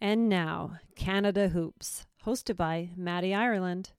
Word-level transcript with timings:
And 0.00 0.30
now, 0.30 0.78
Canada 0.96 1.50
Hoops, 1.50 2.06
hosted 2.24 2.56
by 2.56 2.90
Maddie 2.96 3.34
Ireland. 3.34 3.90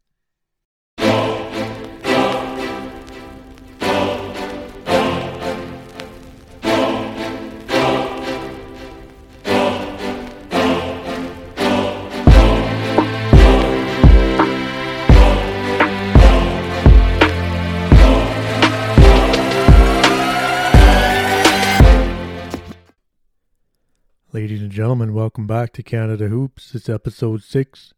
Ladies 24.34 24.62
and 24.62 24.72
gentlemen, 24.72 25.14
welcome 25.14 25.46
back 25.46 25.74
to 25.74 25.84
Canada 25.84 26.30
Hoops. 26.30 26.74
It's 26.74 26.88
episode 26.88 27.44
six. 27.44 27.94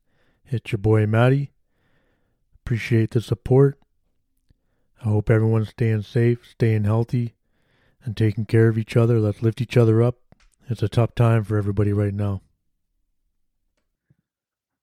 It's 0.48 0.72
your 0.72 0.80
boy 0.80 1.06
Matty. 1.06 1.52
Appreciate 2.56 3.12
the 3.12 3.22
support. 3.22 3.78
I 5.00 5.10
hope 5.10 5.30
everyone's 5.30 5.70
staying 5.70 6.02
safe, 6.02 6.40
staying 6.50 6.86
healthy, 6.86 7.36
and 8.04 8.18
taking 8.18 8.48
care 8.48 8.68
of 8.68 8.80
each 8.80 8.98
other. 8.98 9.20
Let's 9.20 9.44
lift 9.44 9.62
each 9.62 9.78
other 9.78 10.02
up. 10.02 10.16
It's 10.68 10.82
a 10.82 10.90
tough 10.90 11.14
time 11.14 11.44
for 11.44 11.56
everybody 11.56 11.94
right 11.94 12.16
now. 12.16 12.42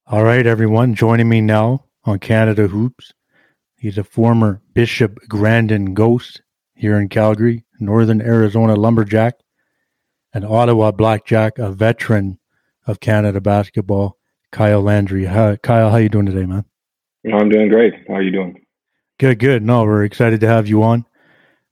All 0.07 0.23
right, 0.23 0.47
everyone, 0.47 0.95
joining 0.95 1.29
me 1.29 1.41
now 1.41 1.87
on 2.05 2.21
Canada 2.21 2.69
Hoops. 2.69 3.13
He's 3.75 3.99
a 3.99 4.05
former 4.05 4.63
Bishop 4.73 5.19
Grandin 5.29 5.95
Ghost 5.95 6.43
here 6.75 6.97
in 6.97 7.09
Calgary, 7.09 7.65
Northern 7.81 8.21
Arizona 8.21 8.77
Lumberjack 8.77 9.41
an 10.33 10.45
Ottawa 10.45 10.91
Blackjack, 10.91 11.59
a 11.59 11.71
veteran 11.71 12.39
of 12.87 13.01
Canada 13.01 13.41
basketball, 13.41 14.19
Kyle 14.53 14.83
Landry. 14.83 15.25
Hi, 15.27 15.57
Kyle, 15.57 15.91
how 15.91 15.97
you 15.97 16.09
doing 16.09 16.27
today, 16.27 16.47
man? 16.47 16.65
I'm 17.33 17.49
doing 17.49 17.69
great. 17.69 17.95
How 18.09 18.15
are 18.15 18.23
you 18.23 18.31
doing? 18.31 18.65
Good, 19.19 19.39
good. 19.39 19.63
No, 19.63 19.85
we're 19.85 20.05
excited 20.05 20.41
to 20.41 20.49
have 20.49 20.67
you 20.67 20.83
on. 20.83 21.05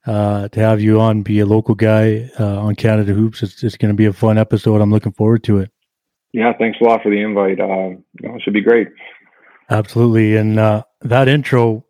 Uh, 0.05 0.47
to 0.49 0.59
have 0.59 0.81
you 0.81 0.99
on, 0.99 1.23
be 1.23 1.39
a 1.39 1.45
local 1.45 1.75
guy 1.75 2.29
uh, 2.39 2.59
on 2.59 2.75
Canada 2.75 3.13
Hoops. 3.13 3.43
It's, 3.43 3.63
it's 3.63 3.77
going 3.77 3.91
to 3.91 3.97
be 3.97 4.05
a 4.05 4.13
fun 4.13 4.37
episode. 4.37 4.81
I'm 4.81 4.91
looking 4.91 5.11
forward 5.11 5.43
to 5.45 5.59
it. 5.59 5.71
Yeah, 6.31 6.53
thanks 6.57 6.79
a 6.79 6.83
lot 6.83 7.03
for 7.03 7.09
the 7.09 7.21
invite. 7.21 7.59
Uh, 7.59 7.99
it 8.19 8.41
should 8.41 8.53
be 8.53 8.61
great. 8.61 8.87
Absolutely. 9.69 10.35
And 10.35 10.59
uh, 10.59 10.83
that 11.01 11.27
intro 11.27 11.85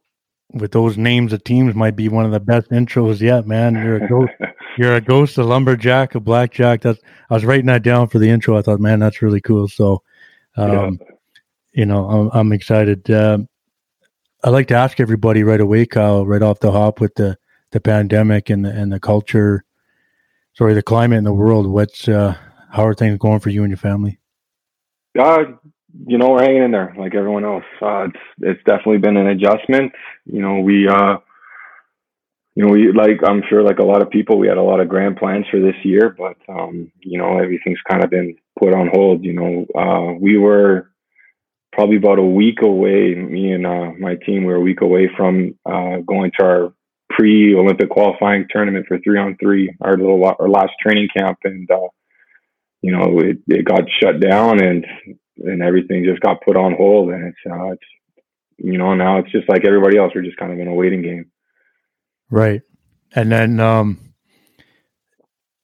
with 0.54 0.72
those 0.72 0.98
names 0.98 1.34
of 1.34 1.44
teams 1.44 1.76
might 1.76 1.96
be 1.96 2.10
one 2.10 2.26
of 2.26 2.32
the 2.32 2.40
best 2.40 2.70
intros 2.72 3.22
yet, 3.22 3.46
man. 3.46 3.76
You're 3.76 4.04
a 4.04 4.08
ghost, 4.08 4.32
you're 4.80 4.96
a 4.96 5.02
ghost, 5.02 5.38
a 5.38 5.44
lumberjack, 5.44 6.16
a 6.16 6.22
blackjack. 6.22 6.80
That's 6.80 7.02
I 7.30 7.34
was 7.34 7.44
writing 7.44 7.66
that 7.66 7.84
down 7.84 8.08
for 8.08 8.18
the 8.18 8.30
intro. 8.30 8.58
I 8.58 8.62
thought, 8.62 8.80
man, 8.80 9.00
that's 9.00 9.22
really 9.22 9.42
cool. 9.42 9.68
So, 9.68 10.04
um, 10.56 10.72
yeah. 10.72 10.90
you 11.74 11.86
know, 11.86 12.10
I'm, 12.10 12.30
I'm 12.32 12.54
excited. 12.54 13.12
Um, 13.12 13.50
I 14.42 14.52
like 14.52 14.70
to 14.70 14.76
ask 14.76 15.02
everybody 15.02 15.44
right 15.44 15.60
away, 15.60 15.86
Kyle, 15.86 16.26
right 16.26 16.42
off 16.42 16.62
the 16.62 16.72
hop 16.72 17.02
with 17.02 17.14
the 17.16 17.38
the 17.72 17.82
pandemic 17.82 18.50
and 18.50 18.64
the 18.64 18.70
and 18.70 18.90
the 18.90 19.02
culture, 19.02 19.66
sorry, 20.54 20.74
the 20.74 20.82
climate 20.82 21.18
in 21.18 21.26
the 21.26 21.34
world. 21.34 21.68
What's 21.68 22.08
uh, 22.08 22.38
how 22.72 22.88
are 22.88 22.94
things 22.94 23.18
going 23.18 23.42
for 23.42 23.50
you 23.50 23.64
and 23.64 23.70
your 23.72 23.78
family? 23.78 24.18
Uh, 25.20 25.44
you 26.08 26.18
know, 26.18 26.30
we're 26.30 26.44
hanging 26.44 26.64
in 26.64 26.72
there 26.72 26.96
like 26.98 27.16
everyone 27.16 27.44
else. 27.44 27.66
Uh, 27.82 28.06
it's 28.06 28.20
it's 28.44 28.64
definitely 28.64 29.00
been 29.00 29.18
an 29.18 29.28
adjustment. 29.28 29.92
You 30.24 30.42
know, 30.42 30.60
we 30.62 30.88
uh, 30.88 31.18
you 32.56 32.66
know, 32.66 32.74
we 32.74 32.92
like 32.92 33.20
I'm 33.26 33.44
sure 33.50 33.64
like 33.64 33.80
a 33.80 33.86
lot 33.86 34.02
of 34.02 34.10
people, 34.10 34.38
we 34.38 34.48
had 34.48 34.58
a 34.58 34.64
lot 34.64 34.80
of 34.80 34.90
grand 34.90 35.18
plans 35.18 35.46
for 35.50 35.60
this 35.60 35.76
year, 35.84 36.16
but 36.18 36.38
um, 36.50 36.92
you 37.02 37.18
know, 37.18 37.38
everything's 37.38 37.80
kind 37.90 38.04
of 38.04 38.10
been 38.10 38.36
put 38.58 38.74
on 38.74 38.90
hold. 38.92 39.24
You 39.24 39.34
know, 39.34 39.66
uh, 39.78 40.14
we 40.20 40.38
were 40.38 40.92
probably 41.72 41.98
about 41.98 42.20
a 42.20 42.24
week 42.24 42.62
away. 42.62 43.16
Me 43.16 43.52
and 43.52 43.66
uh, 43.66 43.92
my 44.00 44.16
team 44.26 44.44
were 44.44 44.56
a 44.56 44.62
week 44.62 44.82
away 44.82 45.10
from 45.16 45.58
uh, 45.66 45.98
going 46.06 46.32
to 46.40 46.46
our 46.46 46.74
pre-Olympic 47.12 47.90
qualifying 47.90 48.48
tournament 48.50 48.86
for 48.88 49.00
three 49.00 49.20
on 49.20 49.38
three, 49.40 49.74
our 49.82 49.98
little 49.98 50.24
our 50.26 50.50
last 50.50 50.72
training 50.82 51.08
camp, 51.16 51.38
and 51.44 51.70
uh, 51.72 51.88
you 52.82 52.92
know, 52.92 53.20
it, 53.20 53.38
it 53.48 53.66
got 53.66 53.84
shut 54.02 54.20
down 54.20 54.62
and 54.64 54.86
and 55.38 55.62
everything 55.62 56.04
just 56.04 56.22
got 56.22 56.42
put 56.42 56.58
on 56.58 56.74
hold. 56.76 57.10
And 57.10 57.28
it's, 57.28 57.38
uh, 57.50 57.72
it's, 57.72 57.84
you 58.58 58.78
know, 58.78 58.94
now 58.94 59.20
it's 59.20 59.32
just 59.32 59.50
like 59.50 59.66
everybody 59.66 59.98
else. 59.98 60.12
We're 60.14 60.24
just 60.24 60.38
kind 60.38 60.52
of 60.52 60.60
in 60.60 60.68
a 60.68 60.74
waiting 60.74 61.02
game. 61.02 61.32
Right. 62.30 62.62
And 63.16 63.32
then, 63.32 63.60
um, 63.60 64.10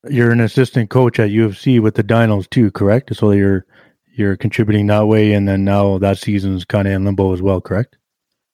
you're 0.09 0.31
an 0.31 0.39
assistant 0.41 0.89
coach 0.89 1.19
at 1.19 1.31
U 1.31 1.45
of 1.45 1.57
C 1.57 1.79
with 1.79 1.95
the 1.95 2.03
Dinos 2.03 2.49
too, 2.49 2.71
correct? 2.71 3.15
So 3.15 3.31
you're 3.31 3.65
you're 4.13 4.37
contributing 4.37 4.87
that 4.87 5.07
way, 5.07 5.33
and 5.33 5.47
then 5.47 5.65
now 5.65 5.97
that 5.97 6.17
season's 6.17 6.63
kind 6.63 6.87
of 6.87 6.93
in 6.93 7.05
limbo 7.05 7.33
as 7.33 7.41
well, 7.41 7.59
correct? 7.59 7.97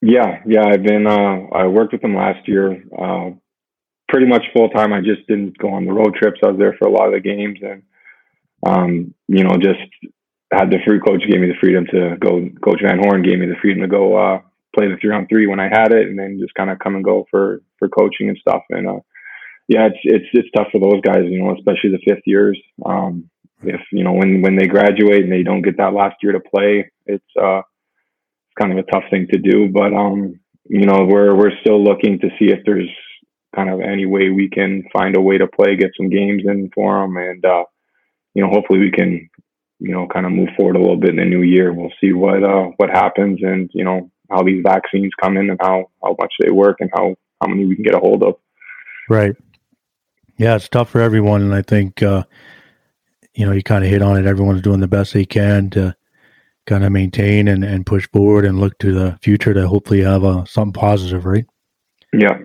Yeah, 0.02 0.42
yeah. 0.48 0.66
I've 0.66 0.84
been 0.84 1.06
uh, 1.06 1.48
I 1.54 1.68
worked 1.68 1.94
with 1.94 2.02
them 2.02 2.16
last 2.16 2.48
year, 2.48 2.84
uh, 2.98 3.32
pretty 4.10 4.26
much 4.26 4.44
full 4.56 4.70
time. 4.70 4.94
I 4.94 5.02
just 5.02 5.28
didn't 5.28 5.58
go 5.58 5.70
on 5.70 5.86
the 5.86 5.94
road 5.94 6.16
trips. 6.16 6.40
I 6.44 6.48
was 6.48 6.58
there 6.58 6.76
for 6.80 6.88
a 6.88 6.92
lot 6.92 7.08
of 7.08 7.14
the 7.14 7.20
games, 7.20 7.60
and 7.62 7.84
um, 8.66 9.14
you 9.28 9.44
know, 9.44 9.56
just 9.58 9.80
had 10.52 10.70
the 10.70 10.80
free 10.86 11.00
coach 11.00 11.22
gave 11.30 11.40
me 11.40 11.48
the 11.48 11.60
freedom 11.62 11.86
to 11.92 12.18
go. 12.20 12.50
Coach 12.64 12.82
Van 12.82 13.00
Horn 13.00 13.22
gave 13.22 13.40
me 13.40 13.46
the 13.46 13.56
freedom 13.62 13.82
to 13.82 13.88
go 13.88 14.16
uh, 14.16 14.42
play 14.76 14.88
the 14.88 14.98
three 15.02 15.14
on 15.14 15.28
three 15.28 15.48
when 15.48 15.60
I 15.60 15.70
had 15.70 15.92
it, 15.92 16.08
and 16.08 16.18
then 16.18 16.40
just 16.40 16.54
kind 16.56 16.70
of 16.70 16.80
come 16.80 16.96
and 16.96 17.04
go 17.04 17.26
for 17.30 17.62
for 17.80 17.90
coaching 17.90 18.30
and 18.30 18.38
stuff. 18.38 18.64
And 18.70 18.88
uh, 18.88 19.00
yeah, 19.68 19.88
it's 19.88 20.00
it's 20.04 20.26
it's 20.34 20.50
tough 20.56 20.68
for 20.72 20.80
those 20.80 21.02
guys, 21.02 21.24
you 21.26 21.44
know, 21.44 21.56
especially 21.56 21.92
the 21.92 22.04
fifth 22.08 22.24
years. 22.26 22.60
Um, 22.86 23.30
if 23.64 23.82
you 23.92 24.04
know 24.04 24.14
when 24.14 24.42
when 24.42 24.56
they 24.56 24.68
graduate 24.68 25.24
and 25.24 25.32
they 25.32 25.44
don't 25.44 25.62
get 25.62 25.78
that 25.78 25.94
last 25.94 26.16
year 26.22 26.34
to 26.34 26.40
play, 26.40 26.92
it's 27.06 27.24
uh, 27.40 27.60
it's 27.60 28.56
kind 28.60 28.72
of 28.72 28.78
a 28.78 28.92
tough 28.92 29.04
thing 29.10 29.28
to 29.32 29.40
do. 29.40 29.70
But 29.70 29.94
um, 29.94 30.40
you 30.66 30.86
know, 30.86 31.06
we're 31.06 31.36
we're 31.36 31.60
still 31.62 31.84
looking 31.84 32.20
to 32.20 32.30
see 32.40 32.52
if 32.52 32.60
there's 32.66 32.90
kind 33.56 33.70
of 33.70 33.82
any 33.82 34.06
way 34.06 34.30
we 34.30 34.50
can 34.50 34.84
find 34.94 35.18
a 35.18 35.22
way 35.22 35.38
to 35.38 35.48
play, 35.48 35.76
get 35.76 35.92
some 35.98 36.10
games 36.10 36.44
in 36.46 36.72
for 36.74 37.02
them, 37.02 37.18
and 37.18 37.46
uh, 37.46 37.64
you 38.34 38.44
know, 38.44 38.50
hopefully 38.50 38.80
we 38.80 38.92
can 38.92 39.30
you 39.82 39.92
know, 39.92 40.08
kind 40.08 40.28
of 40.28 40.32
move 40.32 40.50
forward 40.56 40.76
a 40.76 40.80
little 40.80 40.96
bit 40.96 41.10
in 41.10 41.16
the 41.16 41.26
new 41.26 41.42
year. 41.42 41.74
We'll 41.74 41.92
see 42.00 42.14
what 42.14 42.44
uh, 42.44 42.70
what 42.78 42.92
happens, 42.92 43.40
and 43.42 43.70
you 43.74 43.84
know 43.84 44.11
how 44.32 44.44
these 44.44 44.64
vaccines 44.64 45.12
come 45.22 45.38
in 45.38 45.50
and 45.50 45.60
how 45.62 45.90
how 46.04 46.16
much 46.20 46.34
they 46.40 46.52
work 46.52 46.78
and 46.80 46.90
how 46.94 47.16
how 47.42 47.48
many 47.48 47.66
we 47.66 47.76
can 47.76 47.84
get 47.84 47.96
a 47.96 48.00
hold 48.00 48.24
of. 48.24 48.36
Right. 49.10 49.36
Yeah, 50.38 50.56
it's 50.56 50.70
tough 50.70 50.90
for 50.90 51.02
everyone, 51.02 51.42
and 51.42 51.54
I 51.54 51.62
think 51.62 52.02
uh, 52.02 52.24
you 53.34 53.46
know 53.46 53.52
you 53.52 53.64
kind 53.64 53.84
of 53.84 53.90
hit 53.90 54.02
on 54.02 54.18
it. 54.18 54.26
Everyone's 54.26 54.62
doing 54.62 54.80
the 54.80 54.88
best 54.88 55.14
they 55.14 55.26
can 55.26 55.70
to 55.72 55.96
kind 56.66 56.84
of 56.84 56.92
maintain 56.92 57.48
and, 57.48 57.64
and 57.64 57.86
push 57.86 58.08
forward 58.14 58.46
and 58.46 58.60
look 58.60 58.78
to 58.80 58.94
the 58.94 59.18
future 59.22 59.54
to 59.54 59.68
hopefully 59.68 60.02
have 60.02 60.24
uh, 60.24 60.46
something 60.46 60.74
positive, 60.74 61.26
right? 61.26 61.46
Yeah. 62.14 62.38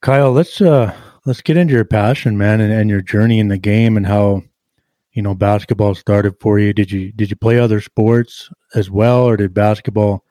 Kyle, 0.00 0.32
let's 0.32 0.60
uh 0.60 0.94
let's 1.26 1.42
get 1.42 1.56
into 1.56 1.74
your 1.74 1.84
passion, 1.84 2.38
man, 2.38 2.60
and, 2.60 2.72
and 2.72 2.90
your 2.90 3.02
journey 3.02 3.38
in 3.38 3.48
the 3.48 3.58
game 3.58 3.96
and 3.96 4.06
how 4.06 4.42
you 5.12 5.22
know 5.22 5.34
basketball 5.34 5.94
started 5.94 6.38
for 6.40 6.58
you 6.58 6.72
did 6.72 6.90
you 6.90 7.12
did 7.12 7.30
you 7.30 7.36
play 7.36 7.58
other 7.58 7.80
sports 7.80 8.48
as 8.74 8.90
well 8.90 9.24
or 9.24 9.36
did 9.36 9.52
basketball 9.52 10.24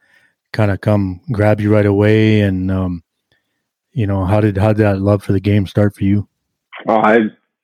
kind 0.52 0.72
of 0.72 0.82
come 0.82 1.22
grab 1.32 1.60
you 1.60 1.72
right 1.72 1.86
away 1.86 2.42
and 2.42 2.72
um, 2.72 3.04
you 3.92 4.08
know 4.08 4.26
how 4.26 4.40
did 4.40 4.58
how 4.58 4.74
did 4.74 4.84
that 4.84 5.00
love 5.02 5.24
for 5.24 5.34
the 5.34 5.40
game 5.40 5.68
start 5.68 5.96
for 5.96 6.04
you? 6.04 6.28
Uh, 6.88 6.94
i 6.94 7.16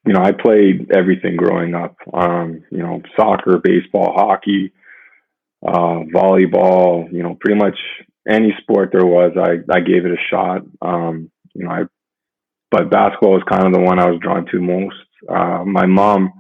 you 0.06 0.14
know 0.14 0.22
i 0.22 0.32
played 0.32 0.92
everything 0.92 1.36
growing 1.36 1.74
up. 1.74 1.96
Um, 2.14 2.64
you 2.72 2.80
know 2.80 3.02
soccer 3.16 3.60
baseball 3.64 4.14
hockey 4.16 4.74
uh, 5.66 6.04
volleyball 6.14 7.12
you 7.12 7.24
know 7.24 7.38
pretty 7.40 7.60
much 7.60 7.78
any 8.28 8.54
sport 8.62 8.90
there 8.92 9.06
was 9.06 9.32
i 9.38 9.76
i 9.76 9.80
gave 9.80 10.06
it 10.06 10.12
a 10.12 10.30
shot. 10.30 10.62
Um, 10.82 11.32
you 11.54 11.66
know 11.66 11.72
i 11.72 11.84
but 12.72 12.90
basketball 12.90 13.34
was 13.34 13.44
kind 13.50 13.66
of 13.66 13.74
the 13.74 13.80
one 13.80 14.00
i 14.00 14.10
was 14.10 14.20
drawn 14.22 14.46
to 14.48 14.60
most. 14.60 14.96
Uh, 15.30 15.64
my 15.66 15.86
mom 15.86 16.32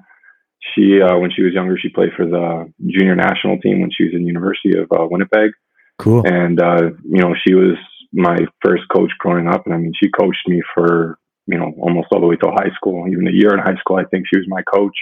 she 0.73 0.99
uh, 1.01 1.17
when 1.17 1.31
she 1.35 1.43
was 1.43 1.53
younger 1.53 1.77
she 1.77 1.89
played 1.89 2.11
for 2.15 2.25
the 2.25 2.71
junior 2.85 3.15
national 3.15 3.59
team 3.59 3.81
when 3.81 3.91
she 3.91 4.05
was 4.05 4.13
in 4.13 4.25
University 4.25 4.77
of 4.77 4.91
uh, 4.91 5.05
Winnipeg. 5.09 5.51
Cool. 5.97 6.23
And 6.25 6.61
uh, 6.61 6.89
you 7.03 7.21
know 7.21 7.33
she 7.45 7.53
was 7.53 7.77
my 8.11 8.37
first 8.63 8.83
coach 8.93 9.11
growing 9.19 9.47
up, 9.47 9.65
and 9.65 9.73
I 9.73 9.77
mean 9.77 9.93
she 10.01 10.09
coached 10.09 10.47
me 10.47 10.61
for 10.73 11.17
you 11.47 11.57
know 11.57 11.73
almost 11.79 12.07
all 12.11 12.21
the 12.21 12.27
way 12.27 12.35
till 12.35 12.51
high 12.51 12.73
school. 12.75 13.07
Even 13.07 13.27
a 13.27 13.31
year 13.31 13.53
in 13.53 13.59
high 13.59 13.79
school, 13.79 13.97
I 13.97 14.05
think 14.05 14.25
she 14.27 14.37
was 14.37 14.47
my 14.47 14.61
coach. 14.63 14.95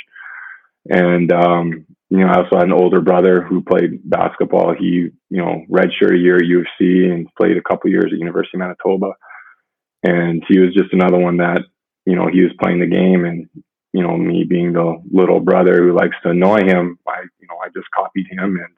And 0.90 1.31
um, 1.31 1.86
you 2.10 2.19
know 2.19 2.28
I 2.28 2.38
also 2.38 2.57
had 2.57 2.68
an 2.68 2.74
older 2.74 3.01
brother 3.01 3.42
who 3.42 3.63
played 3.63 4.07
basketball. 4.10 4.74
He 4.78 5.10
you 5.30 5.42
know 5.42 5.63
redshirt 5.69 6.16
a 6.16 6.18
year 6.19 6.38
at 6.38 6.45
U 6.45 6.60
of 6.60 6.68
C 6.78 7.10
and 7.12 7.28
played 7.36 7.57
a 7.57 7.63
couple 7.69 7.89
years 7.89 8.12
at 8.12 8.19
University 8.19 8.57
of 8.57 8.60
Manitoba. 8.60 9.13
And 10.04 10.44
he 10.50 10.60
was 10.60 10.74
just 10.74 10.92
another 10.92 11.18
one 11.18 11.38
that 11.38 11.62
you 12.06 12.16
know 12.16 12.28
he 12.31 12.42
was 12.42 12.51
playing 12.60 12.80
the 12.80 12.88
game 12.88 13.25
and 13.25 13.50
you 13.94 14.01
know, 14.01 14.18
me 14.18 14.44
being 14.44 14.74
the 14.74 15.01
little 15.12 15.39
brother 15.39 15.78
who 15.78 15.96
likes 15.96 16.16
to 16.24 16.31
annoy 16.31 16.62
him, 16.66 16.98
I, 17.07 17.22
you 17.39 17.48
know, 17.48 17.57
I 17.63 17.68
just 17.68 17.89
copied 17.96 18.25
him 18.28 18.57
and 18.57 18.74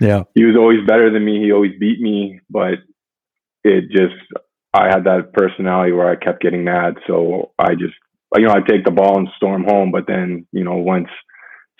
yeah, 0.00 0.22
he 0.34 0.44
was 0.44 0.56
always 0.56 0.86
better 0.86 1.10
than 1.10 1.24
me. 1.24 1.42
He 1.42 1.52
always 1.52 1.78
beat 1.78 2.00
me, 2.00 2.40
but 2.50 2.74
it 3.64 3.90
just, 3.90 4.14
I 4.72 4.86
had 4.86 5.04
that 5.04 5.32
personality 5.32 5.92
where 5.92 6.10
I 6.10 6.16
kept 6.16 6.42
getting 6.42 6.64
mad. 6.64 6.94
So 7.06 7.52
I 7.58 7.74
just, 7.74 7.94
you 8.34 8.46
know, 8.46 8.52
I'd 8.52 8.66
take 8.66 8.84
the 8.84 8.90
ball 8.90 9.18
and 9.18 9.28
storm 9.36 9.64
home. 9.64 9.90
But 9.90 10.06
then, 10.06 10.46
you 10.52 10.64
know, 10.64 10.76
once 10.76 11.08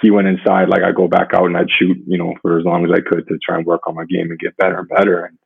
he 0.01 0.11
went 0.11 0.29
inside, 0.29 0.69
like 0.69 0.83
I 0.83 0.93
go 0.93 1.09
back 1.09 1.35
out 1.35 1.47
and 1.47 1.57
I'd 1.57 1.71
shoot, 1.79 1.99
you 2.07 2.19
know, 2.19 2.35
for 2.43 2.59
as 2.59 2.65
long 2.65 2.85
as 2.85 2.91
I 2.91 3.01
could 3.01 3.27
to 3.29 3.39
try 3.39 3.57
and 3.57 3.67
work 3.67 3.87
on 3.87 3.95
my 3.95 4.05
game 4.05 4.31
and 4.31 4.39
get 4.39 4.57
better 4.57 4.79
and 4.79 4.89
better. 4.89 5.25
And 5.27 5.39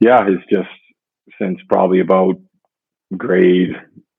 yeah, 0.00 0.20
it's 0.26 0.44
just 0.50 0.68
since 1.40 1.58
probably 1.68 2.00
about 2.00 2.40
grade 3.16 3.70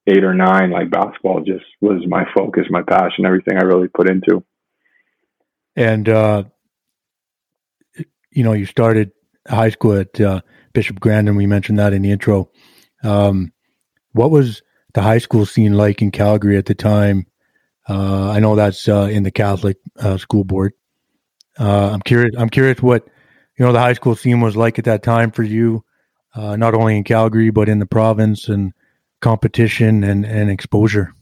eight 0.07 0.23
or 0.23 0.33
nine, 0.33 0.71
like 0.71 0.89
basketball 0.89 1.41
just 1.41 1.65
was 1.79 2.03
my 2.07 2.25
focus, 2.35 2.65
my 2.69 2.81
passion, 2.81 3.25
everything 3.25 3.57
I 3.57 3.63
really 3.63 3.87
put 3.87 4.09
into. 4.09 4.43
And 5.75 6.09
uh, 6.09 6.43
you 8.31 8.43
know, 8.43 8.53
you 8.53 8.65
started 8.65 9.11
high 9.47 9.69
school 9.69 9.93
at 9.93 10.19
uh, 10.19 10.41
Bishop 10.73 10.99
Grandin. 10.99 11.35
We 11.35 11.47
mentioned 11.47 11.79
that 11.79 11.93
in 11.93 12.01
the 12.01 12.11
intro. 12.11 12.49
Um, 13.03 13.51
what 14.13 14.31
was 14.31 14.61
the 14.93 15.01
high 15.01 15.17
school 15.17 15.45
scene 15.45 15.73
like 15.73 16.01
in 16.01 16.11
Calgary 16.11 16.57
at 16.57 16.65
the 16.65 16.75
time? 16.75 17.25
Uh, 17.89 18.29
I 18.31 18.39
know 18.39 18.55
that's 18.55 18.87
uh, 18.87 19.09
in 19.11 19.23
the 19.23 19.31
Catholic 19.31 19.77
uh, 19.99 20.17
school 20.17 20.43
board. 20.43 20.73
Uh, 21.59 21.89
I'm 21.91 22.01
curious. 22.01 22.35
I'm 22.37 22.49
curious 22.49 22.81
what 22.81 23.07
you 23.57 23.65
know 23.65 23.73
the 23.73 23.79
high 23.79 23.93
school 23.93 24.15
scene 24.15 24.39
was 24.39 24.55
like 24.55 24.79
at 24.79 24.85
that 24.85 25.03
time 25.03 25.31
for 25.31 25.43
you, 25.43 25.83
uh, 26.35 26.55
not 26.55 26.73
only 26.73 26.95
in 26.95 27.03
Calgary 27.03 27.49
but 27.49 27.67
in 27.67 27.79
the 27.79 27.85
province 27.85 28.47
and 28.47 28.71
competition 29.21 30.03
and 30.03 30.25
and 30.25 30.49
exposure. 30.49 31.13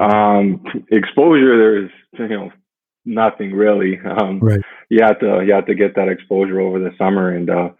Um, 0.00 0.64
exposure, 0.90 1.56
there's 1.56 1.90
you 2.18 2.28
know 2.28 2.50
nothing 3.06 3.52
really. 3.52 3.98
Um, 4.04 4.40
right. 4.40 4.60
You 4.88 5.00
have 5.02 5.18
to 5.20 5.42
you 5.46 5.54
have 5.54 5.66
to 5.66 5.74
get 5.74 5.94
that 5.96 6.08
exposure 6.08 6.60
over 6.60 6.78
the 6.78 6.90
summer, 6.98 7.34
and 7.34 7.48
uh, 7.48 7.70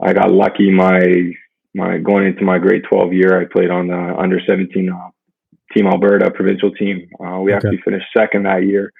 I 0.00 0.12
got 0.12 0.30
lucky. 0.30 0.70
My 0.70 1.00
my 1.74 1.98
going 1.98 2.26
into 2.26 2.44
my 2.44 2.58
grade 2.58 2.82
12 2.88 3.12
year, 3.12 3.40
I 3.40 3.44
played 3.44 3.70
on 3.70 3.88
the 3.88 4.16
under 4.18 4.40
17 4.46 4.90
uh, 4.90 5.10
Team 5.74 5.86
Alberta 5.86 6.30
provincial 6.30 6.70
team. 6.72 7.08
Uh, 7.20 7.40
we 7.40 7.52
okay. 7.52 7.56
actually 7.56 7.82
finished 7.84 8.06
second 8.16 8.44
that 8.44 8.64
year, 8.64 8.92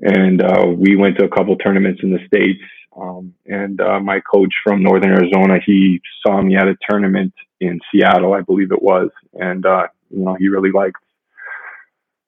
and 0.00 0.42
uh, 0.42 0.66
we 0.66 0.96
went 0.96 1.18
to 1.18 1.24
a 1.24 1.28
couple 1.28 1.56
tournaments 1.56 2.00
in 2.02 2.10
the 2.10 2.20
states. 2.26 2.62
Um, 3.00 3.34
and 3.46 3.80
uh, 3.80 4.00
my 4.00 4.20
coach 4.20 4.52
from 4.64 4.82
Northern 4.82 5.12
Arizona, 5.12 5.58
he 5.64 6.00
saw 6.26 6.42
me 6.42 6.56
at 6.56 6.66
a 6.66 6.76
tournament 6.88 7.32
in 7.60 7.78
Seattle, 7.90 8.34
I 8.34 8.40
believe 8.40 8.72
it 8.72 8.82
was, 8.82 9.10
and 9.34 9.64
uh, 9.64 9.86
you 10.10 10.24
know 10.24 10.34
he 10.38 10.48
really 10.48 10.72
liked 10.72 10.98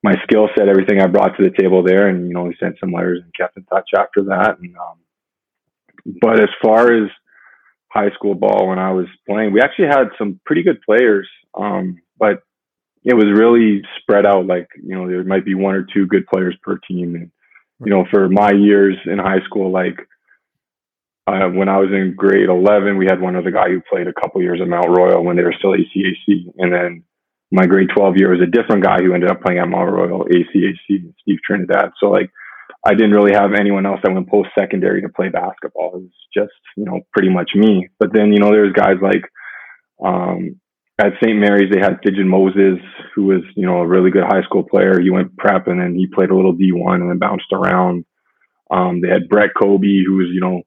my 0.02 0.14
skill 0.24 0.48
set, 0.56 0.68
everything 0.68 1.00
I 1.00 1.06
brought 1.06 1.36
to 1.36 1.44
the 1.44 1.56
table 1.56 1.82
there, 1.82 2.08
and 2.08 2.26
you 2.26 2.34
know 2.34 2.44
we 2.44 2.56
sent 2.58 2.76
some 2.80 2.92
letters 2.92 3.20
and 3.22 3.32
kept 3.34 3.56
in 3.56 3.64
touch 3.64 3.90
after 3.96 4.24
that. 4.24 4.58
And 4.60 4.76
um, 4.76 4.98
but 6.20 6.40
as 6.40 6.48
far 6.62 6.92
as 6.92 7.08
high 7.88 8.10
school 8.10 8.34
ball 8.34 8.68
when 8.68 8.78
I 8.78 8.92
was 8.92 9.06
playing, 9.28 9.52
we 9.52 9.60
actually 9.60 9.88
had 9.88 10.08
some 10.18 10.40
pretty 10.44 10.62
good 10.62 10.80
players, 10.82 11.28
um, 11.54 11.98
but 12.18 12.42
it 13.04 13.14
was 13.14 13.26
really 13.26 13.82
spread 14.00 14.26
out. 14.26 14.46
Like 14.46 14.68
you 14.82 14.94
know 14.94 15.08
there 15.08 15.24
might 15.24 15.44
be 15.44 15.54
one 15.54 15.74
or 15.74 15.86
two 15.94 16.06
good 16.06 16.26
players 16.26 16.56
per 16.62 16.78
team, 16.78 17.14
and 17.14 17.30
you 17.84 17.90
know 17.90 18.04
for 18.10 18.28
my 18.28 18.50
years 18.52 18.96
in 19.06 19.18
high 19.18 19.42
school, 19.44 19.70
like. 19.70 19.98
Uh, 21.24 21.46
when 21.50 21.68
I 21.68 21.78
was 21.78 21.90
in 21.92 22.16
grade 22.16 22.48
11, 22.48 22.98
we 22.98 23.06
had 23.06 23.20
one 23.20 23.36
other 23.36 23.52
guy 23.52 23.68
who 23.68 23.80
played 23.88 24.08
a 24.08 24.12
couple 24.12 24.42
years 24.42 24.58
at 24.60 24.66
Mount 24.66 24.88
Royal 24.88 25.22
when 25.22 25.36
they 25.36 25.44
were 25.44 25.54
still 25.56 25.70
ACAC. 25.70 26.52
And 26.58 26.72
then 26.72 27.04
my 27.52 27.66
grade 27.66 27.90
12 27.94 28.16
year 28.16 28.30
was 28.30 28.40
a 28.40 28.50
different 28.50 28.82
guy 28.82 28.96
who 28.98 29.12
ended 29.12 29.30
up 29.30 29.42
playing 29.42 29.60
at 29.60 29.68
Mount 29.68 29.92
Royal 29.92 30.24
ACAC, 30.24 30.74
Steve 31.20 31.38
Trinidad. 31.46 31.90
So 32.00 32.06
like, 32.06 32.30
I 32.84 32.94
didn't 32.94 33.12
really 33.12 33.34
have 33.34 33.52
anyone 33.52 33.86
else 33.86 34.00
that 34.02 34.12
went 34.12 34.28
post 34.28 34.48
secondary 34.58 35.02
to 35.02 35.08
play 35.08 35.28
basketball. 35.28 35.92
It 35.94 36.02
was 36.02 36.10
just, 36.34 36.52
you 36.76 36.84
know, 36.84 37.00
pretty 37.12 37.28
much 37.28 37.50
me. 37.54 37.88
But 38.00 38.12
then, 38.12 38.32
you 38.32 38.40
know, 38.40 38.50
there's 38.50 38.72
guys 38.72 38.96
like, 39.00 39.22
um, 40.04 40.58
at 40.98 41.12
St. 41.22 41.38
Mary's, 41.38 41.70
they 41.70 41.78
had 41.78 42.00
Pigeon 42.02 42.28
Moses, 42.28 42.78
who 43.14 43.24
was, 43.24 43.42
you 43.54 43.66
know, 43.66 43.78
a 43.78 43.86
really 43.86 44.10
good 44.10 44.24
high 44.24 44.42
school 44.42 44.64
player. 44.64 44.98
He 45.00 45.10
went 45.10 45.36
prep 45.36 45.68
and 45.68 45.80
then 45.80 45.94
he 45.94 46.06
played 46.06 46.30
a 46.30 46.34
little 46.34 46.54
D1 46.54 46.94
and 46.94 47.10
then 47.10 47.18
bounced 47.18 47.52
around. 47.52 48.04
Um, 48.70 49.00
they 49.00 49.08
had 49.08 49.28
Brett 49.28 49.50
Kobe, 49.60 50.02
who 50.04 50.16
was, 50.16 50.28
you 50.32 50.40
know, 50.40 50.62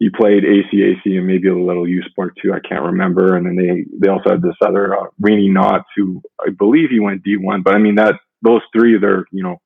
he 0.00 0.08
played 0.08 0.44
ACAC 0.44 1.04
and 1.04 1.26
maybe 1.26 1.48
a 1.48 1.54
little 1.54 1.86
U 1.86 2.02
Sport 2.08 2.32
too. 2.42 2.54
I 2.54 2.66
can't 2.66 2.84
remember. 2.84 3.36
And 3.36 3.46
then 3.46 3.54
they 3.54 3.84
they 3.98 4.10
also 4.10 4.30
had 4.30 4.42
this 4.42 4.56
other 4.64 4.98
uh, 4.98 5.06
Rainy 5.20 5.50
Knotts, 5.50 5.84
who 5.94 6.22
I 6.40 6.50
believe 6.58 6.88
he 6.90 6.98
went 6.98 7.22
D1. 7.22 7.62
But 7.62 7.74
I 7.74 7.78
mean 7.78 7.96
that 7.96 8.14
those 8.42 8.62
three, 8.74 8.98
they're 8.98 9.26
you 9.30 9.42
know 9.42 9.58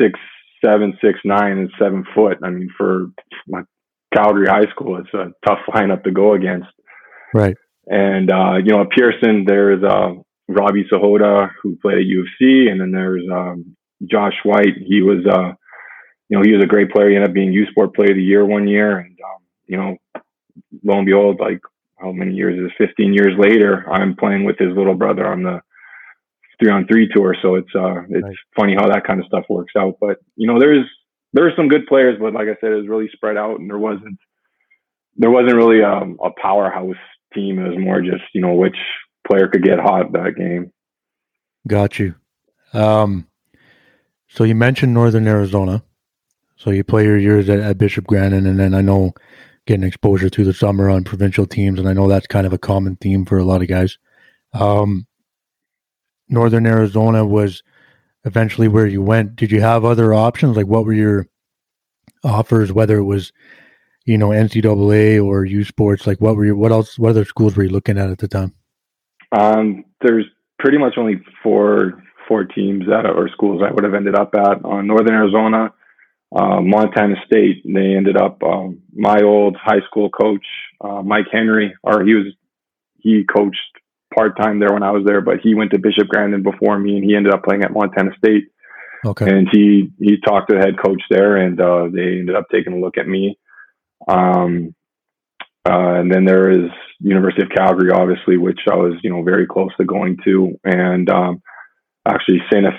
six, 0.00 0.18
seven, 0.64 0.98
six, 1.00 1.20
nine, 1.24 1.58
and 1.58 1.70
seven 1.78 2.04
foot. 2.12 2.38
I 2.42 2.50
mean 2.50 2.70
for 2.76 3.06
my 3.46 3.62
Calgary 4.12 4.48
High 4.48 4.68
School, 4.72 4.98
it's 4.98 5.14
a 5.14 5.30
tough 5.46 5.60
lineup 5.68 6.02
to 6.04 6.10
go 6.10 6.34
against. 6.34 6.68
Right. 7.32 7.56
And 7.86 8.32
uh, 8.32 8.56
you 8.56 8.72
know 8.72 8.82
at 8.82 8.90
Pearson, 8.90 9.44
there's 9.46 9.84
uh, 9.84 10.14
Robbie 10.48 10.88
Sahota 10.92 11.50
who 11.62 11.78
played 11.80 11.98
at 11.98 12.04
U 12.04 12.22
of 12.22 12.26
C, 12.36 12.66
and 12.68 12.80
then 12.80 12.90
there's 12.90 13.22
um, 13.32 13.76
Josh 14.10 14.34
White. 14.42 14.74
He 14.84 15.02
was 15.02 15.24
uh, 15.24 15.52
you 16.28 16.36
know 16.36 16.42
he 16.42 16.50
was 16.50 16.64
a 16.64 16.68
great 16.68 16.90
player. 16.90 17.10
He 17.10 17.14
ended 17.14 17.30
up 17.30 17.34
being 17.34 17.52
U 17.52 17.64
Sport 17.70 17.94
Player 17.94 18.10
of 18.10 18.16
the 18.16 18.24
Year 18.24 18.44
one 18.44 18.66
year, 18.66 18.98
and 18.98 19.16
um, 19.24 19.41
you 19.72 19.78
know, 19.78 19.96
lo 20.84 20.98
and 20.98 21.06
behold, 21.06 21.40
like 21.40 21.60
how 21.98 22.12
many 22.12 22.34
years 22.34 22.58
is 22.58 22.70
it? 22.78 22.88
15 22.88 23.14
years 23.14 23.32
later, 23.38 23.90
I'm 23.90 24.14
playing 24.14 24.44
with 24.44 24.58
his 24.58 24.76
little 24.76 24.94
brother 24.94 25.26
on 25.26 25.42
the 25.42 25.62
three 26.60 26.70
on 26.70 26.86
three 26.86 27.08
tour. 27.08 27.34
So 27.40 27.54
it's, 27.54 27.74
uh, 27.74 28.02
it's 28.10 28.38
funny 28.54 28.74
how 28.74 28.86
that 28.88 29.06
kind 29.06 29.18
of 29.18 29.24
stuff 29.26 29.46
works 29.48 29.72
out. 29.78 29.96
But, 29.98 30.18
you 30.36 30.46
know, 30.46 30.60
there's, 30.60 30.84
there 31.32 31.46
are 31.46 31.56
some 31.56 31.68
good 31.68 31.86
players, 31.86 32.18
but 32.20 32.34
like 32.34 32.48
I 32.48 32.56
said, 32.60 32.72
it 32.72 32.76
was 32.76 32.86
really 32.86 33.08
spread 33.14 33.38
out 33.38 33.60
and 33.60 33.70
there 33.70 33.78
wasn't, 33.78 34.18
there 35.16 35.30
wasn't 35.30 35.56
really 35.56 35.82
um, 35.82 36.18
a 36.22 36.28
powerhouse 36.38 36.94
team. 37.32 37.58
It 37.58 37.70
was 37.70 37.78
more 37.78 38.02
just, 38.02 38.24
you 38.34 38.42
know, 38.42 38.52
which 38.52 38.76
player 39.26 39.48
could 39.48 39.64
get 39.64 39.78
hot 39.78 40.12
that 40.12 40.36
game. 40.36 40.70
Got 41.66 41.98
you. 41.98 42.14
Um, 42.74 43.26
so 44.28 44.44
you 44.44 44.54
mentioned 44.54 44.92
Northern 44.92 45.26
Arizona. 45.26 45.82
So 46.62 46.70
you 46.70 46.84
play 46.84 47.04
your 47.04 47.18
years 47.18 47.48
at, 47.48 47.58
at 47.58 47.76
Bishop 47.76 48.06
Grandin, 48.06 48.46
and 48.46 48.60
then 48.60 48.72
I 48.72 48.82
know 48.82 49.14
getting 49.66 49.84
exposure 49.84 50.28
through 50.28 50.44
the 50.44 50.54
summer 50.54 50.90
on 50.90 51.04
provincial 51.04 51.46
teams, 51.46 51.78
and 51.78 51.88
I 51.88 51.92
know 51.92 52.08
that's 52.08 52.26
kind 52.26 52.46
of 52.46 52.52
a 52.52 52.58
common 52.58 52.96
theme 52.96 53.24
for 53.24 53.38
a 53.38 53.44
lot 53.44 53.62
of 53.62 53.68
guys. 53.68 53.98
Um, 54.52 55.06
Northern 56.28 56.66
Arizona 56.66 57.24
was 57.24 57.62
eventually 58.24 58.68
where 58.68 58.86
you 58.86 59.02
went. 59.02 59.36
Did 59.36 59.52
you 59.52 59.60
have 59.60 59.84
other 59.84 60.14
options? 60.14 60.56
Like, 60.56 60.66
what 60.66 60.84
were 60.84 60.92
your 60.92 61.26
offers? 62.24 62.72
Whether 62.72 62.98
it 62.98 63.04
was, 63.04 63.32
you 64.04 64.18
know, 64.18 64.28
NCAA 64.28 65.24
or 65.24 65.44
U 65.44 65.64
Sports, 65.64 66.06
like 66.06 66.20
what 66.20 66.36
were 66.36 66.44
your 66.44 66.56
what 66.56 66.72
else? 66.72 66.98
What 66.98 67.10
other 67.10 67.24
schools 67.24 67.56
were 67.56 67.64
you 67.64 67.70
looking 67.70 67.98
at 67.98 68.10
at 68.10 68.18
the 68.18 68.28
time? 68.28 68.54
Um, 69.32 69.84
there's 70.02 70.26
pretty 70.58 70.78
much 70.78 70.94
only 70.96 71.20
four 71.42 72.02
four 72.28 72.44
teams 72.44 72.86
that 72.86 73.06
or 73.06 73.28
schools 73.28 73.62
I 73.66 73.72
would 73.72 73.84
have 73.84 73.94
ended 73.94 74.14
up 74.14 74.34
at. 74.34 74.64
On 74.64 74.86
Northern 74.86 75.14
Arizona, 75.14 75.72
uh, 76.34 76.60
Montana 76.60 77.16
State. 77.26 77.62
They 77.64 77.94
ended 77.94 78.16
up 78.16 78.42
um, 78.42 78.80
my 78.94 79.20
old 79.22 79.56
high 79.56 79.80
school 79.86 80.10
coach, 80.10 80.44
uh, 80.80 81.02
Mike 81.02 81.26
Henry, 81.30 81.74
or 81.82 82.04
he 82.04 82.14
was 82.14 82.26
he 82.98 83.24
coached 83.24 83.58
part 84.14 84.36
time 84.36 84.58
there 84.58 84.72
when 84.72 84.82
I 84.82 84.90
was 84.90 85.04
there, 85.04 85.20
but 85.20 85.40
he 85.42 85.54
went 85.54 85.72
to 85.72 85.78
Bishop 85.78 86.08
Grandin 86.08 86.42
before 86.42 86.78
me, 86.78 86.96
and 86.96 87.04
he 87.04 87.16
ended 87.16 87.34
up 87.34 87.44
playing 87.44 87.64
at 87.64 87.72
Montana 87.72 88.10
State. 88.16 88.44
Okay. 89.04 89.28
And 89.28 89.48
he 89.50 89.90
he 89.98 90.18
talked 90.20 90.48
to 90.50 90.56
the 90.56 90.60
head 90.60 90.76
coach 90.82 91.02
there, 91.10 91.36
and 91.36 91.60
uh, 91.60 91.88
they 91.92 92.18
ended 92.20 92.36
up 92.36 92.46
taking 92.52 92.72
a 92.72 92.80
look 92.80 92.98
at 92.98 93.08
me. 93.08 93.38
Um, 94.08 94.74
uh, 95.68 95.94
and 96.00 96.12
then 96.12 96.24
there 96.24 96.50
is 96.50 96.70
University 97.00 97.42
of 97.42 97.50
Calgary, 97.50 97.90
obviously, 97.92 98.36
which 98.36 98.60
I 98.70 98.76
was 98.76 98.94
you 99.02 99.10
know 99.10 99.22
very 99.22 99.46
close 99.46 99.70
to 99.76 99.84
going 99.84 100.18
to, 100.24 100.58
and 100.64 101.10
um, 101.10 101.42
actually 102.06 102.42
Saint 102.50 102.66
uh, 102.66 102.70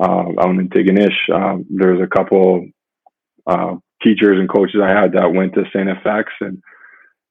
out 0.00 0.50
in 0.50 0.68
Antigonish. 0.68 1.30
Um, 1.32 1.66
there's 1.70 2.00
a 2.00 2.06
couple 2.06 2.68
uh, 3.46 3.76
teachers 4.02 4.38
and 4.38 4.48
coaches 4.48 4.80
I 4.82 4.90
had 4.90 5.12
that 5.12 5.32
went 5.32 5.54
to 5.54 5.64
St. 5.72 5.88
FX 5.88 6.24
and, 6.40 6.62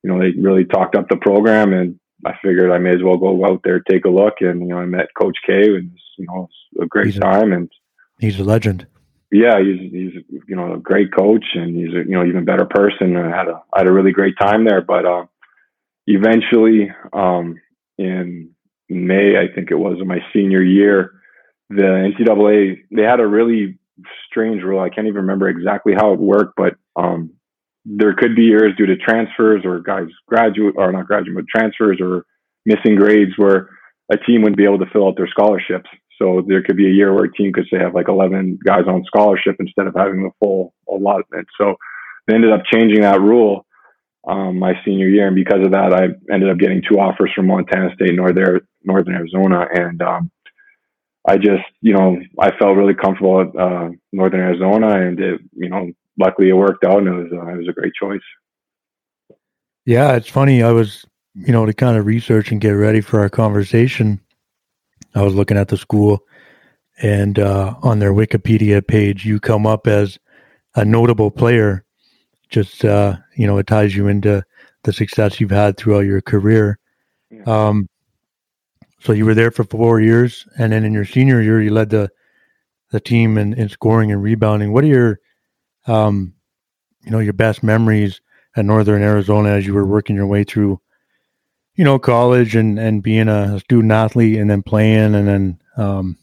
you 0.04 0.12
know, 0.12 0.20
they 0.20 0.40
really 0.40 0.66
talked 0.66 0.96
up 0.96 1.08
the 1.10 1.18
program 1.18 1.74
and 1.74 2.00
I 2.26 2.34
figured 2.44 2.72
I 2.72 2.78
may 2.78 2.92
as 2.92 3.04
well 3.04 3.18
go 3.18 3.46
out 3.46 3.62
there, 3.64 3.80
take 3.80 4.06
a 4.06 4.10
look. 4.10 4.36
And, 4.42 4.62
you 4.62 4.68
know, 4.68 4.78
I 4.78 4.86
met 4.86 5.08
Coach 5.20 5.38
K 5.46 5.54
and, 5.54 5.92
you 6.18 6.26
know, 6.26 6.50
it 6.74 6.80
was 6.80 6.86
a 6.86 6.88
great 6.88 7.08
he's 7.08 7.20
time. 7.20 7.54
A, 7.54 7.56
and 7.56 7.72
he's 8.20 8.40
a 8.40 8.44
legend. 8.44 8.88
Yeah, 9.32 9.60
he's, 9.62 9.92
he's, 9.92 10.42
you 10.48 10.56
know, 10.56 10.74
a 10.74 10.80
great 10.80 11.14
coach 11.16 11.46
and 11.54 11.76
he's 11.76 11.94
a, 11.94 12.00
you 12.00 12.12
know, 12.12 12.26
even 12.26 12.46
better 12.46 12.66
person. 12.66 13.16
I 13.16 13.36
had 13.36 13.48
a, 13.48 13.62
I 13.74 13.80
had 13.80 13.88
a 13.88 13.94
really 13.94 14.12
great 14.12 14.36
time 14.40 14.66
there, 14.66 14.82
but, 14.82 15.06
uh, 15.06 15.26
eventually, 16.08 16.92
um, 17.14 17.60
in 17.98 18.50
May, 18.90 19.38
I 19.38 19.54
think 19.54 19.70
it 19.72 19.76
was 19.76 19.98
my 20.04 20.20
senior 20.34 20.64
year, 20.64 21.19
the 21.70 21.84
NCAA 21.84 22.84
they 22.92 23.04
had 23.04 23.20
a 23.20 23.28
really 23.28 23.78
strange 24.28 24.64
rule. 24.64 24.80
I 24.80 24.90
can't 24.90 25.08
even 25.08 25.22
remember 25.22 25.50
exactly 25.50 25.94
how 25.96 26.14
it 26.14 26.20
worked, 26.20 26.54
but 26.56 26.76
um, 26.96 27.32
there 27.86 28.16
could 28.16 28.36
be 28.36 28.44
years 28.44 28.74
due 28.78 28.86
to 28.86 28.98
transfers 28.98 29.64
or 29.66 29.80
guys 29.80 30.08
graduate 30.28 30.76
or 30.78 30.92
not 30.92 31.08
graduate, 31.08 31.36
but 31.36 31.46
transfers 31.48 32.00
or 32.02 32.26
missing 32.66 32.96
grades 32.96 33.32
where 33.38 33.70
a 34.12 34.18
team 34.18 34.42
wouldn't 34.42 34.58
be 34.58 34.66
able 34.66 34.80
to 34.80 34.90
fill 34.92 35.08
out 35.08 35.16
their 35.18 35.28
scholarships. 35.28 35.90
So 36.22 36.44
there 36.46 36.62
could 36.62 36.76
be 36.76 36.88
a 36.88 36.94
year 36.94 37.14
where 37.14 37.26
a 37.26 37.34
team 37.34 37.54
could 37.54 37.68
say 37.72 37.80
have 37.80 37.96
like 37.96 38.10
11 38.10 38.60
guys 38.66 38.84
on 38.88 39.06
scholarship 39.06 39.56
instead 39.60 39.88
of 39.88 39.96
having 39.96 40.24
the 40.24 40.32
full 40.40 40.74
allotment. 40.90 41.48
So 41.58 41.76
they 42.28 42.36
ended 42.36 42.52
up 42.52 42.64
changing 42.66 43.02
that 43.02 43.22
rule 43.22 43.66
um, 44.28 44.60
my 44.60 44.74
senior 44.84 45.08
year, 45.08 45.28
and 45.28 45.36
because 45.36 45.64
of 45.64 45.72
that, 45.72 45.94
I 45.94 46.10
ended 46.34 46.50
up 46.50 46.58
getting 46.58 46.82
two 46.88 47.00
offers 47.00 47.32
from 47.34 47.48
Montana 47.48 47.90
State, 47.96 48.16
Northern 48.16 48.62
Northern 48.84 49.16
Arizona, 49.16 49.66
and 49.74 50.02
um, 50.02 50.32
I 51.30 51.38
just, 51.38 51.64
you 51.82 51.94
know, 51.94 52.18
I 52.40 52.50
felt 52.58 52.76
really 52.76 52.96
comfortable 52.96 53.42
at 53.42 53.56
uh, 53.56 53.90
Northern 54.12 54.40
Arizona, 54.40 55.00
and 55.00 55.20
it, 55.20 55.40
you 55.54 55.70
know, 55.70 55.92
luckily 56.18 56.50
it 56.50 56.54
worked 56.54 56.84
out, 56.84 56.98
and 56.98 57.08
it 57.08 57.12
was 57.12 57.32
uh, 57.32 57.54
it 57.54 57.58
was 57.58 57.68
a 57.68 57.74
great 57.74 57.94
choice. 57.94 58.28
Yeah, 59.86 60.16
it's 60.16 60.28
funny. 60.28 60.64
I 60.64 60.72
was, 60.72 61.06
you 61.36 61.52
know, 61.52 61.68
to 61.68 61.74
kind 61.74 61.98
of 61.98 62.08
research 62.08 62.52
and 62.52 62.60
get 62.60 62.72
ready 62.72 63.00
for 63.02 63.20
our 63.20 63.30
conversation. 63.30 64.20
I 65.14 65.22
was 65.22 65.36
looking 65.36 65.58
at 65.58 65.68
the 65.68 65.78
school, 65.78 66.26
and 67.00 67.38
uh, 67.38 67.76
on 67.84 68.00
their 68.00 68.14
Wikipedia 68.14 68.86
page, 68.86 69.24
you 69.24 69.40
come 69.40 69.68
up 69.68 69.86
as 69.86 70.18
a 70.76 70.84
notable 70.84 71.30
player. 71.30 71.86
Just 72.50 72.84
uh, 72.84 73.18
you 73.36 73.46
know, 73.46 73.60
it 73.60 73.68
ties 73.68 73.96
you 73.96 74.08
into 74.08 74.44
the 74.84 74.94
success 74.94 75.40
you've 75.40 75.52
had 75.52 75.78
throughout 75.78 76.06
your 76.06 76.22
career. 76.22 76.80
Yeah. 77.30 77.44
Um, 77.44 77.88
so 79.00 79.14
you 79.14 79.26
were 79.26 79.36
there 79.36 79.52
for 79.52 79.64
four 79.64 80.02
years, 80.02 80.46
and 80.58 80.72
then 80.72 80.84
in 80.84 80.94
your 80.94 81.06
senior 81.06 81.42
year, 81.42 81.62
you 81.62 81.72
led 81.72 81.90
the 81.90 82.10
the 82.92 83.00
team 83.00 83.38
in, 83.38 83.54
in 83.54 83.70
scoring 83.70 84.12
and 84.12 84.24
rebounding. 84.24 84.74
What 84.74 84.84
are 84.84 84.88
your, 84.88 85.20
um, 85.86 86.34
you 87.04 87.12
know, 87.12 87.20
your 87.20 87.34
best 87.34 87.62
memories 87.62 88.20
at 88.56 88.66
Northern 88.66 89.04
Arizona 89.04 89.50
as 89.50 89.66
you 89.66 89.76
were 89.76 89.86
working 89.86 90.16
your 90.16 90.26
way 90.26 90.44
through, 90.44 90.82
you 91.76 91.84
know, 91.84 92.00
college 92.00 92.56
and 92.56 92.80
and 92.80 93.04
being 93.04 93.30
a 93.30 93.60
student 93.60 93.92
athlete, 93.92 94.38
and 94.38 94.50
then 94.50 94.64
playing, 94.64 95.16
and 95.16 95.28
then, 95.28 95.62
um, 95.78 96.18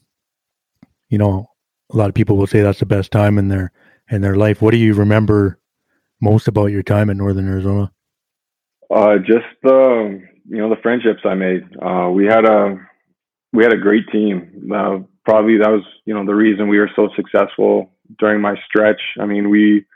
you 1.08 1.18
know, 1.18 1.46
a 1.92 1.96
lot 1.96 2.08
of 2.08 2.14
people 2.14 2.36
will 2.36 2.46
say 2.46 2.60
that's 2.60 2.80
the 2.80 2.86
best 2.86 3.10
time 3.10 3.38
in 3.38 3.48
their 3.48 3.72
in 4.10 4.20
their 4.20 4.36
life. 4.36 4.60
What 4.60 4.72
do 4.72 4.76
you 4.76 4.94
remember 4.94 5.58
most 6.20 6.48
about 6.48 6.66
your 6.66 6.82
time 6.82 7.10
at 7.10 7.16
Northern 7.16 7.48
Arizona? 7.48 7.92
Uh, 8.90 9.18
just 9.18 9.46
the 9.62 10.22
you 10.48 10.58
know 10.58 10.68
the 10.68 10.80
friendships 10.82 11.20
I 11.24 11.34
made. 11.34 11.62
Uh, 11.80 12.10
we 12.12 12.26
had 12.26 12.44
a 12.44 12.76
we 13.52 13.64
had 13.64 13.72
a 13.72 13.78
great 13.78 14.08
team. 14.10 14.70
Uh, 14.74 14.98
probably 15.24 15.58
that 15.58 15.70
was 15.70 15.84
you 16.04 16.14
know 16.14 16.24
the 16.24 16.34
reason 16.34 16.68
we 16.68 16.78
were 16.78 16.90
so 16.94 17.08
successful 17.16 17.92
during 18.18 18.40
my 18.40 18.54
stretch. 18.66 19.00
I 19.20 19.26
mean 19.26 19.50
we 19.50 19.86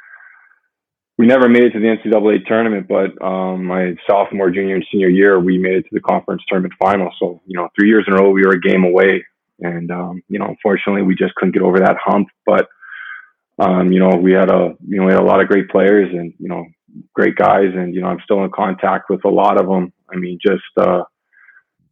we 1.19 1.27
never 1.27 1.51
made 1.51 1.65
it 1.65 1.73
to 1.73 1.81
the 1.81 1.87
NCAA 1.87 2.47
tournament, 2.47 2.89
but 2.89 3.23
um, 3.23 3.67
my 3.67 3.95
sophomore, 4.09 4.51
junior, 4.51 4.77
and 4.77 4.87
senior 4.91 5.11
year, 5.11 5.39
we 5.39 5.59
made 5.59 5.75
it 5.75 5.83
to 5.83 5.91
the 5.93 6.01
conference 6.01 6.43
tournament 6.49 6.73
final. 6.83 7.11
So 7.19 7.43
you 7.47 7.57
know 7.57 7.69
three 7.79 7.89
years 7.89 8.05
in 8.09 8.15
a 8.15 8.17
row 8.17 8.31
we 8.31 8.45
were 8.45 8.55
a 8.55 8.61
game 8.61 8.85
away, 8.85 9.25
and 9.61 9.91
um, 9.91 10.23
you 10.29 10.39
know 10.39 10.47
unfortunately 10.47 11.03
we 11.03 11.15
just 11.15 11.35
couldn't 11.35 11.53
get 11.53 11.63
over 11.63 11.79
that 11.81 11.97
hump. 12.03 12.29
But 12.47 12.69
um, 13.59 13.93
you 13.93 14.01
know 14.01 14.17
we 14.17 14.33
had 14.33 14.51
a 14.51 14.75
you 14.87 14.99
know 14.99 15.07
we 15.07 15.13
had 15.13 15.21
a 15.21 15.25
lot 15.25 15.41
of 15.41 15.49
great 15.49 15.69
players, 15.69 16.09
and 16.13 16.33
you 16.39 16.49
know 16.49 16.65
great 17.15 17.37
guys, 17.37 17.73
and 17.75 17.95
you 17.95 18.01
know 18.01 18.09
I'm 18.09 18.21
still 18.25 18.45
in 18.45 18.51
contact 18.51 19.11
with 19.11 19.25
a 19.25 19.29
lot 19.29 19.61
of 19.61 19.67
them. 19.67 19.93
I 20.13 20.17
mean, 20.17 20.39
just 20.45 20.63
uh, 20.77 21.05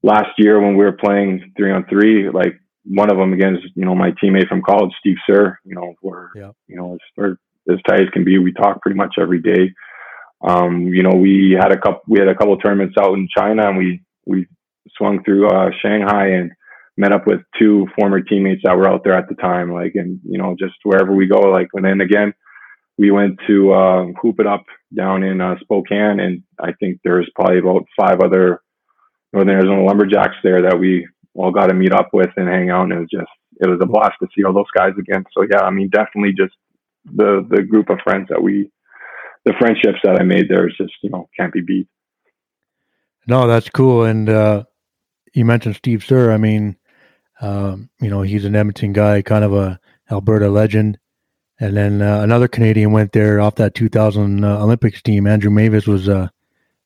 last 0.02 0.30
year 0.38 0.60
when 0.60 0.76
we 0.76 0.84
were 0.84 0.92
playing 0.92 1.52
three 1.56 1.72
on 1.72 1.84
three, 1.86 2.30
like 2.30 2.60
one 2.84 3.10
of 3.10 3.18
them 3.18 3.32
against 3.32 3.64
you 3.74 3.84
know 3.84 3.94
my 3.94 4.12
teammate 4.22 4.48
from 4.48 4.62
college, 4.62 4.92
Steve 4.98 5.16
Sir. 5.26 5.58
You 5.64 5.74
know, 5.74 5.94
we're 6.02 6.28
yeah. 6.34 6.50
you 6.66 6.76
know 6.76 6.96
as, 7.18 7.36
as 7.70 7.78
tight 7.88 8.02
as 8.02 8.08
can 8.10 8.24
be. 8.24 8.38
We 8.38 8.52
talk 8.52 8.82
pretty 8.82 8.96
much 8.96 9.16
every 9.20 9.40
day. 9.40 9.72
Um, 10.40 10.88
you 10.88 11.02
know, 11.02 11.16
we 11.16 11.56
had 11.58 11.72
a 11.72 11.78
couple 11.78 12.02
we 12.06 12.18
had 12.18 12.28
a 12.28 12.34
couple 12.34 12.56
tournaments 12.58 12.96
out 12.98 13.14
in 13.14 13.28
China, 13.36 13.68
and 13.68 13.78
we 13.78 14.02
we 14.26 14.46
swung 14.96 15.22
through 15.24 15.48
uh, 15.48 15.70
Shanghai 15.82 16.28
and 16.28 16.52
met 16.96 17.12
up 17.12 17.26
with 17.26 17.40
two 17.58 17.86
former 17.98 18.20
teammates 18.20 18.62
that 18.64 18.76
were 18.76 18.88
out 18.88 19.04
there 19.04 19.14
at 19.14 19.28
the 19.28 19.34
time. 19.36 19.72
Like, 19.72 19.92
and 19.94 20.20
you 20.24 20.38
know, 20.38 20.56
just 20.58 20.74
wherever 20.82 21.14
we 21.14 21.26
go, 21.26 21.38
like, 21.40 21.68
and 21.74 21.84
then 21.84 22.00
again 22.00 22.32
we 22.98 23.12
went 23.12 23.38
to 23.46 23.72
uh, 23.72 24.06
hoop 24.20 24.40
it 24.40 24.46
up 24.46 24.64
down 24.94 25.22
in 25.22 25.40
uh, 25.40 25.54
Spokane, 25.60 26.18
and 26.20 26.42
I 26.58 26.72
think 26.72 27.00
there's 27.04 27.30
probably 27.34 27.58
about 27.58 27.86
five 27.98 28.20
other 28.20 28.60
Northern 29.32 29.54
Arizona 29.54 29.84
lumberjacks 29.84 30.36
there 30.42 30.62
that 30.62 30.78
we 30.78 31.06
all 31.34 31.52
got 31.52 31.68
to 31.68 31.74
meet 31.74 31.92
up 31.92 32.08
with 32.12 32.30
and 32.36 32.48
hang 32.48 32.70
out. 32.70 32.84
And 32.84 32.92
it 32.92 32.98
was 32.98 33.08
just 33.10 33.30
it 33.60 33.68
was 33.68 33.78
a 33.80 33.86
blast 33.86 34.14
to 34.20 34.28
see 34.34 34.44
all 34.44 34.52
those 34.52 34.70
guys 34.76 34.92
again. 34.98 35.24
So 35.32 35.46
yeah, 35.50 35.60
I 35.60 35.70
mean, 35.70 35.88
definitely 35.90 36.32
just 36.36 36.54
the 37.04 37.46
the 37.48 37.62
group 37.62 37.88
of 37.88 37.98
friends 38.02 38.26
that 38.30 38.42
we, 38.42 38.70
the 39.44 39.54
friendships 39.58 39.98
that 40.02 40.20
I 40.20 40.24
made 40.24 40.48
there 40.48 40.68
is 40.68 40.76
just 40.76 40.94
you 41.02 41.10
know 41.10 41.28
can't 41.36 41.52
be 41.52 41.60
beat. 41.60 41.86
No, 43.28 43.46
that's 43.46 43.68
cool. 43.68 44.04
And 44.04 44.28
uh, 44.28 44.64
you 45.34 45.44
mentioned 45.44 45.76
Steve 45.76 46.04
Sir. 46.04 46.32
I 46.32 46.38
mean, 46.38 46.76
um, 47.40 47.90
you 48.00 48.10
know, 48.10 48.22
he's 48.22 48.44
an 48.44 48.56
Edmonton 48.56 48.92
guy, 48.92 49.22
kind 49.22 49.44
of 49.44 49.52
a 49.52 49.78
Alberta 50.10 50.48
legend. 50.48 50.98
And 51.60 51.76
then 51.76 52.02
uh, 52.02 52.20
another 52.20 52.46
Canadian 52.46 52.92
went 52.92 53.12
there 53.12 53.40
off 53.40 53.56
that 53.56 53.74
2000 53.74 54.44
uh, 54.44 54.62
Olympics 54.62 55.02
team. 55.02 55.26
Andrew 55.26 55.50
Mavis 55.50 55.86
was 55.86 56.08
uh, 56.08 56.28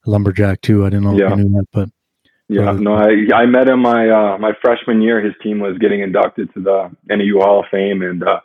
a 0.07 0.11
lumberjack 0.11 0.63
too. 0.63 0.87
I 0.87 0.91
didn't 0.91 1.05
know 1.05 1.19
yeah. 1.19 1.33
if 1.33 1.39
you 1.39 1.45
knew 1.45 1.59
that, 1.59 1.69
but 1.73 1.89
yeah, 2.49 2.73
no, 2.73 2.95
I 2.95 3.35
I 3.35 3.47
met 3.47 3.69
him 3.69 3.81
my 3.81 4.11
uh, 4.11 4.39
my 4.39 4.53
freshman 4.61 5.01
year. 5.01 5.23
His 5.23 5.35
team 5.43 5.61
was 5.61 5.79
getting 5.79 6.01
inducted 6.01 6.53
to 6.55 6.61
the 6.61 6.91
NAU 7.09 7.41
Hall 7.41 7.61
of 7.61 7.67
Fame, 7.71 8.03
and 8.03 8.23
uh, 8.23 8.41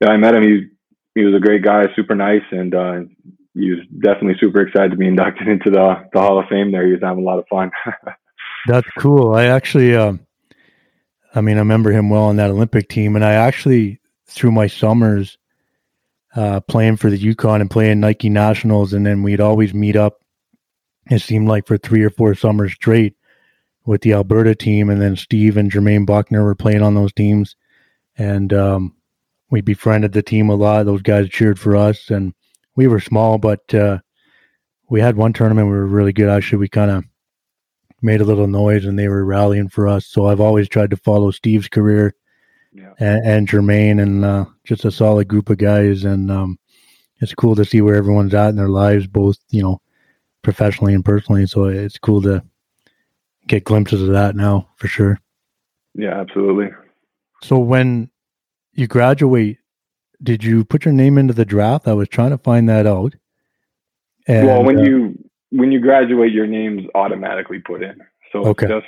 yeah, 0.00 0.08
I 0.08 0.16
met 0.16 0.34
him. 0.34 0.42
He 0.42 0.66
he 1.14 1.24
was 1.24 1.34
a 1.34 1.40
great 1.40 1.62
guy, 1.62 1.84
super 1.94 2.16
nice, 2.16 2.42
and 2.50 2.74
uh, 2.74 3.00
he 3.54 3.70
was 3.70 3.80
definitely 4.02 4.36
super 4.40 4.62
excited 4.62 4.90
to 4.90 4.96
be 4.96 5.06
inducted 5.14 5.46
into 5.46 5.70
the 5.70 6.08
the 6.12 6.20
Hall 6.20 6.40
of 6.40 6.46
Fame. 6.48 6.72
There, 6.72 6.86
he 6.86 6.92
was 6.92 7.02
having 7.02 7.22
a 7.22 7.26
lot 7.26 7.38
of 7.38 7.46
fun. 7.48 7.70
That's 8.66 8.88
cool. 8.98 9.34
I 9.34 9.44
actually, 9.44 9.94
um, 9.94 10.26
I 11.34 11.40
mean, 11.40 11.56
I 11.56 11.60
remember 11.60 11.92
him 11.92 12.10
well 12.10 12.24
on 12.24 12.36
that 12.36 12.50
Olympic 12.50 12.88
team, 12.88 13.14
and 13.14 13.24
I 13.24 13.34
actually 13.34 14.00
through 14.26 14.52
my 14.52 14.66
summers 14.66 15.38
uh, 16.36 16.60
playing 16.60 16.96
for 16.96 17.10
the 17.10 17.16
Yukon 17.16 17.60
and 17.60 17.70
playing 17.70 18.00
Nike 18.00 18.28
Nationals, 18.28 18.92
and 18.92 19.04
then 19.06 19.22
we'd 19.22 19.40
always 19.40 19.74
meet 19.74 19.96
up. 19.96 20.20
It 21.10 21.20
seemed 21.20 21.48
like 21.48 21.66
for 21.66 21.78
three 21.78 22.02
or 22.02 22.10
four 22.10 22.34
summers 22.34 22.72
straight 22.72 23.14
with 23.86 24.02
the 24.02 24.12
Alberta 24.12 24.54
team, 24.54 24.90
and 24.90 25.00
then 25.00 25.16
Steve 25.16 25.56
and 25.56 25.70
Jermaine 25.70 26.04
Buckner 26.04 26.44
were 26.44 26.54
playing 26.54 26.82
on 26.82 26.94
those 26.94 27.12
teams, 27.12 27.56
and 28.16 28.52
um, 28.52 28.94
we 29.50 29.60
befriended 29.62 30.12
the 30.12 30.22
team 30.22 30.50
a 30.50 30.54
lot. 30.54 30.84
Those 30.84 31.02
guys 31.02 31.28
cheered 31.30 31.58
for 31.58 31.74
us, 31.74 32.10
and 32.10 32.34
we 32.76 32.86
were 32.86 33.00
small, 33.00 33.38
but 33.38 33.74
uh, 33.74 33.98
we 34.90 35.00
had 35.00 35.16
one 35.16 35.32
tournament 35.32 35.68
we 35.68 35.74
were 35.74 35.86
really 35.86 36.12
good. 36.12 36.28
Actually, 36.28 36.58
we 36.58 36.68
kind 36.68 36.90
of 36.90 37.04
made 38.02 38.20
a 38.20 38.24
little 38.24 38.46
noise, 38.46 38.84
and 38.84 38.98
they 38.98 39.08
were 39.08 39.24
rallying 39.24 39.68
for 39.68 39.88
us. 39.88 40.06
So 40.06 40.26
I've 40.26 40.40
always 40.40 40.68
tried 40.68 40.90
to 40.90 40.96
follow 40.96 41.30
Steve's 41.30 41.68
career. 41.68 42.14
And, 42.98 43.24
and 43.24 43.48
Jermaine, 43.48 44.02
and 44.02 44.24
uh, 44.24 44.44
just 44.64 44.84
a 44.84 44.90
solid 44.90 45.28
group 45.28 45.50
of 45.50 45.58
guys. 45.58 46.04
And 46.04 46.30
um, 46.30 46.58
it's 47.20 47.34
cool 47.34 47.56
to 47.56 47.64
see 47.64 47.80
where 47.80 47.96
everyone's 47.96 48.34
at 48.34 48.50
in 48.50 48.56
their 48.56 48.68
lives, 48.68 49.06
both 49.06 49.38
you 49.50 49.62
know, 49.62 49.80
professionally 50.42 50.94
and 50.94 51.04
personally. 51.04 51.46
So 51.46 51.64
it's 51.64 51.98
cool 51.98 52.22
to 52.22 52.42
get 53.46 53.64
glimpses 53.64 54.02
of 54.02 54.08
that 54.08 54.36
now 54.36 54.68
for 54.76 54.88
sure. 54.88 55.20
Yeah, 55.94 56.20
absolutely. 56.20 56.68
So 57.42 57.58
when 57.58 58.10
you 58.74 58.86
graduate, 58.86 59.58
did 60.22 60.44
you 60.44 60.64
put 60.64 60.84
your 60.84 60.94
name 60.94 61.18
into 61.18 61.34
the 61.34 61.44
draft? 61.44 61.88
I 61.88 61.94
was 61.94 62.08
trying 62.08 62.30
to 62.30 62.38
find 62.38 62.68
that 62.68 62.86
out. 62.86 63.14
And, 64.26 64.46
well, 64.46 64.62
when 64.62 64.78
uh, 64.78 64.82
you 64.82 65.30
when 65.50 65.72
you 65.72 65.80
graduate, 65.80 66.32
your 66.32 66.46
name's 66.46 66.86
automatically 66.94 67.60
put 67.60 67.82
in. 67.82 68.00
So 68.32 68.44
okay. 68.46 68.66
just 68.66 68.86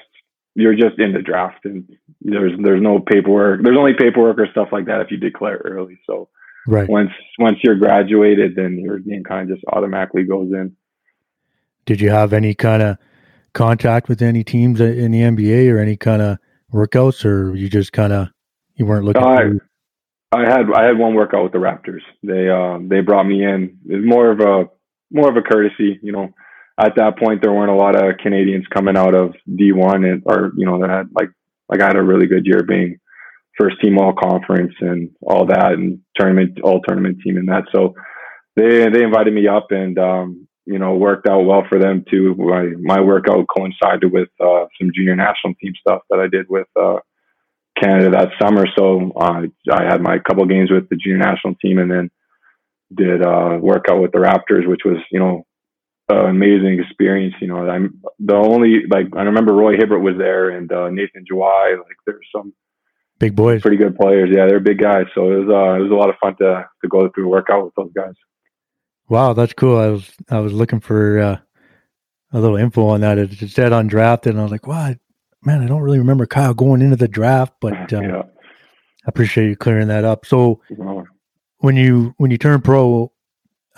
you're 0.55 0.75
just 0.75 0.99
in 0.99 1.13
the 1.13 1.23
draft 1.23 1.65
and 1.65 1.89
there's 2.21 2.53
there's 2.63 2.83
no 2.83 2.99
paperwork 2.99 3.63
there's 3.63 3.79
only 3.79 3.95
paperwork 3.95 4.39
or 4.39 4.47
stuff 4.51 4.69
like 4.73 4.87
that 4.87 5.01
if 5.01 5.11
you 5.11 5.17
declare 5.17 5.61
early. 5.65 5.99
So 6.07 6.29
right. 6.67 6.89
once 6.89 7.11
once 7.39 7.59
you're 7.63 7.77
graduated 7.77 8.57
then 8.57 8.79
your 8.79 8.99
name 9.05 9.25
kind 9.25 9.51
of 9.51 9.57
just 9.57 9.65
automatically 9.73 10.25
goes 10.25 10.53
in. 10.53 10.77
Did 11.87 12.01
you 12.01 12.11
have 12.11 12.33
any 12.33 12.55
kind 12.55 12.83
of 12.83 12.99
contact 13.53 14.09
with 14.09 14.23
any 14.23 14.45
teams 14.45 14.81
in 14.81 15.11
the 15.11 15.23
nba 15.23 15.73
or 15.73 15.79
any 15.79 15.97
kind 15.97 16.23
of 16.23 16.39
workouts 16.73 17.25
or 17.25 17.55
you 17.57 17.69
just 17.69 17.93
kind 17.93 18.13
of 18.13 18.29
you 18.77 18.87
weren't 18.87 19.05
looking 19.05 19.23
uh, 19.23 19.27
I, 20.33 20.41
I 20.41 20.49
had 20.49 20.73
i 20.73 20.85
had 20.85 20.99
one 20.99 21.15
workout 21.15 21.43
with 21.43 21.53
the 21.53 21.59
raptors. 21.59 22.03
They 22.23 22.49
um 22.49 22.89
they 22.89 23.01
brought 23.01 23.25
me 23.27 23.45
in. 23.45 23.79
It's 23.87 24.07
more 24.07 24.31
of 24.31 24.41
a 24.41 24.69
more 25.11 25.29
of 25.29 25.37
a 25.37 25.43
courtesy 25.43 25.99
you 26.03 26.13
know 26.13 26.33
at 26.81 26.97
that 26.97 27.19
point 27.19 27.43
there 27.43 27.53
weren't 27.53 27.71
a 27.71 27.75
lot 27.75 27.97
of 27.97 28.19
Canadians 28.19 28.67
coming 28.73 28.97
out 28.97 29.15
of 29.15 29.35
D1 29.49 30.11
and 30.11 30.23
or 30.25 30.53
you 30.57 30.67
know 30.67 30.81
that 30.81 30.91
had 30.91 31.09
like 31.13 31.31
like 31.69 31.81
I 31.81 31.87
had 31.87 31.97
a 31.97 32.03
really 32.03 32.27
good 32.27 32.47
year 32.47 32.63
being 32.63 32.99
first 33.59 33.81
team 33.81 33.99
all 33.99 34.15
conference 34.15 34.73
and 34.81 35.11
all 35.23 35.47
that 35.47 35.73
and 35.73 36.01
tournament 36.17 36.59
all 36.63 36.81
tournament 36.81 37.19
team 37.23 37.37
and 37.37 37.49
that. 37.49 37.65
So 37.75 37.95
they 38.57 38.89
they 38.89 39.05
invited 39.05 39.35
me 39.35 39.47
up 39.47 39.69
and 39.71 39.99
um, 39.99 40.49
you 40.65 40.79
know 40.79 40.95
worked 40.95 41.29
out 41.29 41.45
well 41.45 41.65
for 41.69 41.79
them 41.79 42.05
too. 42.11 42.35
My 42.37 42.73
my 42.81 43.01
workout 43.01 43.47
coincided 43.55 44.11
with 44.13 44.29
uh, 44.41 44.67
some 44.81 44.91
junior 44.95 45.17
national 45.17 45.55
team 45.61 45.73
stuff 45.79 46.03
that 46.11 46.19
I 46.19 46.29
did 46.29 46.47
with 46.49 46.69
uh, 46.81 46.99
Canada 47.81 48.11
that 48.11 48.31
summer. 48.41 48.67
So 48.77 49.13
uh, 49.17 49.43
I 49.71 49.85
had 49.85 50.01
my 50.01 50.19
couple 50.19 50.45
games 50.47 50.71
with 50.71 50.89
the 50.89 50.97
junior 50.97 51.19
national 51.19 51.55
team 51.57 51.79
and 51.79 51.91
then 51.91 52.11
did 52.95 53.23
uh, 53.23 53.59
workout 53.61 54.01
with 54.01 54.13
the 54.13 54.19
Raptors 54.19 54.67
which 54.67 54.81
was 54.85 54.99
you 55.13 55.21
know 55.21 55.45
uh, 56.11 56.27
amazing 56.27 56.81
experience. 56.81 57.35
You 57.41 57.49
know, 57.49 57.69
I'm 57.69 58.01
the 58.19 58.35
only 58.35 58.87
like 58.89 59.07
I 59.17 59.23
remember 59.23 59.53
Roy 59.53 59.77
Hibbert 59.77 60.03
was 60.03 60.17
there 60.19 60.51
and 60.51 60.71
uh, 60.73 60.91
Nathan 60.91 61.25
Jawai. 61.31 61.79
Like 61.79 61.97
there's 62.07 62.27
some 62.35 62.53
big 63.19 63.37
boys, 63.37 63.63
pretty 63.63 63.77
good 63.77 63.97
players. 63.97 64.31
Yeah, 64.33 64.47
they're 64.47 64.61
big 64.61 64.79
guys. 64.79 65.07
So 65.15 65.31
it 65.31 65.45
was 65.45 65.49
uh, 65.49 65.79
it 65.79 65.83
was 65.83 65.91
a 65.91 65.95
lot 65.95 66.11
of 66.11 66.17
fun 66.21 66.37
to 66.39 66.69
to 66.83 66.89
go 66.89 67.09
through 67.09 67.29
workout 67.29 67.65
with 67.65 67.75
those 67.77 67.93
guys. 67.95 68.15
Wow, 69.09 69.33
that's 69.33 69.53
cool. 69.53 69.79
I 69.79 69.89
was 69.89 70.11
I 70.31 70.41
was 70.41 70.53
looking 70.53 70.81
for 70.81 71.19
uh, 71.19 71.39
a 72.33 72.41
little 72.41 72.57
info 72.57 72.89
on 72.89 73.01
that. 73.01 73.19
It 73.19 73.33
said 73.51 73.73
undrafted, 73.73 74.27
and 74.31 74.41
I 74.41 74.43
was 74.43 74.53
like, 74.53 74.67
"What? 74.67 74.99
man, 75.43 75.63
I 75.63 75.67
don't 75.67 75.83
really 75.83 75.99
remember 75.99 76.27
Kyle 76.27 76.55
going 76.55 76.83
into 76.83 76.97
the 76.97 77.09
draft, 77.09 77.55
but 77.61 77.93
um, 77.93 78.05
yeah. 78.05 78.23
I 78.23 79.09
appreciate 79.09 79.49
you 79.49 79.57
clearing 79.57 79.89
that 79.89 80.05
up. 80.05 80.27
So 80.27 80.61
when 81.59 81.77
you 81.77 82.15
when 82.19 82.31
you 82.31 82.39
turn 82.39 82.61
pro, 82.61 83.13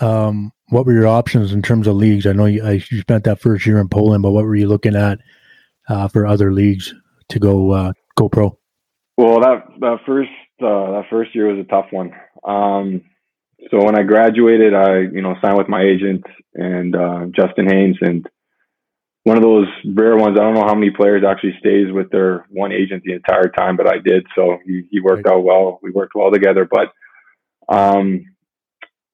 um, 0.00 0.52
what 0.72 0.86
were 0.86 0.92
your 0.92 1.06
options 1.06 1.52
in 1.52 1.60
terms 1.60 1.86
of 1.86 1.96
leagues? 1.96 2.26
I 2.26 2.32
know 2.32 2.46
you, 2.46 2.64
I, 2.64 2.82
you 2.90 3.00
spent 3.00 3.24
that 3.24 3.40
first 3.40 3.66
year 3.66 3.78
in 3.78 3.88
Poland, 3.88 4.22
but 4.22 4.30
what 4.30 4.44
were 4.44 4.56
you 4.56 4.66
looking 4.66 4.96
at 4.96 5.18
uh, 5.88 6.08
for 6.08 6.26
other 6.26 6.52
leagues 6.52 6.94
to 7.28 7.38
go 7.38 7.72
uh, 7.72 7.92
go 8.16 8.28
pro? 8.28 8.58
Well, 9.18 9.40
that 9.40 9.66
that 9.80 9.98
first 10.06 10.30
uh, 10.62 10.92
that 10.92 11.04
first 11.10 11.34
year 11.34 11.54
was 11.54 11.64
a 11.64 11.68
tough 11.68 11.86
one. 11.90 12.12
Um, 12.42 13.02
so 13.70 13.84
when 13.84 13.98
I 13.98 14.02
graduated, 14.02 14.72
I 14.72 15.00
you 15.00 15.20
know 15.20 15.36
signed 15.42 15.58
with 15.58 15.68
my 15.68 15.82
agent 15.82 16.24
and 16.54 16.96
uh, 16.96 17.26
Justin 17.36 17.68
Haynes, 17.68 17.98
and 18.00 18.26
one 19.24 19.36
of 19.36 19.42
those 19.42 19.68
rare 19.94 20.16
ones. 20.16 20.38
I 20.38 20.42
don't 20.42 20.54
know 20.54 20.66
how 20.66 20.74
many 20.74 20.90
players 20.90 21.22
actually 21.22 21.56
stays 21.60 21.92
with 21.92 22.10
their 22.10 22.46
one 22.48 22.72
agent 22.72 23.02
the 23.04 23.12
entire 23.12 23.50
time, 23.50 23.76
but 23.76 23.86
I 23.86 23.98
did. 23.98 24.26
So 24.34 24.58
he, 24.64 24.84
he 24.90 25.00
worked 25.00 25.26
right. 25.26 25.34
out 25.34 25.44
well. 25.44 25.80
We 25.82 25.90
worked 25.90 26.14
well 26.14 26.30
together. 26.32 26.66
But 26.68 26.92
um, 27.68 28.24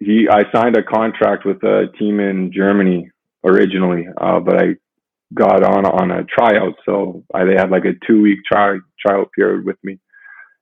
he, 0.01 0.29
I 0.31 0.43
signed 0.53 0.77
a 0.77 0.83
contract 0.83 1.45
with 1.45 1.63
a 1.63 1.87
team 1.99 2.21
in 2.21 2.53
Germany 2.53 3.11
originally, 3.45 4.07
uh, 4.21 4.41
but 4.41 4.57
I 4.57 4.77
got 5.35 5.63
on 5.63 5.85
on 5.85 6.11
a 6.11 6.25
tryout. 6.25 6.75
So 6.85 7.25
I, 7.35 7.45
they 7.45 7.55
had 7.55 7.71
like 7.71 7.85
a 7.85 7.95
two 8.07 8.23
week 8.23 8.41
try 8.51 8.79
tryout 9.05 9.31
period 9.33 9.65
with 9.65 9.77
me, 9.83 9.99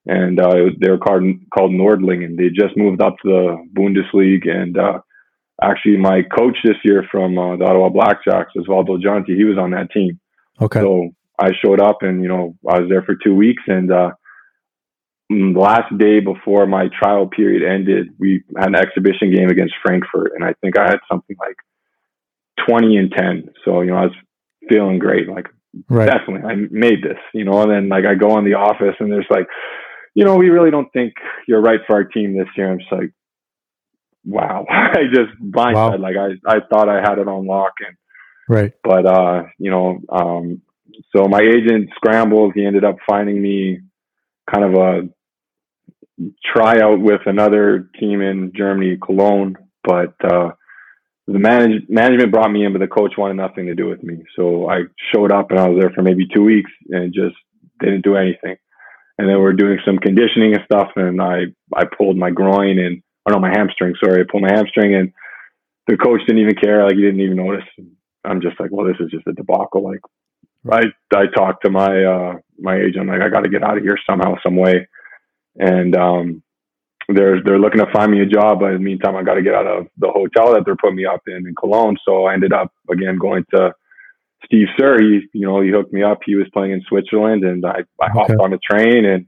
and 0.06 0.40
uh, 0.40 0.70
they 0.80 0.90
were 0.90 0.98
called 0.98 1.24
called 1.52 1.72
Nordlingen. 1.72 2.36
They 2.36 2.48
just 2.48 2.76
moved 2.76 3.00
up 3.00 3.16
to 3.22 3.28
the 3.28 3.66
Bundesliga, 3.78 4.50
and 4.50 4.78
uh, 4.78 5.00
actually 5.62 5.98
my 5.98 6.22
coach 6.22 6.56
this 6.64 6.76
year 6.84 7.06
from 7.10 7.38
uh, 7.38 7.56
the 7.56 7.64
Ottawa 7.64 7.90
Blackjacks, 7.90 8.56
Osvaldo 8.56 9.00
Jeanty, 9.00 9.36
he 9.36 9.44
was 9.44 9.58
on 9.58 9.70
that 9.72 9.90
team. 9.90 10.18
Okay. 10.60 10.80
So 10.80 11.10
I 11.38 11.50
showed 11.62 11.80
up, 11.80 11.98
and 12.00 12.22
you 12.22 12.28
know 12.28 12.56
I 12.68 12.80
was 12.80 12.88
there 12.88 13.02
for 13.02 13.16
two 13.16 13.34
weeks, 13.34 13.62
and 13.66 13.92
uh, 13.92 14.12
the 15.28 15.58
last 15.58 15.96
day 15.98 16.20
before 16.20 16.66
my 16.66 16.88
trial 16.98 17.26
period 17.26 17.62
ended, 17.68 18.08
we 18.18 18.44
had 18.56 18.68
an 18.68 18.76
exhibition 18.76 19.34
game 19.34 19.48
against 19.48 19.74
Frankfurt, 19.84 20.32
and 20.34 20.44
I 20.44 20.54
think 20.60 20.78
I 20.78 20.84
had 20.84 20.98
something 21.10 21.36
like 21.38 21.56
twenty 22.68 22.96
and 22.96 23.10
ten. 23.10 23.50
So 23.64 23.80
you 23.80 23.90
know 23.90 23.96
I 23.96 24.04
was 24.06 24.14
feeling 24.68 24.98
great, 24.98 25.28
like 25.28 25.46
right. 25.88 26.06
definitely 26.06 26.48
I 26.48 26.54
made 26.70 27.02
this, 27.02 27.18
you 27.34 27.44
know. 27.44 27.62
And 27.62 27.70
then 27.70 27.88
like 27.88 28.04
I 28.04 28.14
go 28.14 28.38
in 28.38 28.44
the 28.44 28.54
office, 28.54 28.94
and 29.00 29.10
there's 29.10 29.26
like, 29.30 29.46
you 30.14 30.24
know, 30.24 30.36
we 30.36 30.48
really 30.48 30.70
don't 30.70 30.92
think 30.92 31.14
you're 31.48 31.60
right 31.60 31.80
for 31.86 31.94
our 31.94 32.04
team 32.04 32.36
this 32.36 32.48
year. 32.56 32.70
I'm 32.70 32.78
just 32.78 32.92
like, 32.92 33.12
wow, 34.24 34.64
I 34.70 35.04
just 35.12 35.32
blindsided. 35.42 35.74
Wow. 35.74 35.98
Like 35.98 36.16
I, 36.16 36.56
I 36.56 36.60
thought 36.70 36.88
I 36.88 37.00
had 37.00 37.18
it 37.18 37.28
on 37.28 37.46
lock 37.46 37.72
and 37.86 37.96
right. 38.48 38.72
But 38.84 39.06
uh, 39.06 39.42
you 39.58 39.70
know, 39.70 39.98
um, 40.08 40.62
so 41.14 41.26
my 41.26 41.40
agent 41.40 41.90
scrambled. 41.96 42.52
He 42.54 42.64
ended 42.64 42.84
up 42.84 42.96
finding 43.08 43.42
me 43.42 43.80
kind 44.50 44.64
of 44.64 44.74
a 44.74 45.08
tryout 46.44 47.00
with 47.00 47.20
another 47.26 47.90
team 47.98 48.20
in 48.20 48.52
Germany, 48.54 48.98
Cologne. 49.04 49.56
But 49.84 50.14
uh, 50.24 50.50
the 51.26 51.38
manage- 51.38 51.88
management 51.88 52.32
brought 52.32 52.50
me 52.50 52.64
in, 52.64 52.72
but 52.72 52.80
the 52.80 52.86
coach 52.86 53.14
wanted 53.16 53.34
nothing 53.34 53.66
to 53.66 53.74
do 53.74 53.86
with 53.88 54.02
me. 54.02 54.22
So 54.36 54.68
I 54.68 54.82
showed 55.14 55.32
up 55.32 55.50
and 55.50 55.58
I 55.58 55.68
was 55.68 55.80
there 55.80 55.90
for 55.90 56.02
maybe 56.02 56.26
two 56.32 56.42
weeks 56.42 56.70
and 56.90 57.12
just 57.12 57.36
didn't 57.80 58.02
do 58.02 58.16
anything. 58.16 58.56
And 59.18 59.28
then 59.28 59.40
we're 59.40 59.52
doing 59.54 59.78
some 59.84 59.98
conditioning 59.98 60.54
and 60.54 60.62
stuff, 60.66 60.88
and 60.96 61.22
I 61.22 61.44
I 61.74 61.84
pulled 61.96 62.18
my 62.18 62.30
groin 62.30 62.78
and 62.78 63.02
or 63.24 63.32
no, 63.32 63.38
my 63.40 63.48
hamstring. 63.48 63.94
Sorry, 64.02 64.20
I 64.20 64.24
pulled 64.30 64.42
my 64.42 64.52
hamstring, 64.52 64.94
and 64.94 65.12
the 65.86 65.96
coach 65.96 66.20
didn't 66.26 66.42
even 66.42 66.54
care. 66.54 66.84
Like 66.84 66.96
he 66.96 67.00
didn't 67.00 67.20
even 67.20 67.38
notice. 67.38 67.64
I'm 68.24 68.42
just 68.42 68.60
like, 68.60 68.70
well, 68.72 68.86
this 68.86 68.96
is 69.00 69.10
just 69.10 69.26
a 69.26 69.32
debacle. 69.32 69.82
Like 69.84 70.00
I 70.70 70.82
I 71.14 71.26
talked 71.34 71.64
to 71.64 71.70
my 71.70 72.04
uh 72.04 72.34
my 72.58 72.76
agent. 72.76 73.00
I'm 73.00 73.08
like, 73.08 73.22
I 73.22 73.28
got 73.28 73.44
to 73.44 73.50
get 73.50 73.62
out 73.62 73.76
of 73.76 73.82
here 73.82 73.98
somehow, 74.08 74.34
some 74.42 74.56
way. 74.56 74.88
And 75.56 75.96
um, 75.96 76.42
they're 77.08 77.42
they're 77.42 77.58
looking 77.58 77.80
to 77.80 77.92
find 77.92 78.10
me 78.10 78.20
a 78.20 78.26
job, 78.26 78.60
but 78.60 78.72
in 78.72 78.74
the 78.74 78.84
meantime, 78.84 79.16
I 79.16 79.22
got 79.22 79.34
to 79.34 79.42
get 79.42 79.54
out 79.54 79.66
of 79.66 79.86
the 79.98 80.08
hotel 80.08 80.54
that 80.54 80.62
they're 80.64 80.76
putting 80.76 80.96
me 80.96 81.06
up 81.06 81.22
in 81.26 81.46
in 81.46 81.54
Cologne. 81.58 81.96
So 82.06 82.26
I 82.26 82.34
ended 82.34 82.52
up 82.52 82.72
again 82.90 83.18
going 83.18 83.44
to 83.54 83.72
Steve 84.44 84.68
Sir. 84.78 84.98
He 85.00 85.20
you 85.32 85.46
know 85.46 85.60
he 85.60 85.70
hooked 85.70 85.92
me 85.92 86.02
up. 86.02 86.20
He 86.24 86.34
was 86.34 86.46
playing 86.52 86.72
in 86.72 86.82
Switzerland, 86.88 87.44
and 87.44 87.64
I 87.64 87.84
I 88.00 88.08
hopped 88.10 88.30
okay. 88.30 88.42
on 88.42 88.52
a 88.52 88.58
train 88.58 89.04
and 89.04 89.26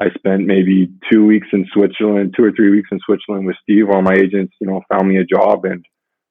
I 0.00 0.08
spent 0.16 0.46
maybe 0.46 0.88
two 1.12 1.26
weeks 1.26 1.48
in 1.52 1.66
Switzerland, 1.74 2.34
two 2.34 2.44
or 2.44 2.52
three 2.52 2.70
weeks 2.70 2.88
in 2.90 3.00
Switzerland 3.04 3.44
with 3.44 3.56
Steve 3.62 3.86
while 3.86 4.00
my 4.00 4.14
agents, 4.14 4.54
you 4.58 4.66
know, 4.66 4.80
found 4.90 5.06
me 5.06 5.18
a 5.18 5.26
job 5.26 5.66
and 5.66 5.84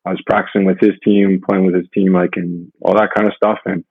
I 0.06 0.12
was 0.12 0.21
practicing 0.25 0.65
with 0.65 0.80
his 0.80 0.95
team, 1.04 1.39
playing 1.47 1.65
with 1.65 1.75
his 1.75 1.86
team, 1.93 2.13
like, 2.13 2.32
and 2.36 2.71
all 2.82 2.95
that 2.95 3.13
kind 3.15 3.28
of 3.28 3.36
stuff. 3.36 3.60
And 3.65 3.84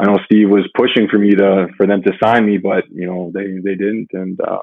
I 0.00 0.06
know 0.06 0.18
Steve 0.26 0.48
was 0.48 0.68
pushing 0.76 1.08
for 1.08 1.18
me 1.18 1.34
to, 1.34 1.66
for 1.76 1.86
them 1.86 2.02
to 2.02 2.12
sign 2.22 2.46
me, 2.46 2.58
but, 2.58 2.84
you 2.88 3.06
know, 3.06 3.32
they, 3.34 3.58
they 3.62 3.74
didn't. 3.74 4.08
And, 4.12 4.40
uh, 4.40 4.62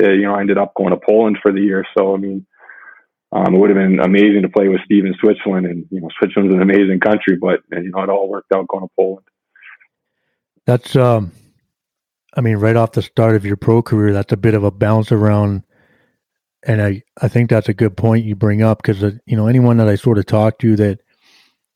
you 0.00 0.22
know, 0.22 0.34
I 0.34 0.40
ended 0.40 0.58
up 0.58 0.74
going 0.76 0.90
to 0.90 1.00
Poland 1.04 1.38
for 1.42 1.52
the 1.52 1.60
year. 1.60 1.84
So, 1.96 2.14
I 2.14 2.18
mean, 2.18 2.46
um, 3.32 3.52
it 3.52 3.58
would 3.58 3.70
have 3.70 3.78
been 3.78 3.98
amazing 3.98 4.42
to 4.42 4.48
play 4.48 4.68
with 4.68 4.80
Steve 4.84 5.06
in 5.06 5.14
Switzerland 5.20 5.66
and, 5.66 5.86
you 5.90 6.00
know, 6.00 6.08
Switzerland's 6.18 6.54
an 6.54 6.62
amazing 6.62 7.00
country, 7.00 7.36
but, 7.36 7.60
and, 7.72 7.84
you 7.84 7.90
know, 7.90 8.02
it 8.02 8.08
all 8.08 8.28
worked 8.28 8.52
out 8.52 8.68
going 8.68 8.84
to 8.84 8.90
Poland. 8.96 9.26
That's, 10.66 10.94
um, 10.94 11.32
I 12.36 12.40
mean, 12.40 12.56
right 12.56 12.76
off 12.76 12.92
the 12.92 13.02
start 13.02 13.34
of 13.34 13.44
your 13.44 13.56
pro 13.56 13.82
career, 13.82 14.12
that's 14.12 14.32
a 14.32 14.36
bit 14.36 14.54
of 14.54 14.62
a 14.62 14.70
bounce 14.70 15.10
around. 15.10 15.64
And 16.66 16.80
I, 16.80 17.02
I 17.20 17.28
think 17.28 17.50
that's 17.50 17.68
a 17.68 17.74
good 17.74 17.96
point 17.96 18.24
you 18.24 18.36
bring 18.36 18.62
up 18.62 18.82
because, 18.82 19.02
uh, 19.02 19.10
you 19.26 19.36
know, 19.36 19.48
anyone 19.48 19.78
that 19.78 19.88
I 19.88 19.96
sort 19.96 20.18
of 20.18 20.26
talk 20.26 20.58
to 20.60 20.76
that, 20.76 21.00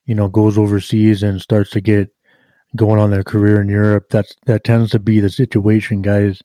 you 0.06 0.14
know, 0.14 0.28
goes 0.28 0.56
overseas 0.56 1.22
and 1.22 1.40
starts 1.40 1.70
to 1.70 1.80
get 1.80 2.10
going 2.76 3.00
on 3.00 3.10
their 3.10 3.24
career 3.24 3.60
in 3.60 3.68
Europe, 3.68 4.06
that's, 4.10 4.34
that 4.46 4.64
tends 4.64 4.90
to 4.90 4.98
be 4.98 5.20
the 5.20 5.30
situation, 5.30 6.02
guys. 6.02 6.42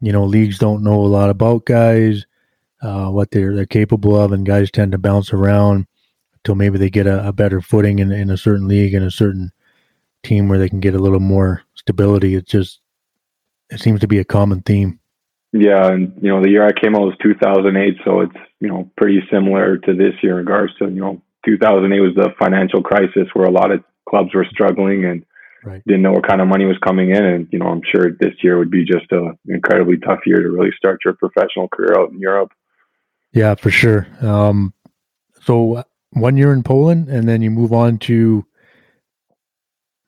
You 0.00 0.12
know, 0.12 0.24
leagues 0.24 0.58
don't 0.58 0.82
know 0.82 1.00
a 1.00 1.06
lot 1.06 1.30
about 1.30 1.64
guys, 1.64 2.26
uh, 2.82 3.08
what 3.08 3.30
they're, 3.30 3.54
they're 3.54 3.66
capable 3.66 4.18
of, 4.18 4.32
and 4.32 4.44
guys 4.44 4.70
tend 4.70 4.92
to 4.92 4.98
bounce 4.98 5.32
around 5.32 5.86
until 6.34 6.54
maybe 6.54 6.78
they 6.78 6.90
get 6.90 7.06
a, 7.06 7.28
a 7.28 7.32
better 7.32 7.60
footing 7.60 7.98
in, 7.98 8.12
in 8.12 8.30
a 8.30 8.36
certain 8.36 8.68
league 8.68 8.94
and 8.94 9.04
a 9.04 9.10
certain 9.10 9.50
team 10.22 10.48
where 10.48 10.58
they 10.58 10.68
can 10.68 10.80
get 10.80 10.94
a 10.94 10.98
little 10.98 11.20
more 11.20 11.62
stability. 11.74 12.34
It's 12.34 12.50
just, 12.50 12.80
it 13.70 13.80
seems 13.80 14.00
to 14.00 14.08
be 14.08 14.18
a 14.18 14.24
common 14.24 14.62
theme. 14.62 15.00
Yeah, 15.52 15.90
and 15.90 16.12
you 16.20 16.28
know 16.28 16.42
the 16.42 16.50
year 16.50 16.66
I 16.66 16.72
came 16.72 16.94
out 16.94 17.02
was 17.02 17.16
2008, 17.22 17.98
so 18.04 18.20
it's 18.20 18.36
you 18.60 18.68
know 18.68 18.90
pretty 18.96 19.20
similar 19.32 19.78
to 19.78 19.94
this 19.94 20.12
year 20.22 20.32
in 20.32 20.46
regards 20.46 20.74
to 20.78 20.86
you 20.86 21.00
know 21.00 21.22
2008 21.46 22.00
was 22.00 22.14
the 22.14 22.30
financial 22.38 22.82
crisis 22.82 23.28
where 23.32 23.46
a 23.46 23.50
lot 23.50 23.70
of 23.70 23.82
clubs 24.08 24.34
were 24.34 24.46
struggling 24.50 25.04
and 25.04 25.24
right. 25.64 25.82
didn't 25.86 26.02
know 26.02 26.12
what 26.12 26.26
kind 26.26 26.40
of 26.40 26.48
money 26.48 26.64
was 26.64 26.78
coming 26.84 27.10
in, 27.10 27.24
and 27.24 27.48
you 27.50 27.58
know 27.58 27.66
I'm 27.66 27.82
sure 27.90 28.12
this 28.12 28.34
year 28.42 28.58
would 28.58 28.70
be 28.70 28.84
just 28.84 29.10
an 29.10 29.38
incredibly 29.48 29.98
tough 29.98 30.20
year 30.26 30.42
to 30.42 30.48
really 30.50 30.72
start 30.76 31.00
your 31.04 31.14
professional 31.14 31.68
career 31.68 31.98
out 31.98 32.12
in 32.12 32.18
Europe. 32.18 32.52
Yeah, 33.32 33.54
for 33.54 33.70
sure. 33.70 34.06
Um, 34.20 34.72
so 35.42 35.84
one 36.10 36.36
year 36.36 36.52
in 36.52 36.62
Poland, 36.62 37.08
and 37.08 37.28
then 37.28 37.42
you 37.42 37.50
move 37.50 37.72
on 37.72 37.98
to 37.98 38.44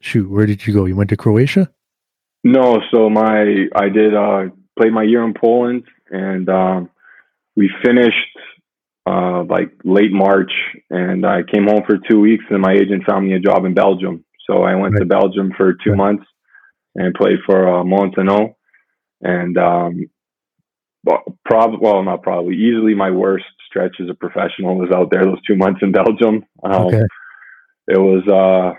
shoot. 0.00 0.30
Where 0.30 0.46
did 0.46 0.66
you 0.66 0.74
go? 0.74 0.84
You 0.84 0.96
went 0.96 1.11
to 1.11 1.16
Croatia. 1.16 1.70
No, 2.44 2.80
so 2.90 3.11
my 3.11 3.66
I 3.74 3.88
did 3.88 4.14
uh 4.14 4.44
played 4.78 4.92
my 4.92 5.02
year 5.02 5.24
in 5.24 5.34
Poland 5.34 5.84
and 6.11 6.48
um 6.48 6.90
we 7.56 7.70
finished 7.84 8.38
uh 9.06 9.42
like 9.44 9.72
late 9.84 10.12
March 10.12 10.52
and 10.90 11.26
I 11.26 11.42
came 11.42 11.66
home 11.66 11.82
for 11.87 11.98
two 11.98 12.20
weeks 12.20 12.44
and 12.50 12.61
my 12.61 12.72
agent 12.72 13.04
found 13.04 13.26
me 13.26 13.34
a 13.34 13.40
job 13.40 13.64
in 13.64 13.74
Belgium. 13.74 14.24
So 14.48 14.62
I 14.62 14.74
went 14.74 14.94
right. 14.94 15.00
to 15.00 15.06
Belgium 15.06 15.52
for 15.56 15.72
two 15.72 15.90
right. 15.90 15.96
months 15.96 16.24
and 16.94 17.14
played 17.14 17.38
for 17.46 17.68
uh 17.68 17.84
and 19.20 19.58
um 19.58 20.06
probably 21.44 21.78
well 21.80 22.02
not 22.02 22.22
probably 22.22 22.56
easily 22.56 22.94
my 22.94 23.11
worst 23.11 23.44
stretch 23.68 23.96
as 24.00 24.08
a 24.08 24.14
professional 24.14 24.76
was 24.76 24.90
out 24.94 25.11
there 25.11 25.24
those 25.24 25.42
two 25.46 25.56
months 25.56 25.80
in 25.82 25.92
Belgium. 25.92 26.44
Um, 26.62 26.87
okay. 26.87 27.04
It 27.88 27.98
was 27.98 28.26
uh 28.28 28.78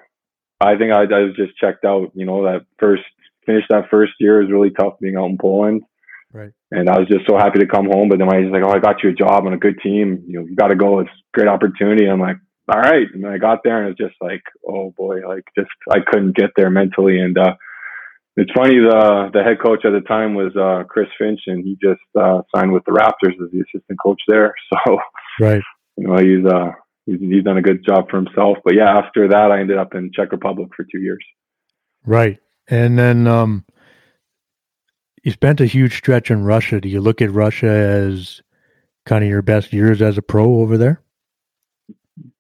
I 0.61 0.77
think 0.77 0.91
I, 0.91 1.03
I 1.03 1.23
was 1.23 1.35
just 1.37 1.57
checked 1.57 1.85
out. 1.85 2.11
You 2.13 2.25
know, 2.25 2.43
that 2.43 2.65
first 2.79 3.03
finished 3.45 3.67
that 3.69 3.89
first 3.89 4.13
year. 4.19 4.41
It 4.41 4.45
was 4.45 4.51
really 4.51 4.71
tough 4.71 4.99
being 4.99 5.15
out 5.15 5.29
in 5.29 5.37
Poland. 5.37 5.83
Right. 6.31 6.51
And 6.71 6.89
I 6.89 6.99
was 6.99 7.07
just 7.07 7.25
so 7.27 7.37
happy 7.37 7.59
to 7.59 7.65
come 7.65 7.85
home. 7.85 8.09
But 8.09 8.19
then 8.19 8.31
I 8.31 8.39
was 8.39 8.51
like, 8.51 8.63
oh, 8.63 8.69
I 8.69 8.79
got 8.79 9.01
you 9.01 9.09
a 9.09 9.13
job 9.13 9.45
on 9.45 9.53
a 9.53 9.57
good 9.57 9.79
team. 9.81 10.23
You 10.27 10.39
know, 10.39 10.45
you 10.45 10.55
got 10.55 10.67
to 10.67 10.75
go. 10.75 10.99
It's 10.99 11.09
a 11.09 11.37
great 11.37 11.47
opportunity. 11.47 12.05
I'm 12.05 12.19
like, 12.19 12.37
all 12.69 12.79
right. 12.79 13.07
And 13.13 13.25
I 13.25 13.37
got 13.37 13.59
there 13.63 13.77
and 13.77 13.87
it 13.87 13.99
was 13.99 14.09
just 14.09 14.21
like, 14.21 14.43
oh 14.67 14.93
boy, 14.97 15.27
like 15.27 15.43
just, 15.57 15.69
I 15.89 15.97
couldn't 16.05 16.35
get 16.35 16.51
there 16.55 16.69
mentally. 16.69 17.19
And, 17.19 17.37
uh, 17.37 17.55
it's 18.37 18.51
funny, 18.55 18.79
the, 18.79 19.29
the 19.33 19.43
head 19.43 19.59
coach 19.61 19.83
at 19.83 19.91
the 19.91 20.01
time 20.07 20.33
was, 20.35 20.55
uh, 20.55 20.83
Chris 20.87 21.07
Finch 21.17 21.41
and 21.47 21.63
he 21.63 21.77
just, 21.81 21.99
uh, 22.17 22.41
signed 22.55 22.71
with 22.71 22.85
the 22.85 22.91
Raptors 22.91 23.33
as 23.43 23.51
the 23.51 23.61
assistant 23.61 23.99
coach 24.01 24.21
there. 24.27 24.53
So, 24.85 24.97
right. 25.39 25.61
You 25.97 26.07
know, 26.07 26.17
he's, 26.17 26.45
uh, 26.45 26.71
he's, 27.05 27.19
he's 27.19 27.43
done 27.43 27.57
a 27.57 27.61
good 27.61 27.83
job 27.85 28.09
for 28.09 28.17
himself. 28.17 28.57
But 28.63 28.75
yeah, 28.75 28.97
after 28.97 29.27
that, 29.29 29.51
I 29.51 29.59
ended 29.59 29.77
up 29.77 29.95
in 29.95 30.11
Czech 30.13 30.31
Republic 30.31 30.69
for 30.75 30.85
two 30.89 30.99
years. 30.99 31.23
Right. 32.05 32.39
And 32.67 32.97
then 32.97 33.27
um, 33.27 33.65
you 35.23 35.31
spent 35.31 35.59
a 35.59 35.65
huge 35.65 35.97
stretch 35.97 36.31
in 36.31 36.43
Russia. 36.43 36.79
Do 36.79 36.87
you 36.87 37.01
look 37.01 37.21
at 37.21 37.31
Russia 37.31 37.67
as 37.67 38.41
kind 39.05 39.23
of 39.23 39.29
your 39.29 39.41
best 39.41 39.73
years 39.73 40.01
as 40.01 40.17
a 40.17 40.21
pro 40.21 40.59
over 40.61 40.77
there? 40.77 41.01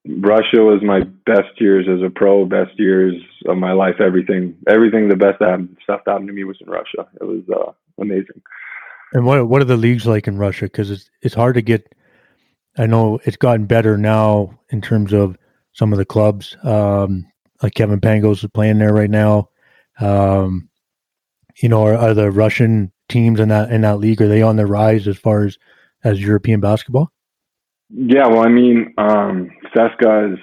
Russia 0.07 0.61
was 0.61 0.81
my 0.81 1.01
best 1.25 1.59
years 1.59 1.85
as 1.89 2.01
a 2.01 2.09
pro, 2.09 2.45
best 2.45 2.71
years 2.77 3.15
of 3.47 3.57
my 3.57 3.73
life. 3.73 3.95
Everything, 3.99 4.55
everything, 4.67 5.09
the 5.09 5.15
best 5.15 5.39
that 5.39 5.49
happened, 5.49 5.77
stuff 5.83 6.01
that 6.05 6.11
happened 6.11 6.27
to 6.27 6.33
me 6.33 6.45
was 6.45 6.57
in 6.61 6.69
Russia. 6.69 7.07
It 7.19 7.25
was 7.25 7.43
uh, 7.53 7.71
amazing. 8.01 8.41
And 9.13 9.25
what 9.25 9.47
what 9.47 9.61
are 9.61 9.65
the 9.65 9.77
leagues 9.77 10.05
like 10.05 10.27
in 10.27 10.37
Russia? 10.37 10.65
Because 10.65 10.91
it's 10.91 11.09
it's 11.21 11.35
hard 11.35 11.55
to 11.55 11.61
get. 11.61 11.93
I 12.77 12.85
know 12.85 13.19
it's 13.25 13.37
gotten 13.37 13.65
better 13.65 13.97
now 13.97 14.57
in 14.69 14.81
terms 14.81 15.11
of 15.11 15.37
some 15.73 15.91
of 15.91 15.97
the 15.97 16.05
clubs. 16.05 16.55
Um, 16.63 17.25
like 17.61 17.73
Kevin 17.73 17.99
Pangos 17.99 18.43
is 18.43 18.49
playing 18.53 18.77
there 18.77 18.93
right 18.93 19.09
now. 19.09 19.49
Um, 19.99 20.69
you 21.61 21.67
know, 21.67 21.85
are, 21.85 21.95
are 21.95 22.13
the 22.13 22.31
Russian 22.31 22.91
teams 23.09 23.39
in 23.39 23.49
that 23.49 23.71
in 23.71 23.81
that 23.81 23.99
league 23.99 24.21
are 24.21 24.27
they 24.27 24.41
on 24.41 24.55
the 24.55 24.65
rise 24.65 25.07
as 25.07 25.17
far 25.17 25.43
as 25.45 25.57
as 26.03 26.21
European 26.21 26.61
basketball? 26.61 27.11
Yeah, 27.89 28.27
well, 28.27 28.45
I 28.45 28.49
mean, 28.49 28.93
um, 28.99 29.49
CSKA 29.75 30.33
is 30.33 30.39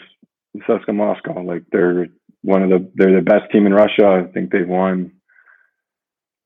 CSKA 0.69 0.95
Moscow. 0.95 1.41
Like 1.43 1.65
they're 1.71 2.09
one 2.43 2.63
of 2.63 2.71
the 2.71 2.91
they're 2.95 3.17
the 3.17 3.23
best 3.23 3.51
team 3.53 3.67
in 3.67 3.75
Russia. 3.75 4.07
I 4.07 4.33
think 4.33 4.51
they've 4.51 4.69
won 4.69 5.13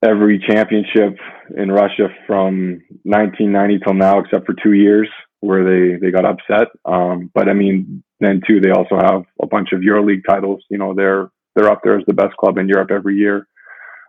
every 0.03 0.43
championship 0.49 1.19
in 1.57 1.71
Russia 1.71 2.09
from 2.27 2.81
1990 3.05 3.79
till 3.85 3.95
now, 3.95 4.21
except 4.21 4.47
for 4.47 4.55
two 4.63 4.73
years 4.73 5.09
where 5.41 5.65
they 5.65 5.99
they 5.99 6.11
got 6.11 6.25
upset. 6.25 6.69
Um, 6.85 7.31
but 7.35 7.49
I 7.49 7.53
mean, 7.53 8.03
then 8.21 8.41
too, 8.47 8.61
they 8.61 8.71
also 8.71 8.97
have 8.97 9.25
a 9.43 9.47
bunch 9.47 9.73
of 9.73 9.81
EuroLeague 9.81 10.25
titles. 10.29 10.65
You 10.71 10.79
know, 10.79 10.95
they're 10.95 11.31
they're 11.55 11.71
up 11.71 11.81
there 11.83 11.99
as 11.99 12.05
the 12.07 12.15
best 12.15 12.37
club 12.37 12.59
in 12.59 12.69
Europe 12.69 12.91
every 12.91 13.17
year. 13.17 13.47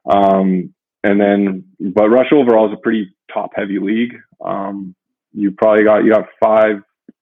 Um, 0.09 0.73
and 1.03 1.19
then, 1.19 1.65
but 1.79 2.09
Russia 2.09 2.35
overall 2.35 2.67
is 2.67 2.77
a 2.77 2.81
pretty 2.81 3.15
top 3.33 3.51
heavy 3.55 3.79
league. 3.79 4.15
Um, 4.43 4.95
you 5.33 5.51
probably 5.51 5.83
got 5.83 6.03
you 6.03 6.11
got 6.11 6.25
five 6.43 6.81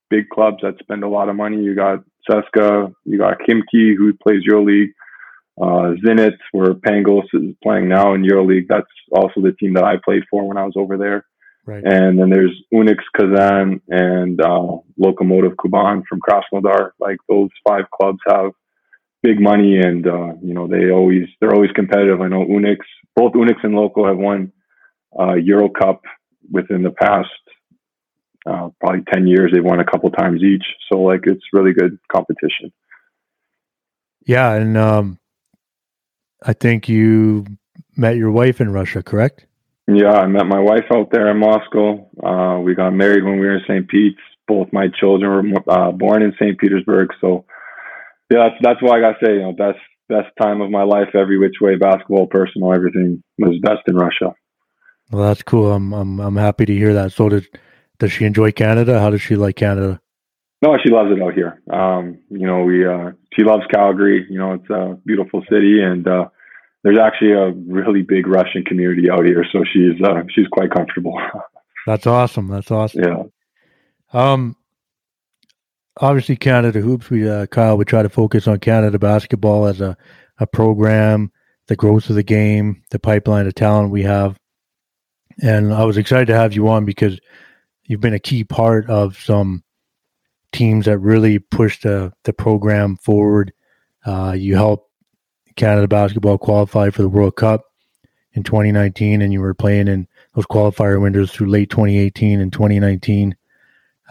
big 0.10 0.30
clubs 0.30 0.58
that 0.62 0.80
spend 0.80 1.04
a 1.04 1.08
lot 1.08 1.30
of 1.30 1.36
money. 1.36 1.62
You 1.62 1.76
got 1.76 2.04
CSKA, 2.30 2.94
you 3.06 3.18
got 3.18 3.40
Khimki 3.40 3.96
who 3.96 4.14
plays 4.14 4.44
EuroLeague, 4.50 4.94
uh, 5.62 5.96
Zenit 6.06 6.38
where 6.52 6.74
Pangos 6.74 7.26
is 7.34 7.56
playing 7.64 7.90
now 7.90 8.14
in 8.14 8.24
EuroLeague. 8.24 8.68
That's 8.68 8.88
also 9.12 9.42
the 9.42 9.54
team 9.54 9.74
that 9.74 9.84
I 9.84 9.96
played 10.04 10.24
for 10.30 10.48
when 10.48 10.58
I 10.58 10.66
was 10.66 10.74
over 10.76 10.98
there. 10.98 11.26
Right. 11.66 11.84
And 11.84 12.18
then 12.18 12.30
there's 12.30 12.56
UNICS 12.74 13.04
Kazan 13.16 13.82
and 13.90 14.42
uh, 14.42 14.78
Lokomotiv 15.00 15.56
Kuban 15.56 16.04
from 16.08 16.20
Krasnodar. 16.20 16.92
Like 17.00 17.18
those 17.28 17.50
five 17.68 17.86
clubs 17.92 18.20
have 18.28 18.52
big 19.22 19.40
money, 19.40 19.78
and 19.78 20.08
uh, 20.08 20.34
you 20.42 20.54
know 20.54 20.68
they 20.68 20.90
always 20.90 21.28
they're 21.40 21.54
always 21.54 21.72
competitive. 21.72 22.22
I 22.22 22.28
know 22.28 22.46
UNICS, 22.46 22.86
both 23.16 23.34
UNICS 23.34 23.64
and 23.64 23.76
Loco 23.76 24.08
have 24.08 24.18
won 24.18 24.52
uh, 25.20 25.36
Euro 25.36 25.70
Cup 25.70 26.02
within 26.52 26.82
the 26.82 26.92
past 26.92 27.30
uh, 28.46 28.70
probably 28.80 29.04
10 29.14 29.28
years. 29.28 29.52
They've 29.54 29.64
won 29.64 29.80
a 29.80 29.86
couple 29.86 30.10
times 30.12 30.42
each. 30.44 30.64
So, 30.92 31.00
like, 31.00 31.22
it's 31.26 31.44
really 31.54 31.74
good 31.74 31.98
competition. 32.12 32.72
Yeah. 34.26 34.54
And 34.54 34.78
um, 34.78 35.20
I 36.44 36.54
think 36.54 36.88
you 36.88 37.46
met 37.96 38.16
your 38.16 38.32
wife 38.32 38.62
in 38.62 38.72
Russia, 38.72 39.04
correct? 39.04 39.46
Yeah. 39.88 40.12
I 40.12 40.28
met 40.28 40.46
my 40.46 40.60
wife 40.60 40.86
out 40.94 41.10
there 41.12 41.30
in 41.30 41.38
Moscow. 41.38 42.08
Uh, 42.24 42.60
we 42.60 42.76
got 42.76 42.92
married 42.92 43.24
when 43.24 43.40
we 43.40 43.48
were 43.48 43.56
in 43.56 43.64
St. 43.68 43.88
Pete's. 43.88 44.20
Both 44.48 44.74
my 44.74 44.88
children 45.00 45.54
were 45.54 45.64
uh, 45.72 45.92
born 45.92 46.24
in 46.24 46.34
St. 46.40 46.58
Petersburg. 46.58 47.10
So, 47.22 47.46
yeah, 48.32 48.50
that's, 48.50 48.56
that's 48.62 48.82
why 48.82 48.98
I 48.98 49.02
got 49.02 49.20
to 49.20 49.26
say, 49.26 49.34
you 49.34 49.42
know, 49.42 49.52
best, 49.52 49.80
best 50.08 50.30
time 50.42 50.62
of 50.62 50.72
my 50.72 50.84
life, 50.84 51.10
every 51.14 51.38
which 51.38 51.56
way, 51.62 51.76
basketball, 51.76 52.26
personal, 52.26 52.74
everything 52.74 53.24
was 53.38 53.60
best 53.62 53.82
in 53.88 53.96
Russia. 53.96 54.34
Well, 55.12 55.28
that's 55.28 55.44
cool. 55.44 55.72
I'm, 55.72 55.94
I'm, 55.94 56.20
I'm 56.20 56.36
happy 56.36 56.66
to 56.66 56.74
hear 56.74 56.94
that. 56.96 57.12
So 57.12 57.30
did, 57.30 57.48
does 58.00 58.12
she 58.12 58.26
enjoy 58.26 58.52
Canada? 58.52 59.00
How 59.00 59.10
does 59.10 59.22
she 59.22 59.36
like 59.36 59.56
Canada? 59.56 60.02
No, 60.62 60.78
she 60.84 60.90
loves 60.90 61.12
it 61.12 61.22
out 61.22 61.34
here. 61.34 61.62
Um, 61.72 62.20
you 62.30 62.46
know, 62.46 62.64
we 62.64 62.86
uh, 62.86 63.12
she 63.34 63.44
loves 63.44 63.64
Calgary. 63.74 64.26
You 64.30 64.40
know, 64.40 64.54
it's 64.54 64.70
a 64.70 64.98
beautiful 65.06 65.42
city, 65.50 65.82
and 65.82 66.06
uh, 66.08 66.26
there's 66.84 66.98
actually 66.98 67.32
a 67.32 67.52
really 67.52 68.02
big 68.02 68.28
Russian 68.28 68.64
community 68.64 69.10
out 69.10 69.26
here, 69.26 69.46
so 69.52 69.64
she's 69.72 70.02
uh, 70.04 70.24
she's 70.34 70.48
quite 70.52 70.72
comfortable. 70.72 71.20
That's 71.86 72.08
awesome. 72.08 72.48
That's 72.48 72.72
awesome. 72.72 73.04
Yeah. 73.04 73.24
Um. 74.12 74.56
Obviously, 76.02 76.38
Canada 76.38 76.80
hoops. 76.82 77.10
We 77.10 77.30
uh, 77.30 77.46
Kyle, 77.48 77.78
we 77.78 77.86
try 77.86 78.04
to 78.04 78.10
focus 78.10 78.48
on 78.48 78.60
Canada 78.60 79.00
basketball 79.00 79.66
as 79.66 79.80
a 79.80 79.98
a 80.40 80.48
program, 80.48 81.32
the 81.68 81.76
growth 81.76 82.10
of 82.10 82.16
the 82.16 82.24
game, 82.24 82.82
the 82.92 83.00
pipeline 83.00 83.48
of 83.48 83.56
talent 83.56 83.92
we 83.92 84.04
have, 84.04 84.38
and 85.42 85.74
I 85.74 85.86
was 85.86 85.98
excited 85.98 86.28
to 86.28 86.36
have 86.36 86.54
you 86.54 86.68
on 86.68 86.86
because 86.86 87.20
you've 87.90 88.00
been 88.00 88.14
a 88.14 88.20
key 88.20 88.46
part 88.46 88.90
of 88.90 89.18
some 89.18 89.64
teams 90.54 90.86
that 90.86 91.00
really 91.00 91.40
pushed 91.40 91.84
the, 91.84 92.14
the 92.24 92.32
program 92.32 92.96
forward. 92.96 93.52
Uh, 94.06 94.34
you 94.38 94.56
helped 94.56 94.90
Canada 95.58 95.88
basketball 95.88 96.38
qualify 96.38 96.92
for 96.92 97.02
the 97.02 97.10
World 97.10 97.36
Cup 97.36 97.66
in 98.34 98.44
2019, 98.44 99.22
and 99.22 99.34
you 99.34 99.42
were 99.42 99.56
playing 99.56 99.88
in 99.88 100.08
those 100.36 100.46
qualifier 100.46 101.02
windows 101.02 101.32
through 101.32 101.50
late 101.50 101.70
2018 101.72 102.40
and 102.40 102.54
2019. 102.54 103.36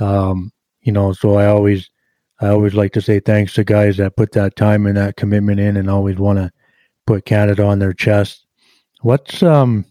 Um, 0.01 0.53
you 0.83 0.93
know, 0.93 1.13
so 1.13 1.37
I 1.37 1.47
always, 1.47 1.89
I 2.41 2.49
always 2.49 2.75
like 2.75 2.93
to 2.95 3.01
say 3.01 3.21
thanks 3.21 3.55
to 3.55 3.65
guys 3.65 3.97
that 3.99 4.17
put 4.17 4.33
that 4.33 4.57
time 4.57 4.87
and 4.87 4.97
that 4.97 5.17
commitment 5.17 5.61
in, 5.61 5.77
and 5.77 5.89
always 5.89 6.17
want 6.17 6.41
to 6.41 6.51
put 7.07 7.25
Canada 7.25 7.65
on 7.65 7.79
their 7.79 7.93
chest. 7.93 8.45
What's 9.03 9.41
um, 9.43 9.85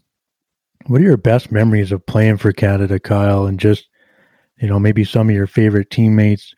what 0.88 1.00
are 1.00 1.04
your 1.04 1.16
best 1.16 1.52
memories 1.52 1.92
of 1.92 2.04
playing 2.06 2.38
for 2.38 2.50
Canada, 2.50 2.98
Kyle, 2.98 3.46
and 3.46 3.60
just 3.60 3.88
you 4.60 4.68
know 4.68 4.78
maybe 4.78 5.04
some 5.04 5.28
of 5.28 5.34
your 5.34 5.46
favorite 5.46 5.90
teammates 5.90 6.54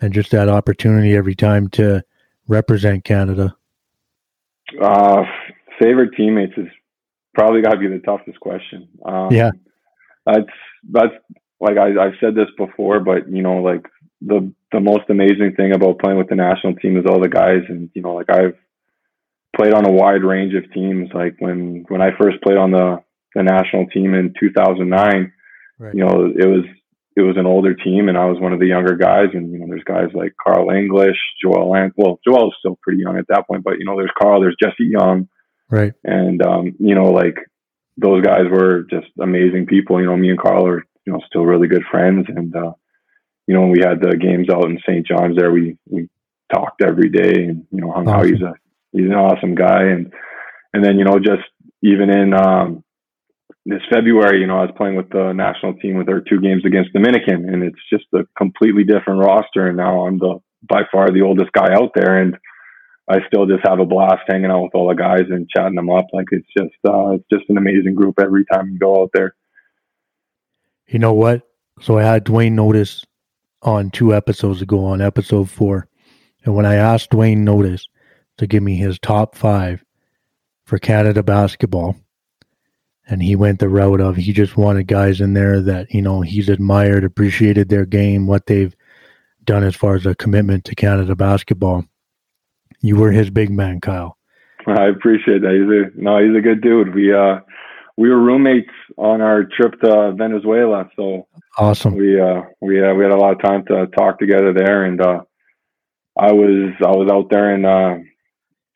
and 0.00 0.14
just 0.14 0.30
that 0.30 0.48
opportunity 0.48 1.16
every 1.16 1.34
time 1.34 1.68
to 1.70 2.02
represent 2.48 3.04
Canada? 3.04 3.54
Uh, 4.80 5.24
favorite 5.80 6.10
teammates 6.16 6.54
is 6.56 6.68
probably 7.34 7.60
got 7.60 7.72
to 7.72 7.78
be 7.78 7.88
the 7.88 7.98
toughest 7.98 8.38
question. 8.40 8.88
Um, 9.04 9.32
yeah, 9.32 9.50
that's 10.24 10.46
that's 10.90 11.14
like 11.60 11.76
I, 11.76 11.88
I've 12.00 12.18
said 12.20 12.34
this 12.34 12.48
before, 12.56 13.00
but 13.00 13.28
you 13.28 13.42
know, 13.42 13.56
like 13.56 13.84
the 14.20 14.52
the 14.70 14.80
most 14.80 15.10
amazing 15.10 15.54
thing 15.56 15.74
about 15.74 15.98
playing 15.98 16.18
with 16.18 16.28
the 16.28 16.36
national 16.36 16.76
team 16.76 16.96
is 16.96 17.04
all 17.06 17.20
the 17.20 17.28
guys, 17.28 17.62
and 17.68 17.90
you 17.94 18.02
know, 18.02 18.14
like 18.14 18.30
I've 18.30 18.56
played 19.56 19.74
on 19.74 19.84
a 19.84 19.92
wide 19.92 20.22
range 20.22 20.54
of 20.54 20.72
teams. 20.72 21.10
Like 21.12 21.36
when 21.40 21.84
when 21.88 22.00
I 22.00 22.10
first 22.16 22.40
played 22.42 22.56
on 22.56 22.70
the 22.70 23.02
the 23.34 23.42
national 23.42 23.86
team 23.86 24.14
in 24.14 24.34
2009, 24.38 25.32
right. 25.78 25.94
you 25.94 26.00
know, 26.04 26.26
it 26.26 26.46
was 26.46 26.64
it 27.14 27.22
was 27.22 27.36
an 27.36 27.46
older 27.46 27.74
team, 27.74 28.08
and 28.08 28.16
I 28.16 28.24
was 28.24 28.40
one 28.40 28.52
of 28.52 28.60
the 28.60 28.66
younger 28.66 28.96
guys. 28.96 29.28
And 29.34 29.52
you 29.52 29.58
know, 29.58 29.66
there's 29.68 29.84
guys 29.84 30.14
like 30.14 30.34
Carl 30.42 30.70
English, 30.70 31.16
Joel 31.42 31.74
Ant. 31.76 31.92
Well, 31.96 32.18
Joel 32.26 32.46
was 32.46 32.56
still 32.58 32.78
pretty 32.82 33.02
young 33.02 33.18
at 33.18 33.28
that 33.28 33.46
point, 33.46 33.64
but 33.64 33.78
you 33.78 33.84
know, 33.84 33.96
there's 33.96 34.12
Carl, 34.18 34.40
there's 34.40 34.56
Jesse 34.60 34.84
Young, 34.84 35.28
right? 35.70 35.92
And 36.04 36.44
um, 36.44 36.74
you 36.78 36.94
know, 36.94 37.10
like 37.10 37.36
those 37.96 38.22
guys 38.22 38.44
were 38.50 38.84
just 38.90 39.08
amazing 39.20 39.66
people. 39.66 40.00
You 40.00 40.06
know, 40.06 40.16
me 40.16 40.30
and 40.30 40.40
Carl 40.40 40.66
are 40.66 40.84
you 41.04 41.12
know 41.12 41.20
still 41.26 41.44
really 41.44 41.68
good 41.68 41.84
friends, 41.90 42.26
and 42.28 42.54
uh, 42.56 42.72
you 43.46 43.54
know, 43.54 43.62
when 43.62 43.72
we 43.72 43.80
had 43.80 44.00
the 44.00 44.16
games 44.16 44.48
out 44.50 44.64
in 44.64 44.78
St. 44.86 45.06
John's, 45.06 45.36
there 45.36 45.52
we 45.52 45.76
we 45.88 46.08
talked 46.52 46.82
every 46.82 47.10
day, 47.10 47.44
and 47.44 47.66
you 47.70 47.80
know, 47.80 47.92
hung 47.92 48.08
awesome. 48.08 48.20
out. 48.20 48.26
He's 48.26 48.40
a 48.40 48.54
he's 48.92 49.10
an 49.10 49.14
awesome 49.14 49.54
guy, 49.54 49.82
and 49.84 50.12
and 50.72 50.84
then 50.84 50.98
you 50.98 51.04
know, 51.04 51.18
just 51.18 51.42
even 51.82 52.10
in 52.10 52.32
um, 52.32 52.84
this 53.64 53.82
February, 53.92 54.40
you 54.40 54.46
know, 54.46 54.58
I 54.58 54.62
was 54.62 54.74
playing 54.76 54.96
with 54.96 55.08
the 55.10 55.32
national 55.32 55.74
team 55.74 55.96
with 55.96 56.08
our 56.08 56.20
two 56.20 56.40
games 56.40 56.64
against 56.66 56.92
Dominican, 56.92 57.48
and 57.48 57.62
it's 57.62 57.78
just 57.90 58.06
a 58.12 58.26
completely 58.36 58.84
different 58.84 59.20
roster. 59.20 59.68
And 59.68 59.76
now 59.76 60.06
I'm 60.06 60.18
the 60.18 60.40
by 60.68 60.82
far 60.90 61.10
the 61.10 61.22
oldest 61.22 61.52
guy 61.52 61.72
out 61.74 61.92
there, 61.94 62.18
and 62.18 62.36
I 63.08 63.18
still 63.26 63.46
just 63.46 63.66
have 63.66 63.78
a 63.78 63.84
blast 63.84 64.22
hanging 64.28 64.50
out 64.50 64.62
with 64.62 64.74
all 64.74 64.88
the 64.88 64.94
guys 64.94 65.26
and 65.28 65.48
chatting 65.48 65.76
them 65.76 65.90
up. 65.90 66.06
Like 66.12 66.26
it's 66.32 66.46
just 66.56 66.74
uh, 66.86 67.10
it's 67.10 67.24
just 67.32 67.48
an 67.50 67.58
amazing 67.58 67.94
group 67.94 68.18
every 68.20 68.44
time 68.52 68.70
you 68.70 68.78
go 68.78 69.02
out 69.02 69.10
there. 69.14 69.34
You 70.88 70.98
know 70.98 71.14
what? 71.14 71.42
So 71.80 71.98
I 71.98 72.02
had 72.02 72.24
Duane 72.24 72.56
Notice 72.56 73.04
on 73.62 73.90
two 73.90 74.14
episodes 74.14 74.60
ago 74.60 74.84
on 74.84 75.00
episode 75.00 75.48
four, 75.48 75.88
and 76.44 76.54
when 76.54 76.66
I 76.66 76.74
asked 76.74 77.10
Duane 77.10 77.44
Notice 77.44 77.88
to 78.38 78.48
give 78.48 78.62
me 78.62 78.76
his 78.76 78.98
top 78.98 79.36
five 79.36 79.84
for 80.64 80.78
Canada 80.78 81.22
basketball 81.22 81.96
and 83.08 83.22
he 83.22 83.36
went 83.36 83.58
the 83.58 83.68
route 83.68 84.00
of 84.00 84.16
he 84.16 84.32
just 84.32 84.56
wanted 84.56 84.86
guys 84.86 85.20
in 85.20 85.34
there 85.34 85.60
that 85.60 85.92
you 85.92 86.02
know 86.02 86.20
he's 86.20 86.48
admired, 86.48 87.04
appreciated 87.04 87.68
their 87.68 87.84
game, 87.84 88.26
what 88.26 88.46
they've 88.46 88.74
done 89.44 89.64
as 89.64 89.74
far 89.74 89.94
as 89.94 90.06
a 90.06 90.14
commitment 90.14 90.64
to 90.64 90.74
Canada 90.74 91.16
basketball. 91.16 91.84
You 92.80 92.96
were 92.96 93.12
his 93.12 93.30
big 93.30 93.50
man, 93.50 93.80
Kyle. 93.80 94.18
I 94.66 94.86
appreciate 94.86 95.42
that. 95.42 95.52
He's 95.52 95.98
a 95.98 96.02
no, 96.02 96.18
he's 96.24 96.36
a 96.36 96.40
good 96.40 96.62
dude. 96.62 96.94
We 96.94 97.12
uh 97.12 97.40
we 97.96 98.08
were 98.08 98.20
roommates 98.20 98.70
on 98.96 99.20
our 99.20 99.44
trip 99.44 99.80
to 99.80 100.12
Venezuela, 100.16 100.88
so 100.96 101.26
awesome. 101.58 101.94
We 101.94 102.20
uh 102.20 102.42
we 102.60 102.82
uh, 102.82 102.94
we 102.94 103.04
had 103.04 103.12
a 103.12 103.16
lot 103.16 103.32
of 103.32 103.42
time 103.42 103.64
to 103.66 103.86
talk 103.88 104.18
together 104.18 104.52
there, 104.52 104.84
and 104.84 105.00
uh 105.00 105.20
I 106.18 106.32
was 106.32 106.72
I 106.84 106.90
was 106.90 107.10
out 107.10 107.30
there 107.30 107.54
in 107.54 107.64
uh 107.64 107.98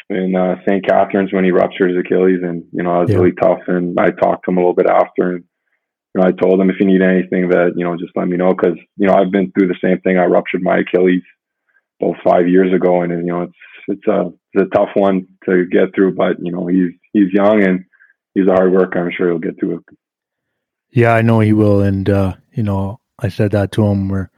in 0.09 0.37
uh, 0.37 0.57
St. 0.69 0.87
Catharines 0.87 1.33
when 1.33 1.45
he 1.45 1.51
ruptured 1.51 1.91
his 1.91 1.99
Achilles, 1.99 2.41
and 2.43 2.65
you 2.73 2.83
know 2.83 2.93
I 2.93 3.01
was 3.01 3.11
yeah. 3.11 3.17
really 3.17 3.35
tough. 3.41 3.61
And 3.67 3.99
I 3.99 4.11
talked 4.11 4.45
to 4.45 4.51
him 4.51 4.59
a 4.59 4.61
little 4.61 4.75
bit 4.75 4.87
after, 4.87 5.33
and 5.33 5.45
you 6.15 6.21
know 6.21 6.27
I 6.27 6.33
told 6.33 6.61
him 6.61 6.71
if 6.71 6.77
you 6.79 6.87
need 6.87 7.03
anything, 7.03 7.49
that 7.51 7.73
you 7.77 7.85
know 7.85 7.97
just 7.97 8.17
let 8.17 8.29
me 8.29 8.37
know 8.37 8.55
because 8.55 8.79
you 8.97 9.07
know 9.07 9.15
I've 9.15 9.33
been 9.33 9.53
through 9.53 9.69
the 9.69 9.79
same 9.83 10.01
thing. 10.01 10.19
I 10.19 10.27
ruptured 10.27 10.63
my 10.63 10.79
Achilles 10.79 11.23
both 11.99 12.17
five 12.25 12.49
years 12.49 12.73
ago, 12.73 13.03
and 13.03 13.13
you 13.13 13.33
know 13.33 13.43
it's 13.43 13.57
it's 13.89 14.07
a 14.07 14.33
it's 14.53 14.67
a 14.73 14.77
tough 14.77 14.91
one 14.95 15.27
to 15.47 15.67
get 15.67 15.95
through. 15.95 16.15
But 16.15 16.37
you 16.41 16.53
know 16.53 16.67
he's 16.67 16.93
he's 17.13 17.33
young 17.33 17.63
and 17.63 17.85
he's 18.35 18.49
a 18.49 18.53
hard 18.53 18.73
worker. 18.73 19.05
I'm 19.05 19.13
sure 19.17 19.31
he'll 19.31 19.39
get 19.39 19.59
through 19.59 19.79
it. 19.79 19.99
Yeah, 20.91 21.15
I 21.15 21.23
know 21.23 21.41
he 21.41 21.53
will, 21.53 21.83
and 21.83 22.09
uh, 22.09 22.35
you 22.53 22.63
know 22.63 23.01
I 23.19 23.29
said 23.29 23.51
that 23.53 23.73
to 23.73 23.85
him. 23.87 24.09
Where 24.09 24.31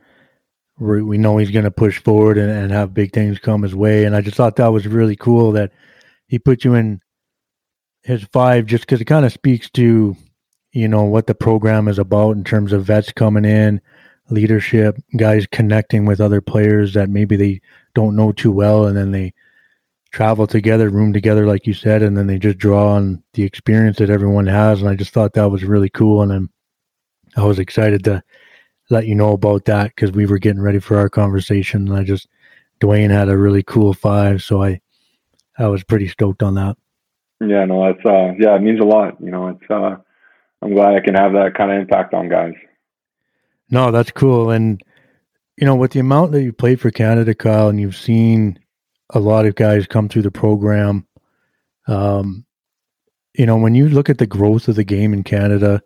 we 0.79 1.19
know 1.19 1.39
he's 1.39 1.51
going 1.51 1.65
to 1.65 1.71
push 1.71 1.99
forward 1.99 2.39
and, 2.39 2.51
and 2.51 2.71
have 2.71 2.95
big 2.95 3.13
things 3.13 3.39
come 3.39 3.63
his 3.63 3.75
way, 3.75 4.05
and 4.05 4.15
I 4.15 4.21
just 4.21 4.37
thought 4.37 4.57
that 4.57 4.69
was 4.69 4.87
really 4.87 5.17
cool 5.17 5.53
that 5.53 5.73
he 6.29 6.39
put 6.39 6.65
you 6.65 6.75
in 6.75 7.01
his 8.03 8.25
five 8.25 8.67
just 8.67 8.85
because 8.85 9.01
it 9.01 9.07
kind 9.07 9.27
of 9.27 9.33
speaks 9.33 9.69
to 9.71 10.17
you 10.73 10.89
know 10.89 11.05
what 11.05 11.27
the 11.27 11.35
program 11.35 11.89
is 11.89 11.99
about 11.99 12.37
in 12.37 12.45
terms 12.45 12.73
of 12.73 12.85
vets 12.85 13.13
coming 13.13 13.45
in 13.45 13.81
leadership 14.31 14.97
guys 15.17 15.47
connecting 15.51 16.05
with 16.05 16.21
other 16.21 16.41
players 16.41 16.95
that 16.95 17.09
maybe 17.09 17.37
they 17.37 17.61
don't 17.95 18.17
know 18.17 18.31
too 18.33 18.53
well 18.53 18.87
and 18.87 18.97
then 18.97 19.11
they 19.11 19.33
travel 20.13 20.47
together 20.47 20.91
room 20.91 21.13
together 21.13 21.47
like 21.47 21.67
you 21.67 21.75
said 21.75 22.03
and 22.03 22.17
then 22.17 22.27
they 22.27 22.39
just 22.39 22.59
draw 22.59 22.95
on 22.95 23.23
the 23.35 23.43
experience 23.43 23.99
that 23.99 24.11
everyone 24.11 24.47
has. 24.47 24.81
And 24.81 24.89
i 24.89 24.95
just 24.95 25.13
thought 25.13 25.35
that 25.35 25.51
was 25.51 25.65
really 25.65 25.91
cool 25.91 26.23
and 26.23 26.33
I'm, 26.33 26.51
i 27.37 27.45
was 27.45 27.59
excited 27.59 28.05
to 28.05 28.23
let 28.91 29.07
you 29.07 29.15
know 29.15 29.33
about 29.33 29.65
that 29.67 29.95
because 29.95 30.13
we 30.13 30.27
were 30.27 30.39
getting 30.39 30.63
ready 30.63 30.79
for 30.79 30.99
our 30.99 31.09
conversation 31.09 31.89
and 31.89 31.97
i 31.99 32.03
just 32.03 32.29
dwayne 32.81 33.11
had 33.11 33.29
a 33.29 33.37
really 33.37 33.63
cool 33.63 33.93
five 33.93 34.43
so 34.43 34.63
i 34.63 34.81
i 35.59 35.67
was 35.67 35.85
pretty 35.85 36.09
stoked 36.09 36.43
on 36.43 36.55
that 36.55 36.77
yeah 37.41 37.65
no 37.65 37.85
that's 37.85 38.05
uh 38.07 38.33
yeah 38.39 38.55
it 38.55 38.63
means 38.63 38.81
a 38.81 38.85
lot 38.85 39.17
you 39.21 39.31
know 39.31 39.49
it's 39.49 39.71
uh 39.71 39.97
I'm 40.63 40.75
glad 40.75 40.95
I 40.95 41.01
can 41.01 41.15
have 41.15 41.33
that 41.33 41.55
kind 41.55 41.71
of 41.71 41.79
impact 41.79 42.15
on 42.15 42.29
guys. 42.29 42.55
No, 43.71 43.91
that's 43.91 44.11
cool. 44.11 44.51
And 44.51 44.83
you 45.57 45.67
know, 45.67 45.75
with 45.75 45.93
the 45.93 46.01
amount 46.01 46.33
that 46.33 46.43
you 46.43 46.53
played 46.53 46.81
for 46.81 46.91
Canada, 46.91 47.35
Kyle, 47.35 47.69
and 47.69 47.81
you've 47.81 47.97
seen 47.97 48.59
a 49.11 49.19
lot 49.19 49.47
of 49.47 49.57
guys 49.57 49.87
come 49.87 50.09
through 50.09 50.23
the 50.23 50.31
program, 50.31 51.07
um, 51.89 52.45
you 53.35 53.45
know, 53.45 53.57
when 53.57 53.75
you 53.75 53.89
look 53.89 54.09
at 54.09 54.19
the 54.19 54.27
growth 54.27 54.69
of 54.69 54.77
the 54.77 54.85
game 54.85 55.13
in 55.13 55.25
Canada, 55.25 55.83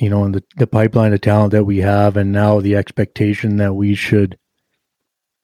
you 0.00 0.08
know, 0.08 0.24
and 0.24 0.34
the, 0.34 0.44
the 0.56 0.66
pipeline 0.66 1.12
of 1.12 1.20
talent 1.20 1.52
that 1.52 1.64
we 1.64 1.78
have, 1.78 2.16
and 2.16 2.32
now 2.32 2.60
the 2.60 2.76
expectation 2.76 3.56
that 3.56 3.74
we 3.74 3.94
should, 3.94 4.38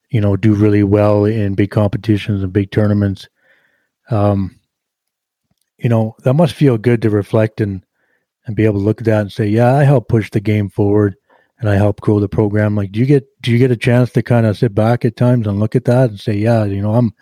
you 0.09 0.21
know, 0.21 0.35
do 0.35 0.53
really 0.53 0.83
well 0.83 1.25
in 1.25 1.55
big 1.55 1.71
competitions 1.71 2.41
and 2.41 2.53
big 2.53 2.71
tournaments, 2.71 3.27
um, 4.09 4.59
you 5.77 5.89
know, 5.89 6.15
that 6.23 6.33
must 6.33 6.53
feel 6.53 6.77
good 6.77 7.01
to 7.01 7.09
reflect 7.09 7.59
and 7.59 7.83
and 8.45 8.55
be 8.55 8.63
able 8.63 8.79
to 8.79 8.85
look 8.85 9.01
at 9.01 9.05
that 9.05 9.21
and 9.21 9.31
say, 9.31 9.47
yeah, 9.47 9.73
I 9.73 9.83
helped 9.83 10.09
push 10.09 10.29
the 10.29 10.39
game 10.39 10.69
forward 10.69 11.15
and 11.59 11.69
I 11.69 11.75
helped 11.75 12.01
grow 12.01 12.19
the 12.19 12.29
program. 12.29 12.75
Like, 12.75 12.91
do 12.91 12.99
you 12.99 13.05
get 13.05 13.25
do 13.41 13.51
you 13.51 13.57
get 13.57 13.71
a 13.71 13.77
chance 13.77 14.11
to 14.11 14.21
kind 14.21 14.45
of 14.45 14.57
sit 14.57 14.75
back 14.75 15.03
at 15.03 15.15
times 15.15 15.47
and 15.47 15.59
look 15.59 15.75
at 15.75 15.85
that 15.85 16.11
and 16.11 16.19
say, 16.19 16.33
yeah, 16.33 16.63
you 16.63 16.81
know, 16.81 16.93
I'm 16.93 17.13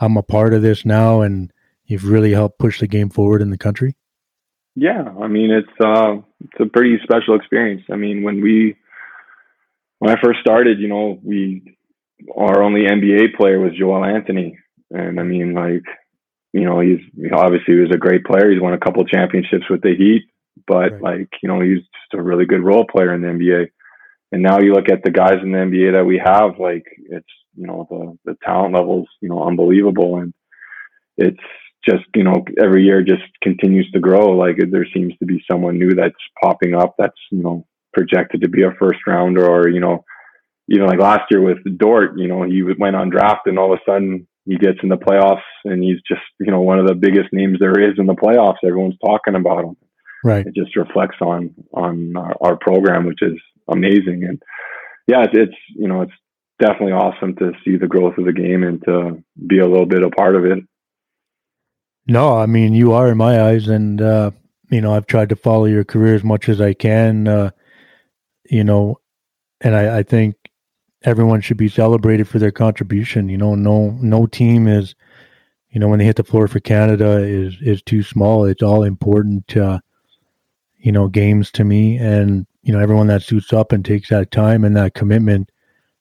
I'm 0.00 0.16
a 0.16 0.22
part 0.22 0.54
of 0.54 0.62
this 0.62 0.84
now, 0.84 1.20
and 1.20 1.52
you've 1.84 2.04
really 2.04 2.32
helped 2.32 2.58
push 2.58 2.80
the 2.80 2.86
game 2.86 3.10
forward 3.10 3.42
in 3.42 3.50
the 3.50 3.58
country. 3.58 3.96
Yeah, 4.76 5.12
I 5.20 5.26
mean, 5.28 5.50
it's 5.50 5.84
uh, 5.84 6.16
it's 6.40 6.60
a 6.60 6.66
pretty 6.66 6.98
special 7.02 7.36
experience. 7.36 7.82
I 7.90 7.96
mean, 7.96 8.22
when 8.22 8.40
we 8.40 8.76
when 9.98 10.10
I 10.10 10.20
first 10.22 10.40
started, 10.40 10.78
you 10.78 10.88
know, 10.88 11.18
we 11.22 11.76
our 12.36 12.62
only 12.62 12.82
NBA 12.82 13.36
player 13.36 13.58
was 13.58 13.76
Joel 13.78 14.04
Anthony, 14.04 14.58
and 14.90 15.18
I 15.18 15.22
mean, 15.22 15.54
like, 15.54 15.84
you 16.52 16.64
know, 16.64 16.80
he's 16.80 17.00
obviously 17.32 17.74
he 17.74 17.80
was 17.80 17.92
a 17.94 17.98
great 17.98 18.24
player. 18.24 18.50
He's 18.50 18.60
won 18.60 18.74
a 18.74 18.78
couple 18.78 19.04
championships 19.04 19.68
with 19.70 19.82
the 19.82 19.94
Heat 19.96 20.24
but 20.66 20.92
right. 20.92 21.02
like 21.02 21.28
you 21.42 21.48
know 21.48 21.60
he's 21.60 21.78
just 21.80 22.14
a 22.14 22.22
really 22.22 22.46
good 22.46 22.62
role 22.62 22.84
player 22.90 23.14
in 23.14 23.22
the 23.22 23.28
NBA. 23.28 23.68
And 24.32 24.42
now 24.42 24.60
you 24.60 24.72
look 24.72 24.88
at 24.88 25.02
the 25.02 25.10
guys 25.10 25.38
in 25.42 25.50
the 25.50 25.58
NBA 25.58 25.92
that 25.94 26.04
we 26.04 26.20
have, 26.24 26.58
like 26.58 26.84
it's 27.10 27.26
you 27.56 27.66
know 27.66 27.86
the 27.90 28.32
the 28.32 28.38
talent 28.44 28.74
levels 28.74 29.08
you 29.20 29.28
know 29.28 29.42
unbelievable, 29.44 30.18
and 30.18 30.32
it's 31.16 31.40
just 31.88 32.04
you 32.14 32.24
know 32.24 32.44
every 32.62 32.84
year 32.84 33.02
just 33.02 33.22
continues 33.42 33.90
to 33.92 34.00
grow. 34.00 34.30
Like 34.30 34.56
there 34.70 34.86
seems 34.94 35.14
to 35.18 35.26
be 35.26 35.42
someone 35.50 35.78
new 35.78 35.94
that's 35.94 36.14
popping 36.42 36.74
up 36.74 36.94
that's 36.98 37.18
you 37.30 37.42
know 37.42 37.66
projected 37.92 38.42
to 38.42 38.48
be 38.48 38.62
a 38.62 38.72
first 38.78 39.00
rounder, 39.06 39.46
or 39.46 39.68
you 39.68 39.80
know 39.80 40.04
even 40.68 40.86
like 40.86 41.00
last 41.00 41.24
year 41.30 41.42
with 41.42 41.58
Dort, 41.78 42.18
you 42.18 42.28
know 42.28 42.42
he 42.42 42.62
went 42.62 42.96
on 42.96 43.10
draft 43.10 43.46
and 43.46 43.58
all 43.58 43.72
of 43.72 43.78
a 43.78 43.90
sudden 43.90 44.26
he 44.44 44.56
gets 44.56 44.78
in 44.82 44.88
the 44.88 44.96
playoffs 44.96 45.42
and 45.64 45.82
he's 45.82 46.00
just 46.06 46.22
you 46.38 46.50
know 46.50 46.60
one 46.60 46.78
of 46.78 46.86
the 46.86 46.94
biggest 46.94 47.28
names 47.32 47.58
there 47.60 47.78
is 47.80 47.98
in 47.98 48.06
the 48.06 48.14
playoffs. 48.14 48.56
Everyone's 48.64 48.98
talking 49.04 49.34
about 49.34 49.64
him. 49.64 49.76
Right. 50.22 50.46
It 50.46 50.54
just 50.54 50.76
reflects 50.76 51.16
on 51.20 51.54
on 51.72 52.14
our, 52.16 52.36
our 52.40 52.56
program, 52.56 53.06
which 53.06 53.22
is 53.22 53.38
amazing. 53.72 54.24
And 54.28 54.42
yeah, 55.06 55.24
it's, 55.24 55.34
it's 55.34 55.56
you 55.76 55.88
know 55.88 56.02
it's 56.02 56.12
definitely 56.60 56.92
awesome 56.92 57.34
to 57.36 57.52
see 57.64 57.76
the 57.76 57.88
growth 57.88 58.18
of 58.18 58.26
the 58.26 58.32
game 58.32 58.62
and 58.62 58.82
to 58.84 59.24
be 59.46 59.58
a 59.58 59.66
little 59.66 59.86
bit 59.86 60.02
a 60.02 60.10
part 60.10 60.36
of 60.36 60.44
it. 60.44 60.58
No, 62.06 62.36
I 62.36 62.46
mean 62.46 62.74
you 62.74 62.92
are 62.92 63.10
in 63.10 63.18
my 63.18 63.42
eyes, 63.42 63.68
and 63.68 64.00
uh, 64.00 64.30
you 64.70 64.80
know 64.80 64.94
I've 64.94 65.06
tried 65.06 65.28
to 65.30 65.36
follow 65.36 65.66
your 65.66 65.84
career 65.84 66.14
as 66.14 66.24
much 66.24 66.48
as 66.48 66.60
I 66.60 66.74
can. 66.74 67.28
Uh, 67.28 67.50
you 68.48 68.64
know, 68.64 69.00
and 69.60 69.76
I, 69.76 69.98
I 69.98 70.02
think 70.02 70.36
everyone 71.02 71.40
should 71.40 71.56
be 71.56 71.68
celebrated 71.68 72.28
for 72.28 72.38
their 72.38 72.50
contribution. 72.50 73.28
You 73.28 73.38
know, 73.38 73.54
no 73.54 73.90
no 74.00 74.26
team 74.26 74.66
is, 74.66 74.94
you 75.70 75.80
know, 75.80 75.88
when 75.88 75.98
they 75.98 76.04
hit 76.04 76.16
the 76.16 76.24
floor 76.24 76.48
for 76.48 76.60
Canada 76.60 77.18
is 77.18 77.56
is 77.60 77.82
too 77.82 78.02
small. 78.02 78.44
It's 78.44 78.62
all 78.62 78.82
important. 78.82 79.56
Uh, 79.56 79.80
you 80.80 80.92
know, 80.92 81.08
games 81.08 81.50
to 81.52 81.64
me. 81.64 81.98
And, 81.98 82.46
you 82.62 82.72
know, 82.72 82.80
everyone 82.80 83.06
that 83.08 83.22
suits 83.22 83.52
up 83.52 83.72
and 83.72 83.84
takes 83.84 84.08
that 84.08 84.30
time 84.30 84.64
and 84.64 84.76
that 84.76 84.94
commitment, 84.94 85.50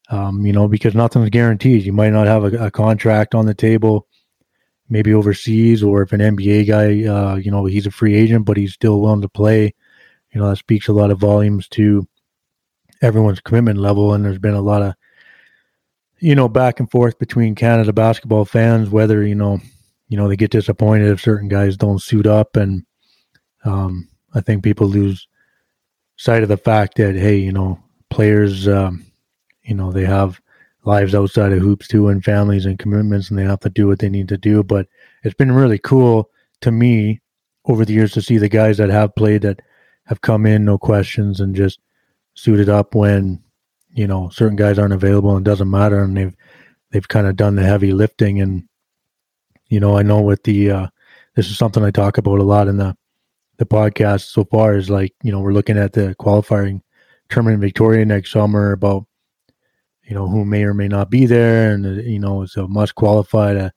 um, 0.09 0.45
you 0.45 0.53
know, 0.53 0.67
because 0.67 0.95
nothing's 0.95 1.29
guaranteed. 1.29 1.85
You 1.85 1.93
might 1.93 2.11
not 2.11 2.27
have 2.27 2.45
a, 2.45 2.65
a, 2.65 2.71
contract 2.71 3.35
on 3.35 3.45
the 3.45 3.53
table, 3.53 4.07
maybe 4.89 5.13
overseas, 5.13 5.83
or 5.83 6.01
if 6.01 6.11
an 6.13 6.21
NBA 6.21 6.67
guy, 6.67 7.07
uh, 7.07 7.35
you 7.35 7.51
know, 7.51 7.65
he's 7.65 7.85
a 7.85 7.91
free 7.91 8.15
agent, 8.15 8.45
but 8.45 8.57
he's 8.57 8.73
still 8.73 8.99
willing 8.99 9.21
to 9.21 9.29
play. 9.29 9.73
You 10.31 10.41
know, 10.41 10.49
that 10.49 10.57
speaks 10.57 10.87
a 10.87 10.93
lot 10.93 11.11
of 11.11 11.19
volumes 11.19 11.67
to 11.69 12.07
everyone's 13.01 13.39
commitment 13.39 13.79
level. 13.79 14.13
And 14.13 14.23
there's 14.23 14.39
been 14.39 14.53
a 14.53 14.61
lot 14.61 14.81
of, 14.81 14.93
you 16.19 16.35
know, 16.35 16.49
back 16.49 16.79
and 16.79 16.89
forth 16.89 17.17
between 17.17 17.55
Canada 17.55 17.93
basketball 17.93 18.45
fans, 18.45 18.89
whether, 18.89 19.25
you 19.25 19.35
know, 19.35 19.59
you 20.07 20.17
know, 20.17 20.27
they 20.27 20.35
get 20.35 20.51
disappointed 20.51 21.11
if 21.11 21.21
certain 21.21 21.47
guys 21.47 21.77
don't 21.77 22.01
suit 22.01 22.25
up 22.25 22.55
and, 22.55 22.83
um, 23.63 24.07
I 24.33 24.41
think 24.41 24.63
people 24.63 24.87
lose 24.87 25.27
sight 26.17 26.43
of 26.43 26.49
the 26.49 26.57
fact 26.57 26.97
that 26.97 27.15
hey, 27.15 27.37
you 27.37 27.51
know, 27.51 27.79
players, 28.09 28.67
um, 28.67 29.05
you 29.63 29.75
know, 29.75 29.91
they 29.91 30.05
have 30.05 30.41
lives 30.89 31.13
outside 31.13 31.53
of 31.53 31.59
hoops 31.59 31.87
too, 31.87 32.07
and 32.07 32.23
families 32.23 32.65
and 32.65 32.79
commitments, 32.79 33.29
and 33.29 33.37
they 33.37 33.43
have 33.43 33.59
to 33.59 33.69
do 33.69 33.87
what 33.87 33.99
they 33.99 34.09
need 34.09 34.27
to 34.27 34.37
do. 34.37 34.63
But 34.63 34.87
it's 35.23 35.35
been 35.35 35.51
really 35.51 35.77
cool 35.77 36.31
to 36.61 36.71
me 36.71 37.21
over 37.65 37.85
the 37.85 37.93
years 37.93 38.11
to 38.13 38.21
see 38.23 38.39
the 38.39 38.49
guys 38.49 38.77
that 38.77 38.89
have 38.89 39.15
played 39.15 39.43
that 39.43 39.61
have 40.05 40.21
come 40.21 40.47
in, 40.47 40.65
no 40.65 40.79
questions, 40.79 41.39
and 41.39 41.55
just 41.55 41.79
suited 42.33 42.69
up 42.69 42.95
when 42.95 43.41
you 43.91 44.07
know 44.07 44.29
certain 44.29 44.55
guys 44.55 44.79
aren't 44.79 44.93
available 44.93 45.35
and 45.35 45.45
doesn't 45.45 45.69
matter, 45.69 46.01
and 46.03 46.17
they've 46.17 46.35
they've 46.89 47.07
kind 47.07 47.27
of 47.27 47.35
done 47.35 47.55
the 47.55 47.63
heavy 47.63 47.93
lifting. 47.93 48.41
And 48.41 48.67
you 49.67 49.79
know, 49.79 49.95
I 49.95 50.01
know 50.01 50.21
with 50.21 50.41
the 50.43 50.71
uh, 50.71 50.87
this 51.35 51.51
is 51.51 51.57
something 51.57 51.83
I 51.83 51.91
talk 51.91 52.17
about 52.17 52.39
a 52.39 52.43
lot 52.43 52.67
in 52.67 52.77
the 52.77 52.97
the 53.57 53.65
podcast 53.65 54.31
so 54.31 54.43
far 54.45 54.75
is 54.75 54.89
like 54.89 55.13
you 55.21 55.31
know 55.31 55.39
we're 55.39 55.53
looking 55.53 55.77
at 55.77 55.93
the 55.93 56.15
qualifying 56.15 56.81
tournament 57.29 57.55
in 57.55 57.61
Victoria 57.61 58.05
next 58.05 58.31
summer 58.31 58.71
about 58.71 59.05
you 60.09 60.15
know 60.15 60.27
who 60.27 60.43
may 60.43 60.63
or 60.63 60.73
may 60.73 60.87
not 60.87 61.11
be 61.11 61.27
there, 61.27 61.71
and 61.71 61.85
uh, 61.85 62.01
you 62.01 62.19
know 62.19 62.41
it's 62.41 62.57
a 62.57 62.67
must 62.67 62.95
qualify 62.95 63.53
to 63.53 63.71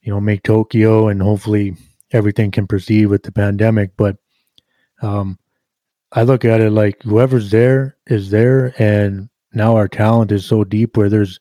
you 0.00 0.10
know 0.10 0.18
make 0.18 0.42
Tokyo, 0.42 1.08
and 1.08 1.20
hopefully 1.20 1.76
everything 2.12 2.50
can 2.50 2.66
proceed 2.66 3.06
with 3.06 3.22
the 3.22 3.30
pandemic. 3.30 3.90
But 3.94 4.16
um, 5.02 5.38
I 6.12 6.22
look 6.22 6.46
at 6.46 6.62
it 6.62 6.70
like 6.70 7.02
whoever's 7.02 7.50
there 7.50 7.98
is 8.06 8.30
there, 8.30 8.74
and 8.78 9.28
now 9.52 9.76
our 9.76 9.86
talent 9.86 10.32
is 10.32 10.46
so 10.46 10.64
deep 10.64 10.96
where 10.96 11.10
there's 11.10 11.38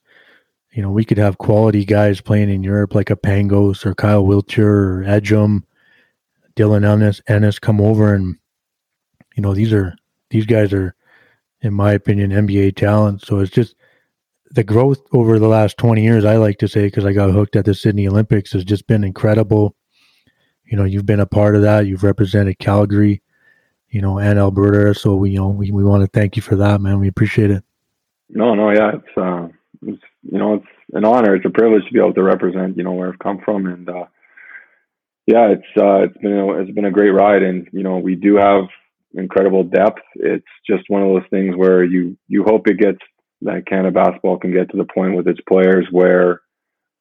you 0.73 0.81
know 0.81 0.91
we 0.91 1.05
could 1.05 1.17
have 1.17 1.37
quality 1.37 1.85
guys 1.85 2.19
playing 2.19 2.49
in 2.49 2.61
Europe 2.61 2.93
like 2.93 3.09
a 3.09 3.15
Pangos 3.15 3.85
or 3.85 3.95
Kyle 3.95 4.25
Wiltjer 4.25 4.59
or 4.59 5.03
Edgem, 5.07 5.63
Dylan 6.57 6.85
Ennis, 6.85 7.21
Ennis 7.29 7.57
come 7.57 7.79
over 7.79 8.13
and 8.13 8.35
you 9.37 9.41
know 9.41 9.53
these 9.53 9.71
are 9.71 9.95
these 10.29 10.45
guys 10.45 10.73
are 10.73 10.93
in 11.61 11.73
my 11.73 11.93
opinion 11.93 12.31
NBA 12.31 12.75
talent 12.75 13.21
so 13.25 13.39
it's 13.39 13.51
just 13.51 13.75
the 14.51 14.63
growth 14.63 15.01
over 15.11 15.39
the 15.39 15.47
last 15.47 15.77
20 15.77 16.03
years 16.03 16.25
I 16.25 16.37
like 16.37 16.57
to 16.59 16.67
say 16.67 16.85
because 16.85 17.05
I 17.05 17.13
got 17.13 17.31
hooked 17.31 17.55
at 17.55 17.65
the 17.65 17.73
Sydney 17.73 18.07
Olympics 18.07 18.53
has 18.53 18.65
just 18.65 18.87
been 18.87 19.03
incredible. 19.03 19.75
You 20.65 20.77
know 20.77 20.85
you've 20.85 21.05
been 21.05 21.19
a 21.19 21.25
part 21.25 21.55
of 21.55 21.61
that. 21.63 21.87
You've 21.87 22.03
represented 22.03 22.59
Calgary 22.59 23.21
you 23.89 24.01
know 24.01 24.19
and 24.19 24.39
Alberta. 24.39 24.93
So 24.93 25.15
we 25.15 25.31
you 25.31 25.39
know 25.39 25.49
we, 25.49 25.71
we 25.71 25.83
want 25.83 26.03
to 26.03 26.19
thank 26.19 26.35
you 26.35 26.41
for 26.41 26.55
that 26.57 26.81
man. 26.81 26.99
We 26.99 27.07
appreciate 27.07 27.51
it. 27.51 27.63
No 28.29 28.55
no 28.55 28.71
yeah 28.71 28.91
it's 28.95 29.17
uh 29.17 29.47
it's 29.81 30.03
you 30.23 30.37
know 30.37 30.55
it's 30.55 30.67
an 30.93 31.05
honor. 31.05 31.35
It's 31.35 31.45
a 31.45 31.49
privilege 31.49 31.85
to 31.85 31.93
be 31.93 31.99
able 31.99 32.13
to 32.13 32.23
represent 32.23 32.77
you 32.77 32.83
know 32.83 32.93
where 32.93 33.09
I've 33.09 33.19
come 33.19 33.39
from. 33.43 33.65
And 33.65 33.89
uh 33.89 34.05
yeah, 35.29 35.49
it's 35.49 35.77
uh, 35.77 36.05
it's 36.05 36.17
been 36.17 36.33
a, 36.33 36.53
it's 36.59 36.71
been 36.71 36.85
a 36.85 36.91
great 36.91 37.11
ride, 37.11 37.43
and 37.43 37.67
you 37.71 37.83
know 37.83 37.99
we 37.99 38.15
do 38.15 38.37
have 38.37 38.63
incredible 39.13 39.63
depth. 39.63 40.01
It's 40.15 40.47
just 40.67 40.85
one 40.87 41.03
of 41.03 41.09
those 41.09 41.29
things 41.29 41.55
where 41.55 41.83
you 41.83 42.17
you 42.27 42.43
hope 42.43 42.67
it 42.67 42.79
gets 42.79 42.97
that 43.41 43.67
Canada 43.67 43.91
basketball 43.91 44.37
can 44.37 44.51
get 44.51 44.69
to 44.71 44.77
the 44.77 44.87
point 44.93 45.15
with 45.15 45.27
its 45.27 45.39
players 45.47 45.87
where 45.91 46.41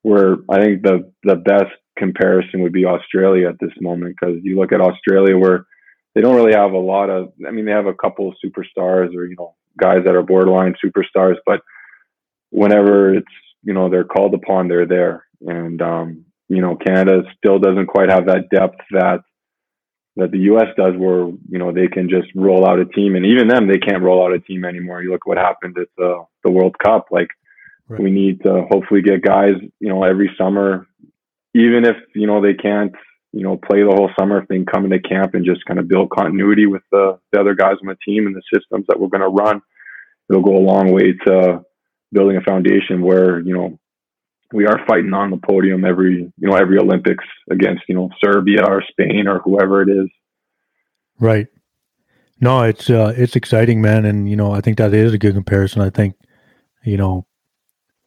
where 0.03 0.37
I 0.49 0.61
think 0.61 0.83
the 0.83 1.11
the 1.25 1.37
best 1.37 1.73
comparison 1.97 2.63
would 2.63 2.73
be 2.73 2.87
Australia 2.87 3.49
at 3.49 3.59
this 3.61 3.73
moment 3.81 4.17
because 4.19 4.39
you 4.43 4.57
look 4.57 4.73
at 4.73 4.81
Australia 4.81 5.37
where 5.37 5.67
they 6.15 6.21
don't 6.21 6.37
really 6.37 6.55
have 6.55 6.73
a 6.73 6.79
lot 6.79 7.11
of 7.11 7.33
I 7.47 7.51
mean 7.51 7.65
they 7.65 7.73
have 7.73 7.87
a 7.87 7.95
couple 7.95 8.29
of 8.29 8.37
superstars 8.45 9.15
or 9.15 9.27
you 9.27 9.37
know 9.37 9.55
guys 9.81 9.99
that 10.05 10.15
are 10.15 10.23
borderline 10.23 10.75
superstars 10.85 11.37
but 11.47 11.61
whenever 12.51 13.15
it's 13.15 13.27
you 13.63 13.75
know 13.75 13.89
they're 13.89 14.05
called 14.05 14.35
upon 14.35 14.69
they're 14.69 14.87
there. 14.87 15.25
And 15.41 15.81
um, 15.83 16.25
you 16.49 16.61
know 16.61 16.77
Canada 16.77 17.23
still 17.37 17.59
doesn't 17.59 17.87
quite 17.87 18.11
have 18.11 18.27
that 18.27 18.49
depth 18.51 18.81
that 18.93 19.21
that 20.19 20.33
the 20.33 20.51
US 20.51 20.67
does 20.77 20.95
where 20.97 21.29
you 21.49 21.59
know 21.59 21.73
they 21.73 21.87
can 21.87 22.09
just 22.09 22.29
roll 22.35 22.69
out 22.69 22.81
a 22.81 22.85
team 22.85 23.15
and 23.15 23.25
even 23.25 23.49
them 23.49 23.69
they 23.69 23.79
can't 23.79 24.03
roll 24.03 24.25
out 24.25 24.35
a 24.35 24.41
team 24.41 24.65
anymore 24.65 25.03
you 25.03 25.11
look 25.11 25.27
what 25.27 25.39
happened 25.39 25.79
at 25.79 25.89
the 25.97 26.25
the 26.45 26.51
World 26.51 26.77
Cup 26.85 27.07
like 27.11 27.29
right. 27.89 28.01
we 28.01 28.11
need 28.11 28.43
to 28.43 28.67
hopefully 28.71 29.01
get 29.01 29.23
guys 29.23 29.55
you 29.81 29.89
know 29.89 30.03
every 30.03 30.31
summer 30.37 30.87
even 31.55 31.85
if 31.85 31.97
you 32.15 32.27
know 32.27 32.43
they 32.43 32.55
can't 32.55 32.93
you 33.33 33.45
know 33.45 33.57
play 33.57 33.83
the 33.83 33.95
whole 33.95 34.11
summer 34.19 34.43
if 34.43 34.49
they 34.49 34.57
can 34.57 34.67
come 34.67 34.85
into 34.85 34.99
camp 34.99 35.35
and 35.35 35.47
just 35.47 35.65
kind 35.65 35.79
of 35.79 35.89
build 35.89 36.11
continuity 36.11 36.67
with 36.67 36.83
the, 36.91 37.19
the 37.33 37.41
other 37.41 37.55
guys 37.55 37.77
on 37.81 37.89
the 37.89 37.97
team 38.05 38.27
and 38.27 38.35
the 38.35 38.43
systems 38.53 38.85
that 38.89 38.99
we're 38.99 39.09
going 39.09 39.21
to 39.21 39.29
run 39.29 39.63
it'll 40.29 40.43
go 40.43 40.57
a 40.57 40.59
long 40.59 40.93
way 40.93 41.13
to 41.27 41.65
building 42.13 42.37
a 42.37 42.43
foundation 42.43 43.03
where 43.03 43.39
you 43.41 43.55
know 43.55 43.79
we 44.53 44.67
are 44.67 44.85
fighting 44.87 45.13
on 45.13 45.31
the 45.31 45.37
podium 45.37 45.85
every 45.85 46.33
you 46.37 46.49
know 46.49 46.57
every 46.57 46.79
Olympics 46.79 47.25
against 47.51 47.83
you 47.89 47.95
know 47.95 48.11
Serbia 48.23 48.65
or 48.65 48.83
Spain 48.91 49.29
or 49.29 49.41
whoever 49.41 49.83
it 49.83 49.89
is. 49.89 50.09
Right. 51.21 51.47
No, 52.41 52.63
it's 52.63 52.89
uh, 52.89 53.13
it's 53.17 53.37
exciting, 53.37 53.81
man, 53.81 54.05
and 54.05 54.29
you 54.29 54.37
know 54.37 54.53
I 54.53 54.61
think 54.61 54.79
that 54.79 54.95
is 54.95 55.13
a 55.13 55.19
good 55.19 55.35
comparison. 55.35 55.83
I 55.83 55.91
think 55.91 56.15
you 56.85 56.97
know 56.97 57.27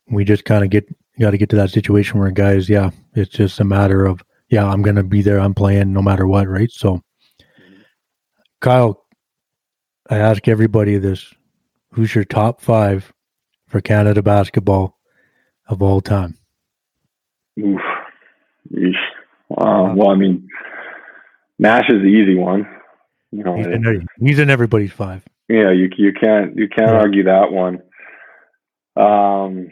we 0.09 0.23
just 0.23 0.45
kind 0.45 0.63
of 0.63 0.69
get 0.69 0.87
got 1.19 1.31
to 1.31 1.37
get 1.37 1.49
to 1.49 1.55
that 1.57 1.69
situation 1.69 2.19
where 2.19 2.31
guys, 2.31 2.69
yeah, 2.69 2.91
it's 3.13 3.31
just 3.31 3.59
a 3.59 3.65
matter 3.65 4.05
of 4.05 4.21
yeah, 4.49 4.65
I'm 4.65 4.81
gonna 4.81 5.03
be 5.03 5.21
there, 5.21 5.39
I'm 5.39 5.53
playing 5.53 5.93
no 5.93 6.01
matter 6.01 6.27
what, 6.27 6.47
right? 6.47 6.71
So, 6.71 7.01
Kyle, 8.61 9.05
I 10.09 10.17
ask 10.17 10.47
everybody 10.47 10.97
this: 10.97 11.33
Who's 11.91 12.15
your 12.15 12.25
top 12.25 12.61
five 12.61 13.13
for 13.67 13.81
Canada 13.81 14.23
basketball 14.23 14.97
of 15.67 15.81
all 15.81 16.01
time? 16.01 16.37
Oof. 17.59 17.81
Uh, 19.57 19.93
well, 19.95 20.09
I 20.09 20.15
mean, 20.15 20.47
Nash 21.59 21.89
is 21.89 22.01
the 22.01 22.07
easy 22.07 22.35
one. 22.35 22.67
You 23.31 23.43
know, 23.43 23.55
he's 23.55 23.67
in, 23.67 24.07
he's 24.19 24.39
in 24.39 24.49
everybody's 24.49 24.91
five. 24.91 25.23
Yeah, 25.47 25.71
you 25.71 25.89
you 25.97 26.13
can't 26.13 26.55
you 26.55 26.67
can't 26.67 26.91
yeah. 26.91 26.97
argue 26.97 27.23
that 27.23 27.51
one. 27.51 27.81
Um, 28.95 29.69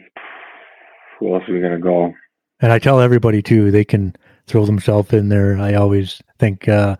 who 1.18 1.34
else 1.34 1.44
are 1.48 1.54
we 1.54 1.60
gonna 1.60 1.78
go? 1.78 2.12
And 2.60 2.72
I 2.72 2.78
tell 2.78 3.00
everybody 3.00 3.42
too, 3.42 3.70
they 3.70 3.84
can 3.84 4.14
throw 4.46 4.66
themselves 4.66 5.12
in 5.12 5.28
there. 5.28 5.58
I 5.58 5.74
always 5.74 6.22
think 6.38 6.68
uh, 6.68 6.96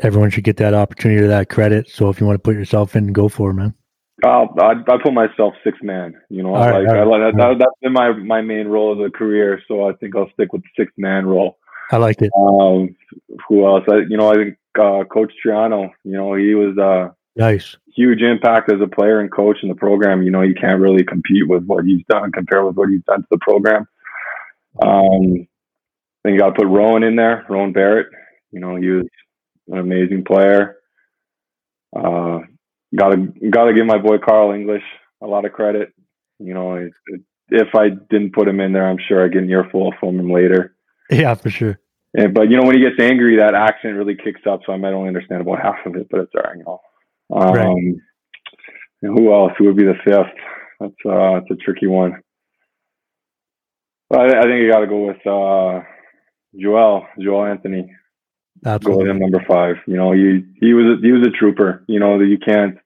everyone 0.00 0.30
should 0.30 0.44
get 0.44 0.56
that 0.58 0.74
opportunity 0.74 1.22
or 1.22 1.28
that 1.28 1.48
credit. 1.48 1.88
So 1.88 2.08
if 2.10 2.20
you 2.20 2.26
want 2.26 2.36
to 2.36 2.42
put 2.42 2.56
yourself 2.56 2.96
in, 2.96 3.12
go 3.12 3.28
for 3.28 3.50
it, 3.50 3.54
man. 3.54 3.74
Uh, 4.24 4.46
I, 4.60 4.72
I 4.88 4.98
put 5.02 5.12
myself 5.12 5.54
six 5.62 5.78
man. 5.82 6.14
You 6.30 6.42
know, 6.42 6.54
right, 6.54 6.84
like, 6.84 6.86
right, 6.86 7.22
I, 7.22 7.30
that, 7.32 7.58
that's 7.58 7.78
been 7.82 7.92
my 7.92 8.12
my 8.12 8.40
main 8.40 8.66
role 8.68 8.98
as 8.98 9.06
a 9.06 9.10
career. 9.10 9.60
So 9.68 9.88
I 9.88 9.92
think 9.94 10.16
I'll 10.16 10.30
stick 10.32 10.52
with 10.52 10.62
the 10.62 10.82
six 10.82 10.92
man 10.96 11.26
role. 11.26 11.58
I 11.90 11.98
like 11.98 12.20
it. 12.22 12.30
Um, 12.36 12.96
who 13.48 13.66
else? 13.66 13.84
I, 13.88 13.98
you 14.08 14.16
know, 14.16 14.30
I 14.30 14.34
think 14.34 14.56
uh, 14.78 15.04
Coach 15.04 15.32
Triano. 15.44 15.90
You 16.04 16.12
know, 16.12 16.34
he 16.34 16.54
was 16.54 16.76
uh, 16.78 17.12
nice, 17.36 17.76
huge 17.94 18.22
impact 18.22 18.72
as 18.72 18.80
a 18.80 18.86
player 18.86 19.20
and 19.20 19.30
coach 19.30 19.58
in 19.62 19.68
the 19.68 19.74
program. 19.74 20.22
You 20.22 20.30
know, 20.30 20.42
you 20.42 20.54
can't 20.54 20.80
really 20.80 21.04
compete 21.04 21.46
with 21.46 21.64
what 21.64 21.84
he's 21.84 22.02
done, 22.08 22.32
compare 22.32 22.64
with 22.64 22.76
what 22.76 22.88
he's 22.88 23.04
done 23.06 23.20
to 23.20 23.28
the 23.30 23.38
program. 23.38 23.86
Um, 24.82 25.46
then 26.24 26.32
you 26.32 26.38
got 26.38 26.50
to 26.50 26.54
put 26.54 26.66
Rowan 26.66 27.02
in 27.02 27.16
there, 27.16 27.46
Rowan 27.48 27.72
Barrett. 27.72 28.08
You 28.50 28.60
know, 28.60 28.76
he 28.76 28.88
was 28.88 29.06
an 29.68 29.78
amazing 29.78 30.24
player. 30.24 30.76
Uh, 31.94 32.40
gotta 32.96 33.28
gotta 33.50 33.74
give 33.74 33.86
my 33.86 33.98
boy 33.98 34.18
Carl 34.18 34.52
English 34.52 34.82
a 35.22 35.26
lot 35.26 35.44
of 35.44 35.52
credit. 35.52 35.92
You 36.38 36.54
know, 36.54 36.74
it, 36.74 36.92
it, 37.06 37.20
if 37.48 37.74
I 37.74 37.90
didn't 37.90 38.34
put 38.34 38.48
him 38.48 38.60
in 38.60 38.72
there, 38.72 38.88
I'm 38.88 38.98
sure 39.06 39.24
I 39.24 39.28
get 39.28 39.42
an 39.42 39.50
earful 39.50 39.94
from 40.00 40.18
him 40.18 40.30
later. 40.30 40.74
Yeah, 41.10 41.34
for 41.34 41.50
sure. 41.50 41.78
And, 42.14 42.34
but 42.34 42.50
you 42.50 42.56
know, 42.56 42.66
when 42.66 42.76
he 42.76 42.82
gets 42.82 43.00
angry, 43.00 43.36
that 43.36 43.54
accent 43.54 43.96
really 43.96 44.16
kicks 44.16 44.40
up. 44.50 44.60
So 44.66 44.72
I 44.72 44.76
might 44.76 44.92
only 44.92 45.08
understand 45.08 45.42
about 45.42 45.62
half 45.62 45.84
of 45.84 45.96
it, 45.96 46.08
but 46.10 46.20
it's 46.20 46.32
all 46.34 46.42
right. 46.42 46.58
You 46.58 46.64
know. 46.64 46.80
Um, 47.32 47.52
right. 47.52 47.94
Who 49.02 49.32
else? 49.32 49.52
Who 49.58 49.66
would 49.66 49.76
be 49.76 49.84
the 49.84 49.94
fifth? 50.04 50.34
That's 50.80 50.94
uh, 51.08 51.34
that's 51.34 51.50
a 51.50 51.56
tricky 51.56 51.86
one. 51.86 52.20
I, 54.12 54.24
I 54.26 54.42
think 54.42 54.62
you 54.62 54.70
got 54.70 54.80
to 54.80 54.86
go 54.86 55.06
with 55.06 55.26
uh, 55.26 55.84
Joel, 56.58 57.06
Joel 57.18 57.46
Anthony. 57.46 57.92
Absolutely. 58.64 58.92
Go 58.92 58.98
with 58.98 59.16
him 59.16 59.18
number 59.18 59.44
five. 59.46 59.76
You 59.86 59.96
know, 59.96 60.12
he 60.12 60.44
he 60.60 60.74
was 60.74 60.98
a, 60.98 61.02
he 61.02 61.12
was 61.12 61.26
a 61.26 61.30
trooper. 61.30 61.84
You 61.88 62.00
know, 62.00 62.18
that 62.18 62.26
you 62.26 62.38
can't 62.38 62.78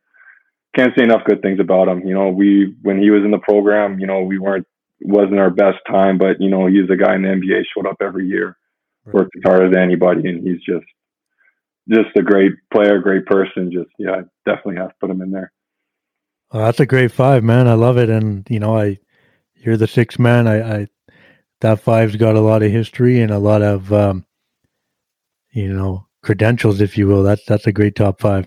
can't 0.75 0.93
say 0.97 1.05
enough 1.05 1.25
good 1.25 1.43
things 1.43 1.61
about 1.61 1.89
him. 1.89 2.07
You 2.07 2.15
know, 2.15 2.29
we 2.29 2.75
when 2.83 3.01
he 3.01 3.11
was 3.11 3.25
in 3.25 3.31
the 3.31 3.39
program, 3.39 3.99
you 3.99 4.07
know, 4.07 4.23
we 4.23 4.39
weren't 4.39 4.67
wasn't 5.01 5.39
our 5.39 5.51
best 5.51 5.79
time, 5.89 6.19
but 6.19 6.41
you 6.41 6.51
know, 6.51 6.67
he's 6.67 6.91
a 6.91 6.97
guy 6.97 7.15
in 7.15 7.23
the 7.23 7.29
NBA 7.29 7.63
showed 7.75 7.87
up 7.87 7.97
every 8.01 8.27
year, 8.27 8.57
right. 9.05 9.15
worked 9.15 9.37
as 9.37 9.43
hard 9.45 9.69
as 9.69 9.77
anybody, 9.77 10.29
and 10.29 10.47
he's 10.47 10.61
just 10.63 10.87
just 11.89 12.17
a 12.17 12.23
great 12.23 12.53
player, 12.73 12.99
great 12.99 13.27
person. 13.27 13.73
Just 13.73 13.91
yeah, 13.99 14.23
definitely 14.47 14.77
have 14.77 14.91
to 14.91 14.97
put 15.01 15.11
him 15.11 15.23
in 15.23 15.31
there. 15.31 15.53
Well, 16.53 16.65
that's 16.65 16.81
a 16.81 16.87
great 16.87 17.13
five, 17.13 17.43
man. 17.43 17.67
I 17.67 17.75
love 17.75 17.97
it, 17.99 18.11
and 18.11 18.47
you 18.51 18.61
know, 18.61 18.79
I 18.79 18.99
you're 19.57 19.77
the 19.77 19.87
sixth 19.87 20.19
man. 20.19 20.47
I, 20.47 20.81
I 20.81 20.87
that 21.61 21.81
five's 21.81 22.17
got 22.17 22.37
a 22.37 22.41
lot 22.41 22.63
of 22.63 22.71
history 22.71 23.21
and 23.21 23.31
a 23.31 23.39
lot 23.39 23.63
of 23.63 23.93
um, 23.93 24.25
you 25.53 25.73
know 25.73 26.07
credentials, 26.23 26.81
if 26.81 26.97
you 26.97 27.07
will. 27.07 27.23
That's 27.23 27.45
that's 27.45 27.67
a 27.67 27.73
great 27.73 27.97
top 27.97 28.21
five. 28.21 28.47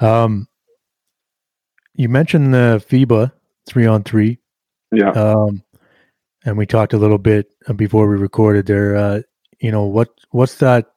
Um, 0.00 0.48
you 1.94 2.08
mentioned 2.08 2.54
the 2.54 2.84
FIBA 2.88 3.32
three 3.66 3.86
on 3.86 4.02
three. 4.02 4.38
Yeah. 4.90 5.10
Um, 5.10 5.62
and 6.44 6.58
we 6.58 6.66
talked 6.66 6.92
a 6.92 6.98
little 6.98 7.18
bit 7.18 7.52
before 7.76 8.08
we 8.08 8.16
recorded 8.16 8.66
there. 8.66 8.96
Uh, 8.96 9.22
you 9.60 9.70
know 9.70 9.84
what 9.84 10.08
what's 10.30 10.56
that 10.56 10.92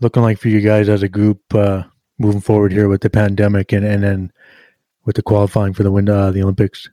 looking 0.00 0.22
like 0.22 0.38
for 0.38 0.48
you 0.48 0.60
guys 0.60 0.88
as 0.88 1.02
a 1.02 1.08
group 1.08 1.42
uh, 1.54 1.82
moving 2.18 2.40
forward 2.40 2.72
here 2.72 2.88
with 2.88 3.02
the 3.02 3.10
pandemic 3.10 3.72
and 3.72 3.84
and 3.84 4.02
then 4.02 4.32
with 5.04 5.16
the 5.16 5.22
qualifying 5.22 5.74
for 5.74 5.82
the 5.82 5.90
win 5.90 6.08
uh, 6.08 6.30
the 6.30 6.42
Olympics? 6.42 6.88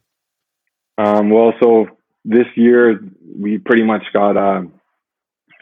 Um, 0.98 1.30
well, 1.30 1.54
so 1.62 1.88
this 2.26 2.48
year 2.56 3.00
we 3.40 3.58
pretty 3.60 3.84
much 3.84 4.04
got 4.14 4.36
uh, 4.36 4.64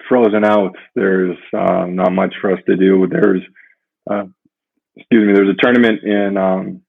frozen 0.08 0.46
out. 0.46 0.76
There's 0.96 1.38
uh, 1.54 1.86
not 1.86 2.12
much 2.12 2.34
for 2.42 2.54
us 2.54 2.60
to 2.68 2.78
do. 2.78 3.08
There's, 3.08 3.42
uh, 4.10 4.26
excuse 4.96 5.28
me, 5.28 5.34
there's 5.34 5.50
a 5.50 5.62
tournament 5.62 6.04
in 6.04 6.38
um, 6.38 6.82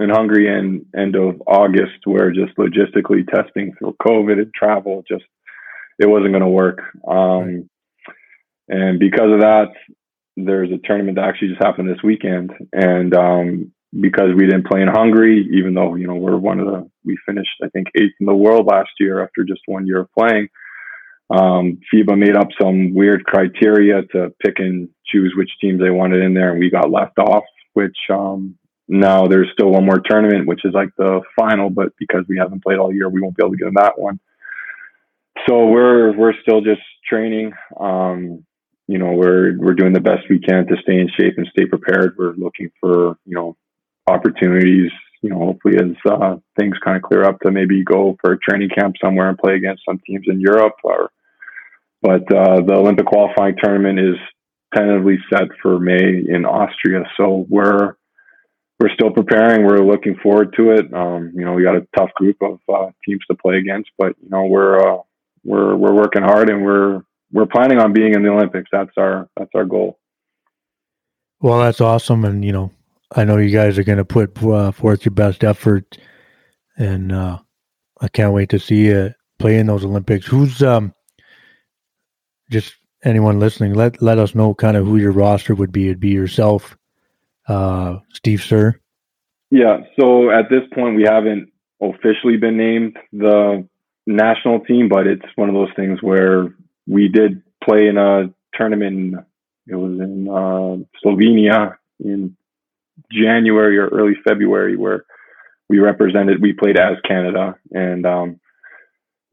in 0.00 0.10
Hungary 0.10 0.48
in 0.48 0.86
end 0.96 1.14
of 1.14 1.42
August 1.46 2.04
where 2.04 2.32
just 2.32 2.56
logistically 2.56 3.26
testing 3.28 3.72
for 3.78 3.92
COVID 4.02 4.40
and 4.40 4.52
travel 4.54 5.04
just 5.06 5.24
it 5.98 6.08
wasn't 6.08 6.32
going 6.32 6.42
to 6.42 6.48
work. 6.48 6.80
Um, 7.06 7.68
and 8.68 8.98
because 8.98 9.30
of 9.30 9.40
that, 9.40 9.68
there's 10.36 10.70
a 10.70 10.78
tournament 10.86 11.16
that 11.16 11.26
actually 11.26 11.48
just 11.48 11.62
happened 11.62 11.88
this 11.88 12.02
weekend, 12.02 12.52
and 12.72 13.14
um, 13.14 13.72
because 14.00 14.30
we 14.34 14.46
didn't 14.46 14.66
play 14.66 14.80
in 14.80 14.88
Hungary, 14.88 15.46
even 15.52 15.74
though 15.74 15.96
you 15.96 16.06
know 16.06 16.14
we're 16.14 16.38
one 16.38 16.60
of 16.60 16.66
the 16.66 16.88
we 17.04 17.18
finished 17.26 17.50
I 17.62 17.68
think 17.68 17.88
eighth 17.96 18.14
in 18.20 18.26
the 18.26 18.34
world 18.34 18.66
last 18.66 18.90
year 18.98 19.22
after 19.22 19.44
just 19.44 19.60
one 19.66 19.86
year 19.86 20.00
of 20.00 20.12
playing. 20.16 20.48
Um, 21.30 21.78
FIBA 21.92 22.18
made 22.18 22.34
up 22.34 22.48
some 22.60 22.92
weird 22.92 23.24
criteria 23.24 24.02
to 24.14 24.32
pick 24.44 24.58
and 24.58 24.88
choose 25.06 25.32
which 25.36 25.50
teams 25.60 25.80
they 25.80 25.90
wanted 25.90 26.22
in 26.22 26.34
there, 26.34 26.52
and 26.52 26.60
we 26.60 26.70
got 26.70 26.90
left 26.90 27.18
off. 27.18 27.44
Which 27.74 27.96
um, 28.10 28.56
now 28.90 29.26
there's 29.26 29.48
still 29.52 29.70
one 29.70 29.86
more 29.86 30.00
tournament, 30.00 30.48
which 30.48 30.64
is 30.64 30.74
like 30.74 30.90
the 30.98 31.20
final, 31.38 31.70
but 31.70 31.92
because 31.96 32.24
we 32.28 32.36
haven't 32.36 32.62
played 32.62 32.78
all 32.78 32.92
year, 32.92 33.08
we 33.08 33.20
won't 33.20 33.36
be 33.36 33.42
able 33.42 33.52
to 33.52 33.56
get 33.56 33.68
in 33.68 33.74
that 33.74 33.98
one. 33.98 34.18
So 35.48 35.66
we're 35.66 36.16
we're 36.16 36.34
still 36.42 36.60
just 36.60 36.82
training. 37.08 37.52
Um, 37.78 38.44
you 38.88 38.98
know, 38.98 39.12
we're 39.12 39.56
we're 39.58 39.74
doing 39.74 39.92
the 39.92 40.00
best 40.00 40.28
we 40.28 40.40
can 40.40 40.66
to 40.66 40.76
stay 40.82 40.98
in 40.98 41.08
shape 41.16 41.34
and 41.36 41.46
stay 41.52 41.66
prepared. 41.66 42.16
We're 42.18 42.34
looking 42.34 42.70
for 42.80 43.16
you 43.24 43.36
know 43.36 43.56
opportunities. 44.08 44.90
You 45.22 45.30
know, 45.30 45.38
hopefully 45.38 45.76
as 45.76 46.10
uh, 46.10 46.36
things 46.58 46.76
kind 46.84 46.96
of 46.96 47.02
clear 47.02 47.22
up 47.24 47.38
to 47.40 47.52
maybe 47.52 47.84
go 47.84 48.16
for 48.20 48.32
a 48.32 48.38
training 48.38 48.70
camp 48.70 48.96
somewhere 49.02 49.28
and 49.28 49.38
play 49.38 49.54
against 49.54 49.82
some 49.88 50.00
teams 50.04 50.26
in 50.26 50.40
Europe 50.40 50.74
or 50.82 51.10
but 52.02 52.22
uh, 52.34 52.62
the 52.62 52.74
Olympic 52.74 53.06
qualifying 53.06 53.56
tournament 53.62 54.00
is 54.00 54.16
tentatively 54.74 55.18
set 55.32 55.48
for 55.62 55.78
May 55.78 56.24
in 56.26 56.44
Austria. 56.46 57.02
So 57.16 57.46
we're 57.48 57.94
we're 58.80 58.92
still 58.94 59.10
preparing. 59.10 59.64
We're 59.64 59.84
looking 59.84 60.16
forward 60.22 60.54
to 60.56 60.72
it. 60.72 60.92
Um, 60.92 61.32
you 61.34 61.44
know, 61.44 61.52
we 61.52 61.62
got 61.62 61.76
a 61.76 61.86
tough 61.96 62.12
group 62.14 62.36
of 62.40 62.58
uh, 62.72 62.90
teams 63.06 63.20
to 63.30 63.36
play 63.36 63.58
against, 63.58 63.90
but 63.98 64.16
you 64.22 64.30
know, 64.30 64.46
we're 64.46 64.80
uh, 64.80 65.02
we're 65.44 65.76
we're 65.76 65.94
working 65.94 66.22
hard 66.22 66.50
and 66.50 66.64
we're 66.64 67.02
we're 67.32 67.46
planning 67.46 67.78
on 67.78 67.92
being 67.92 68.14
in 68.14 68.22
the 68.22 68.30
Olympics. 68.30 68.70
That's 68.72 68.90
our 68.96 69.28
that's 69.36 69.50
our 69.54 69.64
goal. 69.64 69.98
Well, 71.40 71.60
that's 71.60 71.80
awesome, 71.80 72.24
and 72.24 72.44
you 72.44 72.52
know, 72.52 72.72
I 73.14 73.24
know 73.24 73.36
you 73.36 73.50
guys 73.50 73.78
are 73.78 73.84
going 73.84 73.98
to 73.98 74.04
put 74.04 74.42
uh, 74.42 74.72
forth 74.72 75.04
your 75.04 75.14
best 75.14 75.44
effort 75.44 75.96
and 76.80 77.12
uh, 77.12 77.38
I 78.00 78.08
can't 78.08 78.32
wait 78.32 78.48
to 78.50 78.58
see 78.58 78.86
you 78.86 79.14
play 79.38 79.58
in 79.58 79.66
those 79.66 79.84
Olympics. 79.84 80.26
Who's 80.26 80.62
um, 80.62 80.94
just 82.50 82.74
anyone 83.04 83.38
listening? 83.38 83.74
Let 83.74 84.00
let 84.02 84.18
us 84.18 84.34
know 84.34 84.54
kind 84.54 84.76
of 84.76 84.86
who 84.86 84.96
your 84.96 85.12
roster 85.12 85.54
would 85.54 85.72
be. 85.72 85.86
It'd 85.86 86.00
be 86.00 86.08
yourself, 86.08 86.76
uh, 87.50 87.98
Steve 88.12 88.42
Sir. 88.42 88.80
Yeah. 89.50 89.80
So 89.98 90.30
at 90.30 90.48
this 90.48 90.62
point, 90.72 90.96
we 90.96 91.02
haven't 91.02 91.50
officially 91.82 92.36
been 92.36 92.56
named 92.56 92.96
the 93.12 93.66
national 94.06 94.60
team, 94.60 94.88
but 94.88 95.06
it's 95.06 95.26
one 95.34 95.48
of 95.48 95.54
those 95.54 95.74
things 95.74 96.00
where 96.02 96.54
we 96.86 97.08
did 97.08 97.42
play 97.62 97.88
in 97.88 97.98
a 97.98 98.32
tournament. 98.54 99.16
It 99.66 99.74
was 99.74 99.98
in 100.00 100.28
uh, 100.28 100.84
Slovenia 101.04 101.76
in 101.98 102.36
January 103.12 103.78
or 103.78 103.88
early 103.88 104.14
February 104.26 104.76
where 104.76 105.04
we 105.68 105.78
represented, 105.78 106.40
we 106.40 106.52
played 106.52 106.78
as 106.78 106.96
Canada. 107.06 107.56
And 107.72 108.06
um, 108.06 108.40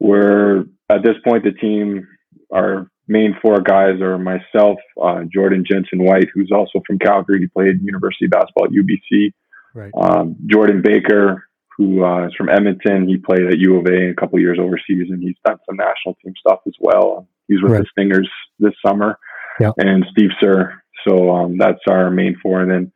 we're 0.00 0.64
at 0.88 1.02
this 1.02 1.16
point, 1.24 1.44
the 1.44 1.52
team, 1.52 2.06
our 2.52 2.90
main 3.08 3.36
four 3.40 3.60
guys 3.60 4.00
are 4.00 4.18
myself, 4.18 4.78
uh, 5.02 5.22
Jordan 5.32 5.64
Jensen-Whyte, 5.68 6.28
who's 6.34 6.50
also 6.54 6.82
from 6.86 6.98
Calgary. 6.98 7.40
He 7.40 7.46
played 7.46 7.80
university 7.82 8.26
basketball 8.26 8.66
at 8.66 8.70
UBC. 8.70 9.32
Right. 9.74 9.90
Um, 9.94 10.36
Jordan 10.46 10.82
Baker, 10.82 11.48
who 11.76 12.04
uh, 12.04 12.26
is 12.26 12.34
from 12.36 12.48
Edmonton. 12.48 13.08
He 13.08 13.16
played 13.16 13.46
at 13.46 13.58
U 13.58 13.76
of 13.76 13.86
A 13.86 14.10
a 14.10 14.14
couple 14.14 14.38
years 14.40 14.58
overseas, 14.60 15.10
and 15.10 15.22
he's 15.22 15.36
done 15.46 15.58
some 15.66 15.76
national 15.76 16.16
team 16.22 16.34
stuff 16.38 16.60
as 16.66 16.74
well. 16.80 17.28
He's 17.48 17.62
with 17.62 17.72
right. 17.72 17.82
the 17.82 17.88
Stingers 17.92 18.28
this 18.58 18.74
summer. 18.84 19.18
Yeah. 19.60 19.70
And 19.78 20.04
Steve 20.12 20.30
Sir. 20.40 20.80
So 21.06 21.30
um, 21.30 21.58
that's 21.58 21.80
our 21.88 22.10
main 22.10 22.36
four. 22.42 22.60
And 22.60 22.70
then 22.70 22.92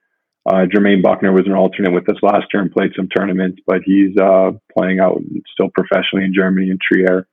uh, 0.46 0.66
Jermaine 0.66 1.02
Buckner 1.02 1.32
was 1.32 1.46
an 1.46 1.52
alternate 1.52 1.92
with 1.92 2.08
us 2.08 2.16
last 2.22 2.46
year 2.52 2.62
and 2.62 2.72
played 2.72 2.92
some 2.96 3.08
tournaments, 3.08 3.60
but 3.66 3.82
he's 3.84 4.16
uh, 4.16 4.50
playing 4.76 4.98
out 4.98 5.20
still 5.52 5.70
professionally 5.74 6.24
in 6.24 6.34
Germany 6.34 6.70
in 6.70 6.78
Trier. 6.80 7.26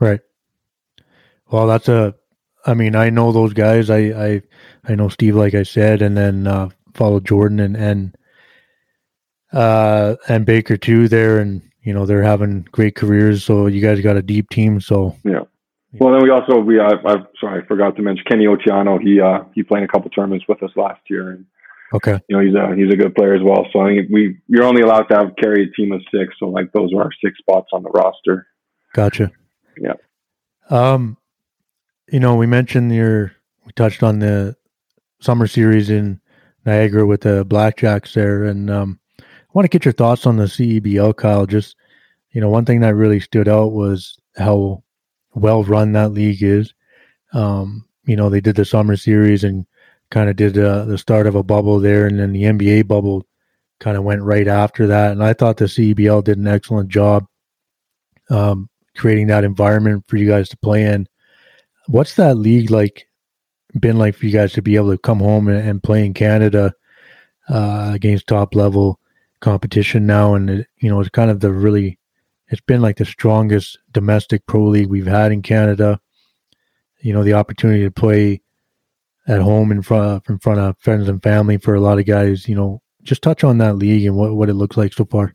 Right. 0.00 0.20
Well, 1.50 1.66
that's 1.66 1.88
a. 1.88 2.14
I 2.64 2.74
mean, 2.74 2.96
I 2.96 3.10
know 3.10 3.30
those 3.30 3.52
guys. 3.52 3.90
I 3.90 3.98
I 3.98 4.42
I 4.84 4.94
know 4.94 5.08
Steve, 5.08 5.36
like 5.36 5.54
I 5.54 5.62
said, 5.62 6.02
and 6.02 6.16
then 6.16 6.46
uh, 6.46 6.68
follow 6.94 7.20
Jordan 7.20 7.60
and 7.60 7.76
and 7.76 8.16
uh, 9.52 10.16
and 10.28 10.44
Baker 10.44 10.76
too 10.76 11.08
there, 11.08 11.38
and 11.38 11.62
you 11.82 11.94
know 11.94 12.06
they're 12.06 12.22
having 12.22 12.62
great 12.72 12.96
careers. 12.96 13.44
So 13.44 13.66
you 13.66 13.80
guys 13.80 14.00
got 14.00 14.16
a 14.16 14.22
deep 14.22 14.50
team. 14.50 14.80
So 14.80 15.16
yeah. 15.24 15.44
Well, 15.98 16.12
then 16.12 16.22
we 16.22 16.30
also 16.30 16.58
we 16.58 16.78
uh, 16.78 16.96
I 17.06 17.16
sorry 17.40 17.62
I 17.62 17.66
forgot 17.66 17.96
to 17.96 18.02
mention 18.02 18.24
Kenny 18.28 18.46
Otiano. 18.46 19.00
He 19.00 19.20
uh 19.20 19.44
he 19.54 19.62
played 19.62 19.82
a 19.82 19.88
couple 19.88 20.10
tournaments 20.10 20.46
with 20.48 20.62
us 20.62 20.70
last 20.76 21.00
year, 21.08 21.30
and 21.30 21.46
okay, 21.94 22.18
you 22.28 22.36
know 22.36 22.44
he's 22.44 22.54
a 22.54 22.74
he's 22.74 22.92
a 22.92 22.96
good 22.96 23.14
player 23.14 23.34
as 23.34 23.42
well. 23.42 23.66
So 23.72 23.80
I 23.80 23.94
think 23.94 24.10
we 24.10 24.36
you're 24.48 24.64
only 24.64 24.82
allowed 24.82 25.04
to 25.04 25.16
have 25.16 25.36
carry 25.40 25.64
a 25.64 25.70
team 25.70 25.92
of 25.92 26.02
six. 26.12 26.34
So 26.38 26.48
like 26.48 26.72
those 26.72 26.92
are 26.92 27.02
our 27.02 27.10
six 27.24 27.38
spots 27.38 27.68
on 27.72 27.82
the 27.82 27.90
roster. 27.90 28.46
Gotcha. 28.92 29.30
Yeah. 29.78 29.94
Um, 30.68 31.16
you 32.08 32.20
know 32.20 32.34
we 32.34 32.46
mentioned 32.46 32.94
your 32.94 33.32
we 33.64 33.72
touched 33.72 34.02
on 34.02 34.18
the 34.18 34.56
summer 35.20 35.46
series 35.46 35.90
in 35.90 36.20
Niagara 36.64 37.06
with 37.06 37.22
the 37.22 37.44
Blackjacks 37.46 38.12
there, 38.12 38.44
and 38.44 38.70
um, 38.70 38.98
I 39.20 39.24
want 39.52 39.64
to 39.64 39.70
get 39.70 39.84
your 39.84 39.92
thoughts 39.92 40.26
on 40.26 40.36
the 40.36 40.44
CEBL, 40.44 41.16
Kyle. 41.16 41.46
Just 41.46 41.76
you 42.30 42.40
know, 42.40 42.50
one 42.50 42.64
thing 42.64 42.80
that 42.80 42.94
really 42.94 43.20
stood 43.20 43.48
out 43.48 43.72
was 43.72 44.18
how 44.36 44.82
well 45.34 45.64
run 45.64 45.92
that 45.92 46.12
league 46.12 46.42
is. 46.42 46.74
Um, 47.32 47.86
you 48.04 48.16
know, 48.16 48.28
they 48.28 48.40
did 48.40 48.56
the 48.56 48.64
summer 48.64 48.96
series 48.96 49.42
and 49.44 49.66
kind 50.10 50.30
of 50.30 50.36
did 50.36 50.56
uh, 50.58 50.84
the 50.84 50.98
start 50.98 51.26
of 51.26 51.34
a 51.34 51.42
bubble 51.42 51.80
there, 51.80 52.06
and 52.06 52.18
then 52.18 52.32
the 52.32 52.44
NBA 52.44 52.86
bubble 52.86 53.26
kind 53.80 53.96
of 53.96 54.04
went 54.04 54.22
right 54.22 54.48
after 54.48 54.86
that. 54.86 55.12
And 55.12 55.22
I 55.22 55.32
thought 55.32 55.56
the 55.56 55.66
CEBL 55.66 56.24
did 56.24 56.38
an 56.38 56.46
excellent 56.46 56.88
job 56.88 57.26
um, 58.30 58.68
creating 58.96 59.26
that 59.28 59.44
environment 59.44 60.04
for 60.08 60.16
you 60.16 60.26
guys 60.26 60.48
to 60.50 60.56
play 60.58 60.84
in. 60.84 61.06
What's 61.88 62.14
that 62.16 62.36
league 62.36 62.70
like? 62.70 63.08
Been 63.78 63.98
like 63.98 64.16
for 64.16 64.24
you 64.26 64.32
guys 64.32 64.54
to 64.54 64.62
be 64.62 64.76
able 64.76 64.92
to 64.92 64.98
come 64.98 65.18
home 65.18 65.48
and, 65.48 65.68
and 65.68 65.82
play 65.82 66.06
in 66.06 66.14
Canada 66.14 66.72
uh, 67.48 67.90
against 67.92 68.26
top 68.26 68.54
level 68.54 68.98
competition 69.40 70.06
now, 70.06 70.34
and 70.34 70.48
it, 70.48 70.66
you 70.78 70.88
know 70.88 71.00
it's 71.00 71.10
kind 71.10 71.30
of 71.30 71.40
the 71.40 71.52
really 71.52 71.98
it's 72.48 72.60
been 72.60 72.80
like 72.80 72.96
the 72.96 73.04
strongest 73.04 73.78
domestic 73.92 74.46
pro 74.46 74.64
league 74.64 74.88
we've 74.88 75.06
had 75.06 75.32
in 75.32 75.42
Canada. 75.42 76.00
You 77.00 77.12
know, 77.12 77.24
the 77.24 77.34
opportunity 77.34 77.82
to 77.84 77.90
play 77.90 78.40
at 79.26 79.40
home 79.40 79.72
in 79.72 79.82
front 79.82 80.06
of, 80.06 80.22
in 80.30 80.38
front 80.38 80.60
of 80.60 80.76
friends 80.78 81.08
and 81.08 81.22
family 81.22 81.58
for 81.58 81.74
a 81.74 81.80
lot 81.80 81.98
of 81.98 82.06
guys. 82.06 82.48
You 82.48 82.54
know, 82.54 82.82
just 83.02 83.22
touch 83.22 83.44
on 83.44 83.58
that 83.58 83.76
league 83.76 84.06
and 84.06 84.16
what 84.16 84.34
what 84.34 84.48
it 84.48 84.54
looks 84.54 84.76
like 84.76 84.92
so 84.92 85.04
far. 85.04 85.34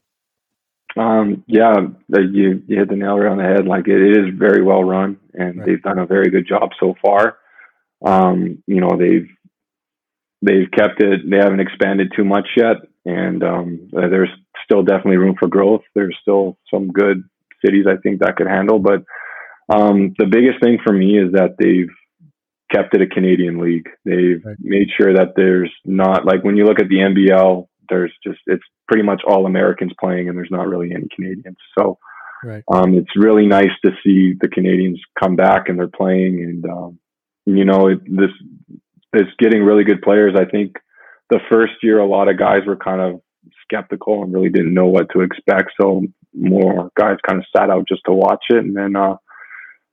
Um, 0.97 1.43
yeah, 1.47 1.87
you 2.09 2.63
you 2.67 2.77
hit 2.77 2.89
the 2.89 2.95
nail 2.95 3.17
right 3.17 3.31
on 3.31 3.37
the 3.37 3.43
head. 3.43 3.67
Like 3.67 3.87
it, 3.87 4.01
it 4.01 4.25
is 4.25 4.33
very 4.33 4.61
well 4.61 4.83
run, 4.83 5.17
and 5.33 5.57
right. 5.57 5.65
they've 5.67 5.81
done 5.81 5.99
a 5.99 6.05
very 6.05 6.29
good 6.29 6.47
job 6.47 6.69
so 6.79 6.95
far. 7.01 7.37
Um, 8.05 8.63
you 8.67 8.81
know, 8.81 8.97
they've 8.97 9.27
they've 10.41 10.71
kept 10.71 11.01
it. 11.01 11.21
They 11.29 11.37
haven't 11.37 11.59
expanded 11.59 12.13
too 12.15 12.25
much 12.25 12.47
yet 12.57 12.77
and 13.05 13.43
um, 13.43 13.89
uh, 13.95 14.07
there's 14.09 14.29
still 14.63 14.83
definitely 14.83 15.17
room 15.17 15.35
for 15.39 15.47
growth. 15.47 15.81
There's 15.95 16.17
still 16.21 16.57
some 16.73 16.91
good 16.91 17.23
cities 17.65 17.85
I 17.87 17.97
think 17.97 18.19
that 18.19 18.35
could 18.35 18.47
handle, 18.47 18.79
but 18.79 19.03
um, 19.73 20.13
the 20.17 20.25
biggest 20.25 20.61
thing 20.61 20.77
for 20.83 20.93
me 20.93 21.17
is 21.17 21.31
that 21.33 21.55
they've 21.57 21.89
kept 22.71 22.95
it 22.95 23.01
a 23.01 23.07
Canadian 23.07 23.59
league. 23.59 23.87
They've 24.05 24.43
right. 24.43 24.57
made 24.59 24.87
sure 24.97 25.13
that 25.13 25.33
there's 25.35 25.71
not 25.85 26.25
like 26.25 26.43
when 26.43 26.57
you 26.57 26.65
look 26.65 26.79
at 26.79 26.89
the 26.89 26.97
NBL, 26.97 27.67
there's 27.89 28.13
just 28.25 28.39
it's 28.47 28.63
pretty 28.87 29.03
much 29.03 29.21
all 29.27 29.45
Americans 29.45 29.93
playing, 29.99 30.29
and 30.29 30.37
there's 30.37 30.51
not 30.51 30.67
really 30.67 30.91
any 30.93 31.07
Canadians. 31.15 31.57
So. 31.77 31.97
Right. 32.43 32.63
Um, 32.73 32.95
it's 32.95 33.15
really 33.15 33.45
nice 33.45 33.71
to 33.85 33.91
see 34.03 34.33
the 34.39 34.47
Canadians 34.47 34.99
come 35.21 35.35
back 35.35 35.69
and 35.69 35.77
they're 35.77 35.87
playing, 35.87 36.43
and 36.43 36.65
um, 36.65 36.99
you 37.45 37.65
know 37.65 37.87
it, 37.87 37.99
this 38.05 38.31
is 39.13 39.27
getting 39.39 39.63
really 39.63 39.83
good 39.83 40.01
players. 40.01 40.35
I 40.37 40.45
think 40.45 40.75
the 41.29 41.39
first 41.49 41.73
year, 41.81 41.99
a 41.99 42.07
lot 42.07 42.29
of 42.29 42.37
guys 42.37 42.61
were 42.67 42.75
kind 42.75 43.01
of 43.01 43.21
skeptical 43.63 44.23
and 44.23 44.33
really 44.33 44.49
didn't 44.49 44.73
know 44.73 44.87
what 44.87 45.07
to 45.13 45.21
expect. 45.21 45.71
So 45.79 46.03
more 46.33 46.91
guys 46.99 47.17
kind 47.27 47.39
of 47.39 47.45
sat 47.55 47.69
out 47.69 47.87
just 47.87 48.01
to 48.05 48.13
watch 48.13 48.43
it. 48.49 48.57
And 48.57 48.75
then, 48.75 48.95
uh, 48.95 49.15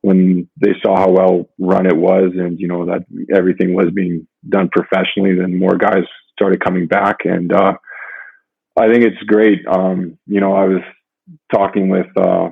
when 0.03 0.49
they 0.61 0.75
saw 0.83 0.97
how 0.97 1.11
well 1.11 1.49
run 1.59 1.87
it 1.87 1.97
was 1.97 2.33
and, 2.37 2.59
you 2.59 2.69
know, 2.69 2.87
that 2.87 3.05
everything 3.35 3.75
was 3.75 3.91
being 3.95 4.27
done 4.49 4.69
professionally, 4.71 5.35
then 5.35 5.59
more 5.59 5.77
guys 5.77 6.05
started 6.33 6.63
coming 6.63 6.87
back. 6.87 7.19
And, 7.25 7.53
uh, 7.53 7.75
I 8.79 8.93
think 8.93 9.05
it's 9.05 9.23
great. 9.27 9.67
Um, 9.67 10.19
you 10.27 10.41
know, 10.41 10.55
I 10.55 10.65
was 10.65 10.83
talking 11.53 11.89
with, 11.89 12.07
uh, 12.17 12.51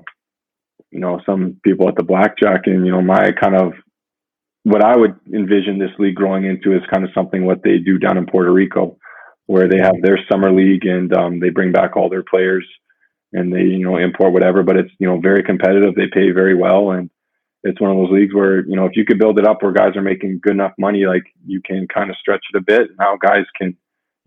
you 0.90 1.00
know, 1.00 1.20
some 1.26 1.60
people 1.64 1.88
at 1.88 1.96
the 1.96 2.02
blackjack 2.02 2.62
and, 2.66 2.86
you 2.86 2.92
know, 2.92 3.02
my 3.02 3.32
kind 3.32 3.56
of 3.56 3.72
what 4.66 4.82
I 4.82 4.96
would 4.96 5.14
envision 5.32 5.78
this 5.78 5.96
league 5.98 6.16
growing 6.16 6.44
into 6.44 6.74
is 6.74 6.82
kind 6.92 7.04
of 7.04 7.10
something 7.14 7.44
what 7.44 7.62
they 7.62 7.78
do 7.78 7.98
down 7.98 8.18
in 8.18 8.26
Puerto 8.26 8.52
Rico, 8.52 8.98
where 9.46 9.68
they 9.68 9.78
have 9.78 9.94
their 10.02 10.18
summer 10.30 10.52
league 10.52 10.84
and 10.84 11.14
um, 11.16 11.38
they 11.38 11.50
bring 11.50 11.70
back 11.70 11.96
all 11.96 12.08
their 12.08 12.24
players 12.24 12.66
and 13.32 13.52
they 13.52 13.62
you 13.62 13.84
know 13.84 13.96
import 13.96 14.32
whatever, 14.32 14.64
but 14.64 14.76
it's 14.76 14.90
you 14.98 15.06
know 15.06 15.20
very 15.20 15.44
competitive. 15.44 15.94
They 15.94 16.08
pay 16.12 16.32
very 16.32 16.56
well 16.56 16.90
and 16.90 17.10
it's 17.62 17.80
one 17.80 17.90
of 17.90 17.96
those 17.96 18.10
leagues 18.10 18.34
where 18.34 18.66
you 18.66 18.74
know 18.74 18.86
if 18.86 18.96
you 18.96 19.04
could 19.04 19.18
build 19.18 19.38
it 19.38 19.46
up 19.46 19.62
where 19.62 19.72
guys 19.72 19.96
are 19.96 20.02
making 20.02 20.40
good 20.42 20.54
enough 20.54 20.72
money, 20.78 21.06
like 21.06 21.24
you 21.44 21.60
can 21.64 21.86
kind 21.86 22.10
of 22.10 22.16
stretch 22.16 22.44
it 22.52 22.58
a 22.58 22.60
bit. 22.60 22.90
Now 22.98 23.16
guys 23.16 23.44
can 23.56 23.76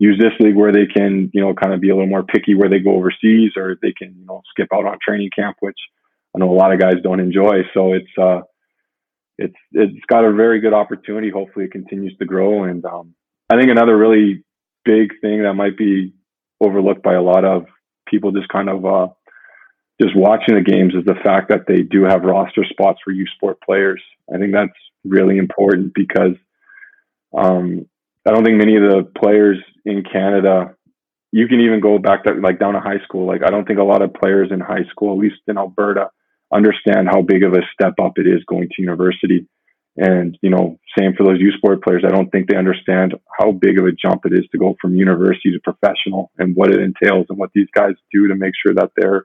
use 0.00 0.18
this 0.18 0.32
league 0.40 0.56
where 0.56 0.72
they 0.72 0.86
can 0.86 1.30
you 1.32 1.40
know 1.40 1.54
kind 1.54 1.72
of 1.72 1.80
be 1.80 1.90
a 1.90 1.94
little 1.94 2.08
more 2.08 2.24
picky 2.24 2.54
where 2.54 2.68
they 2.68 2.80
go 2.80 2.96
overseas 2.96 3.52
or 3.56 3.76
they 3.80 3.92
can 3.92 4.16
you 4.18 4.26
know 4.26 4.42
skip 4.50 4.68
out 4.74 4.86
on 4.86 4.98
training 5.06 5.30
camp, 5.36 5.56
which 5.60 5.78
I 6.34 6.40
know 6.40 6.50
a 6.50 6.56
lot 6.56 6.72
of 6.72 6.80
guys 6.80 6.94
don't 7.02 7.20
enjoy. 7.20 7.62
So 7.72 7.92
it's 7.92 8.10
uh 8.18 8.40
it's 9.38 9.56
it's 9.72 10.04
got 10.06 10.24
a 10.24 10.32
very 10.32 10.60
good 10.60 10.74
opportunity. 10.74 11.30
Hopefully, 11.30 11.66
it 11.66 11.72
continues 11.72 12.16
to 12.18 12.26
grow. 12.26 12.64
And 12.64 12.84
um, 12.84 13.14
I 13.50 13.56
think 13.56 13.70
another 13.70 13.96
really 13.96 14.44
big 14.84 15.12
thing 15.20 15.42
that 15.42 15.54
might 15.54 15.76
be 15.76 16.12
overlooked 16.60 17.02
by 17.02 17.14
a 17.14 17.22
lot 17.22 17.44
of 17.44 17.64
people, 18.06 18.32
just 18.32 18.48
kind 18.48 18.68
of 18.68 18.84
uh, 18.84 19.08
just 20.00 20.14
watching 20.14 20.56
the 20.56 20.60
games, 20.62 20.94
is 20.94 21.04
the 21.06 21.20
fact 21.24 21.48
that 21.48 21.66
they 21.66 21.82
do 21.82 22.04
have 22.04 22.22
roster 22.22 22.64
spots 22.68 23.00
for 23.02 23.12
U 23.12 23.26
Sport 23.36 23.58
players. 23.62 24.02
I 24.32 24.38
think 24.38 24.52
that's 24.52 24.72
really 25.04 25.38
important 25.38 25.94
because 25.94 26.36
um, 27.36 27.86
I 28.26 28.32
don't 28.32 28.44
think 28.44 28.58
many 28.58 28.76
of 28.76 28.82
the 28.82 29.10
players 29.18 29.58
in 29.84 30.02
Canada. 30.02 30.74
You 31.32 31.46
can 31.48 31.60
even 31.60 31.80
go 31.80 31.98
back 31.98 32.24
to 32.24 32.34
like 32.34 32.58
down 32.58 32.74
to 32.74 32.80
high 32.80 33.02
school. 33.04 33.26
Like 33.26 33.42
I 33.44 33.50
don't 33.50 33.66
think 33.66 33.78
a 33.78 33.84
lot 33.84 34.02
of 34.02 34.14
players 34.14 34.50
in 34.50 34.60
high 34.60 34.84
school, 34.90 35.12
at 35.12 35.18
least 35.18 35.40
in 35.46 35.56
Alberta, 35.56 36.10
understand 36.52 37.08
how 37.08 37.22
big 37.22 37.44
of 37.44 37.52
a 37.52 37.62
step 37.72 37.94
up 38.02 38.14
it 38.16 38.26
is 38.26 38.44
going 38.46 38.68
to 38.68 38.82
university. 38.82 39.46
And, 39.96 40.38
you 40.40 40.50
know, 40.50 40.78
same 40.98 41.14
for 41.16 41.24
those 41.24 41.40
U 41.40 41.52
sport 41.52 41.82
players. 41.82 42.04
I 42.06 42.10
don't 42.10 42.30
think 42.30 42.48
they 42.48 42.56
understand 42.56 43.14
how 43.38 43.52
big 43.52 43.78
of 43.78 43.86
a 43.86 43.92
jump 43.92 44.24
it 44.24 44.32
is 44.32 44.46
to 44.52 44.58
go 44.58 44.76
from 44.80 44.94
university 44.94 45.52
to 45.52 45.60
professional 45.60 46.30
and 46.38 46.54
what 46.54 46.70
it 46.70 46.80
entails 46.80 47.26
and 47.28 47.38
what 47.38 47.50
these 47.54 47.68
guys 47.74 47.94
do 48.12 48.28
to 48.28 48.34
make 48.34 48.54
sure 48.64 48.74
that 48.74 48.92
they're 48.96 49.24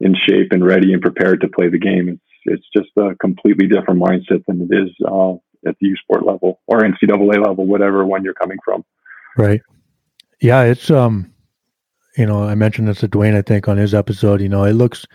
in 0.00 0.14
shape 0.14 0.48
and 0.50 0.64
ready 0.64 0.92
and 0.92 1.02
prepared 1.02 1.40
to 1.40 1.48
play 1.48 1.68
the 1.68 1.78
game. 1.78 2.08
It's, 2.08 2.20
it's 2.44 2.66
just 2.76 2.90
a 2.96 3.14
completely 3.20 3.68
different 3.68 4.02
mindset 4.02 4.44
than 4.46 4.62
it 4.62 4.74
is 4.74 4.90
uh, 5.06 5.34
at 5.66 5.76
the 5.80 5.88
U 5.88 5.96
sport 5.96 6.26
level 6.26 6.60
or 6.66 6.80
NCAA 6.80 7.44
level, 7.44 7.66
whatever 7.66 8.04
one 8.04 8.24
you're 8.24 8.34
coming 8.34 8.58
from. 8.64 8.84
Right. 9.36 9.60
Yeah. 10.40 10.62
It's, 10.62 10.90
um, 10.90 11.32
you 12.16 12.26
know, 12.26 12.42
I 12.42 12.54
mentioned 12.54 12.88
this 12.88 13.00
to 13.00 13.08
Duane, 13.08 13.34
I 13.34 13.42
think, 13.42 13.68
on 13.68 13.76
his 13.76 13.94
episode. 13.94 14.40
You 14.40 14.48
know, 14.48 14.64
it 14.64 14.74
looks 14.74 15.06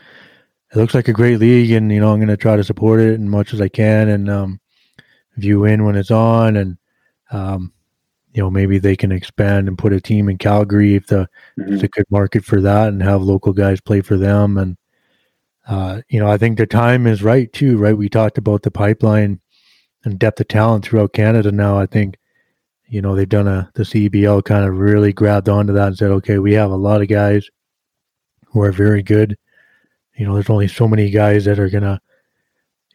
it 0.71 0.77
looks 0.77 0.93
like 0.93 1.07
a 1.07 1.13
great 1.13 1.39
league, 1.39 1.71
and 1.71 1.91
you 1.91 1.99
know, 1.99 2.11
I'm 2.11 2.19
going 2.19 2.27
to 2.27 2.37
try 2.37 2.55
to 2.55 2.63
support 2.63 2.99
it 2.99 3.13
as 3.13 3.19
much 3.19 3.53
as 3.53 3.61
I 3.61 3.69
can, 3.69 4.09
and 4.09 4.29
um, 4.29 4.59
view 5.37 5.65
in 5.65 5.85
when 5.85 5.95
it's 5.95 6.11
on, 6.11 6.57
and 6.57 6.77
um, 7.31 7.71
you 8.33 8.41
know, 8.41 8.49
maybe 8.49 8.77
they 8.77 8.95
can 8.95 9.11
expand 9.11 9.67
and 9.67 9.77
put 9.77 9.93
a 9.93 10.01
team 10.01 10.27
in 10.27 10.37
Calgary 10.37 10.95
if 10.95 11.07
the 11.07 11.27
mm-hmm. 11.57 11.73
it's 11.73 11.83
a 11.83 11.87
good 11.87 12.05
market 12.09 12.43
for 12.43 12.59
that, 12.61 12.89
and 12.89 13.01
have 13.01 13.21
local 13.21 13.53
guys 13.53 13.79
play 13.79 14.01
for 14.01 14.17
them, 14.17 14.57
and 14.57 14.77
uh, 15.67 16.01
you 16.09 16.19
know, 16.19 16.29
I 16.29 16.37
think 16.37 16.57
the 16.57 16.67
time 16.67 17.07
is 17.07 17.23
right 17.23 17.51
too. 17.53 17.77
Right, 17.77 17.97
we 17.97 18.09
talked 18.09 18.37
about 18.37 18.63
the 18.63 18.71
pipeline 18.71 19.39
and 20.07 20.17
depth 20.17 20.39
of 20.39 20.47
talent 20.47 20.85
throughout 20.85 21.13
Canada. 21.13 21.51
Now, 21.51 21.77
I 21.77 21.85
think 21.85 22.17
you 22.87 23.01
know 23.01 23.15
they've 23.15 23.29
done 23.29 23.47
a 23.47 23.69
the 23.75 23.83
CBL 23.83 24.43
kind 24.45 24.65
of 24.65 24.77
really 24.77 25.13
grabbed 25.13 25.49
onto 25.49 25.73
that 25.73 25.87
and 25.87 25.97
said, 25.97 26.11
okay, 26.11 26.39
we 26.39 26.53
have 26.53 26.71
a 26.71 26.75
lot 26.75 27.01
of 27.01 27.07
guys 27.07 27.47
who 28.45 28.61
are 28.61 28.71
very 28.71 29.03
good. 29.03 29.37
You 30.15 30.25
know, 30.25 30.33
there's 30.33 30.49
only 30.49 30.67
so 30.67 30.87
many 30.87 31.09
guys 31.11 31.45
that 31.45 31.59
are 31.59 31.69
gonna, 31.69 32.01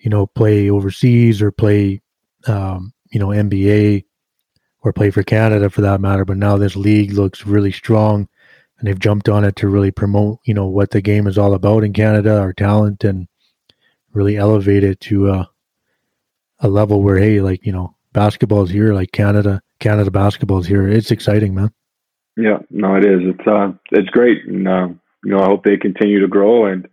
you 0.00 0.10
know, 0.10 0.26
play 0.26 0.70
overseas 0.70 1.40
or 1.40 1.52
play, 1.52 2.00
um, 2.46 2.92
you 3.12 3.20
know, 3.20 3.28
NBA 3.28 4.04
or 4.80 4.92
play 4.92 5.10
for 5.10 5.22
Canada 5.22 5.70
for 5.70 5.82
that 5.82 6.00
matter. 6.00 6.24
But 6.24 6.38
now 6.38 6.56
this 6.56 6.74
league 6.74 7.12
looks 7.12 7.46
really 7.46 7.72
strong, 7.72 8.26
and 8.78 8.88
they've 8.88 8.98
jumped 8.98 9.28
on 9.28 9.44
it 9.44 9.54
to 9.56 9.68
really 9.68 9.92
promote, 9.92 10.40
you 10.44 10.54
know, 10.54 10.66
what 10.66 10.90
the 10.90 11.02
game 11.02 11.26
is 11.26 11.38
all 11.38 11.54
about 11.54 11.84
in 11.84 11.92
Canada, 11.92 12.40
our 12.40 12.52
talent, 12.52 13.04
and 13.04 13.28
really 14.12 14.36
elevate 14.36 14.82
it 14.82 14.98
to 15.00 15.30
a, 15.30 15.51
a 16.62 16.68
level 16.68 17.02
where, 17.02 17.18
hey, 17.18 17.40
like 17.40 17.66
you 17.66 17.72
know, 17.72 17.94
basketball 18.12 18.62
is 18.62 18.70
here, 18.70 18.94
like 18.94 19.12
Canada 19.12 19.60
Canada 19.80 20.10
basketball 20.10 20.60
is 20.60 20.66
here. 20.66 20.88
It's 20.88 21.10
exciting, 21.10 21.54
man. 21.54 21.72
Yeah, 22.36 22.58
no, 22.70 22.94
it 22.94 23.04
is. 23.04 23.20
It's 23.22 23.46
uh, 23.46 23.72
it's 23.90 24.08
great, 24.08 24.46
and 24.46 24.66
uh, 24.66 24.88
you 25.24 25.32
know, 25.32 25.40
I 25.40 25.46
hope 25.46 25.64
they 25.64 25.76
continue 25.76 26.20
to 26.20 26.28
grow. 26.28 26.66
And 26.66 26.88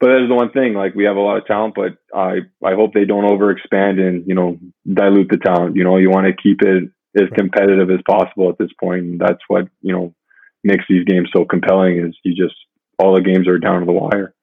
but 0.00 0.08
that 0.08 0.22
is 0.22 0.28
the 0.28 0.34
one 0.34 0.50
thing. 0.50 0.74
Like 0.74 0.94
we 0.94 1.04
have 1.04 1.16
a 1.16 1.20
lot 1.20 1.38
of 1.38 1.46
talent, 1.46 1.74
but 1.74 1.96
I 2.14 2.40
I 2.62 2.74
hope 2.74 2.92
they 2.92 3.06
don't 3.06 3.24
overexpand 3.24 4.00
and 4.00 4.26
you 4.26 4.34
know 4.34 4.58
dilute 4.92 5.30
the 5.30 5.38
talent. 5.38 5.76
You 5.76 5.84
know, 5.84 5.96
you 5.96 6.10
want 6.10 6.26
to 6.26 6.42
keep 6.42 6.60
it 6.62 6.90
as 7.16 7.28
competitive 7.34 7.90
as 7.90 8.00
possible 8.08 8.50
at 8.50 8.58
this 8.58 8.72
point. 8.78 9.04
And 9.04 9.20
that's 9.20 9.40
what 9.48 9.68
you 9.80 9.92
know 9.92 10.14
makes 10.64 10.84
these 10.88 11.04
games 11.04 11.30
so 11.32 11.44
compelling. 11.44 11.98
Is 11.98 12.16
you 12.24 12.34
just 12.34 12.56
all 12.98 13.14
the 13.14 13.22
games 13.22 13.48
are 13.48 13.58
down 13.58 13.80
to 13.80 13.86
the 13.86 13.92
wire. 13.92 14.34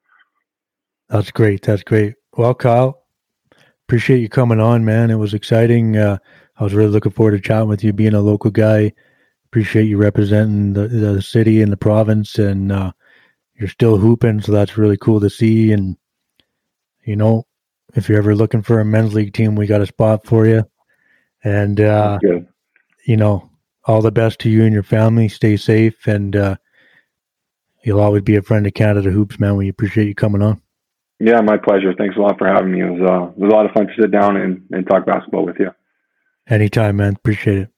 That's 1.09 1.31
great. 1.31 1.61
That's 1.61 1.83
great. 1.83 2.15
Well, 2.37 2.55
Kyle, 2.55 3.00
appreciate 3.91 4.21
you 4.21 4.29
coming 4.29 4.61
on, 4.61 4.85
man. 4.85 5.11
It 5.11 5.15
was 5.15 5.33
exciting. 5.33 5.97
Uh, 5.97 6.17
I 6.55 6.63
was 6.63 6.73
really 6.73 6.91
looking 6.91 7.11
forward 7.11 7.31
to 7.31 7.41
chatting 7.41 7.67
with 7.67 7.83
you, 7.83 7.91
being 7.91 8.13
a 8.13 8.21
local 8.21 8.49
guy. 8.49 8.93
Appreciate 9.47 9.83
you 9.83 9.97
representing 9.97 10.71
the, 10.71 10.87
the 10.87 11.21
city 11.21 11.61
and 11.61 11.73
the 11.73 11.75
province, 11.77 12.39
and 12.39 12.71
uh, 12.71 12.93
you're 13.59 13.67
still 13.67 13.97
hooping, 13.97 14.39
so 14.39 14.53
that's 14.53 14.77
really 14.77 14.95
cool 14.95 15.19
to 15.19 15.29
see. 15.29 15.73
And 15.73 15.97
you 17.03 17.17
know, 17.17 17.45
if 17.93 18.07
you're 18.07 18.17
ever 18.17 18.33
looking 18.33 18.61
for 18.61 18.79
a 18.79 18.85
men's 18.85 19.13
league 19.13 19.33
team, 19.33 19.55
we 19.55 19.67
got 19.67 19.81
a 19.81 19.85
spot 19.85 20.25
for 20.25 20.47
you. 20.47 20.63
And 21.43 21.81
uh, 21.81 22.17
you 23.05 23.17
know, 23.17 23.49
all 23.83 24.01
the 24.01 24.09
best 24.09 24.39
to 24.39 24.49
you 24.49 24.63
and 24.63 24.73
your 24.73 24.83
family. 24.83 25.27
Stay 25.27 25.57
safe, 25.57 26.07
and 26.07 26.33
uh, 26.33 26.55
you'll 27.83 27.99
always 27.99 28.21
be 28.21 28.37
a 28.37 28.41
friend 28.41 28.65
of 28.65 28.73
Canada 28.73 29.11
Hoops, 29.11 29.37
man. 29.37 29.57
We 29.57 29.67
appreciate 29.67 30.07
you 30.07 30.15
coming 30.15 30.41
on. 30.41 30.61
Yeah, 31.23 31.39
my 31.41 31.57
pleasure. 31.57 31.93
Thanks 31.95 32.15
a 32.17 32.19
lot 32.19 32.39
for 32.39 32.47
having 32.47 32.71
me. 32.71 32.81
It 32.81 32.89
was, 32.89 33.01
uh, 33.01 33.29
it 33.29 33.37
was 33.37 33.51
a 33.51 33.55
lot 33.55 33.67
of 33.67 33.73
fun 33.73 33.85
to 33.85 33.93
sit 34.01 34.09
down 34.09 34.37
and, 34.37 34.63
and 34.71 34.87
talk 34.87 35.05
basketball 35.05 35.45
with 35.45 35.57
you. 35.59 35.69
Anytime, 36.47 36.95
man. 36.95 37.13
Appreciate 37.13 37.59
it. 37.59 37.69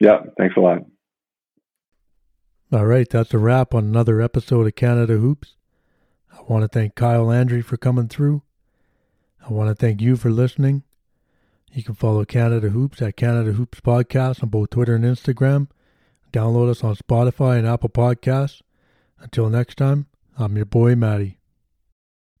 Yeah, 0.00 0.18
thanks 0.36 0.54
a 0.58 0.60
lot. 0.60 0.84
All 2.70 2.84
right, 2.84 3.08
that's 3.08 3.32
a 3.32 3.38
wrap 3.38 3.74
on 3.74 3.84
another 3.84 4.20
episode 4.20 4.66
of 4.66 4.74
Canada 4.74 5.16
Hoops. 5.16 5.56
I 6.30 6.42
want 6.42 6.62
to 6.62 6.68
thank 6.68 6.94
Kyle 6.94 7.24
Landry 7.24 7.62
for 7.62 7.78
coming 7.78 8.06
through. 8.06 8.42
I 9.48 9.50
want 9.50 9.70
to 9.70 9.74
thank 9.74 10.02
you 10.02 10.16
for 10.16 10.30
listening. 10.30 10.82
You 11.72 11.82
can 11.82 11.94
follow 11.94 12.26
Canada 12.26 12.68
Hoops 12.68 13.00
at 13.00 13.16
Canada 13.16 13.52
Hoops 13.52 13.80
Podcast 13.80 14.42
on 14.42 14.50
both 14.50 14.70
Twitter 14.70 14.94
and 14.94 15.04
Instagram. 15.04 15.68
Download 16.32 16.68
us 16.68 16.84
on 16.84 16.96
Spotify 16.96 17.58
and 17.58 17.66
Apple 17.66 17.88
Podcasts. 17.88 18.60
Until 19.18 19.48
next 19.48 19.76
time, 19.76 20.06
I'm 20.38 20.56
your 20.56 20.66
boy, 20.66 20.94
Maddie. 20.94 21.39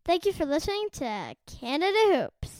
Thank 0.04 0.24
you 0.24 0.32
for 0.32 0.46
listening 0.46 0.88
to 0.94 1.36
Canada 1.46 1.98
Hoops. 2.42 2.59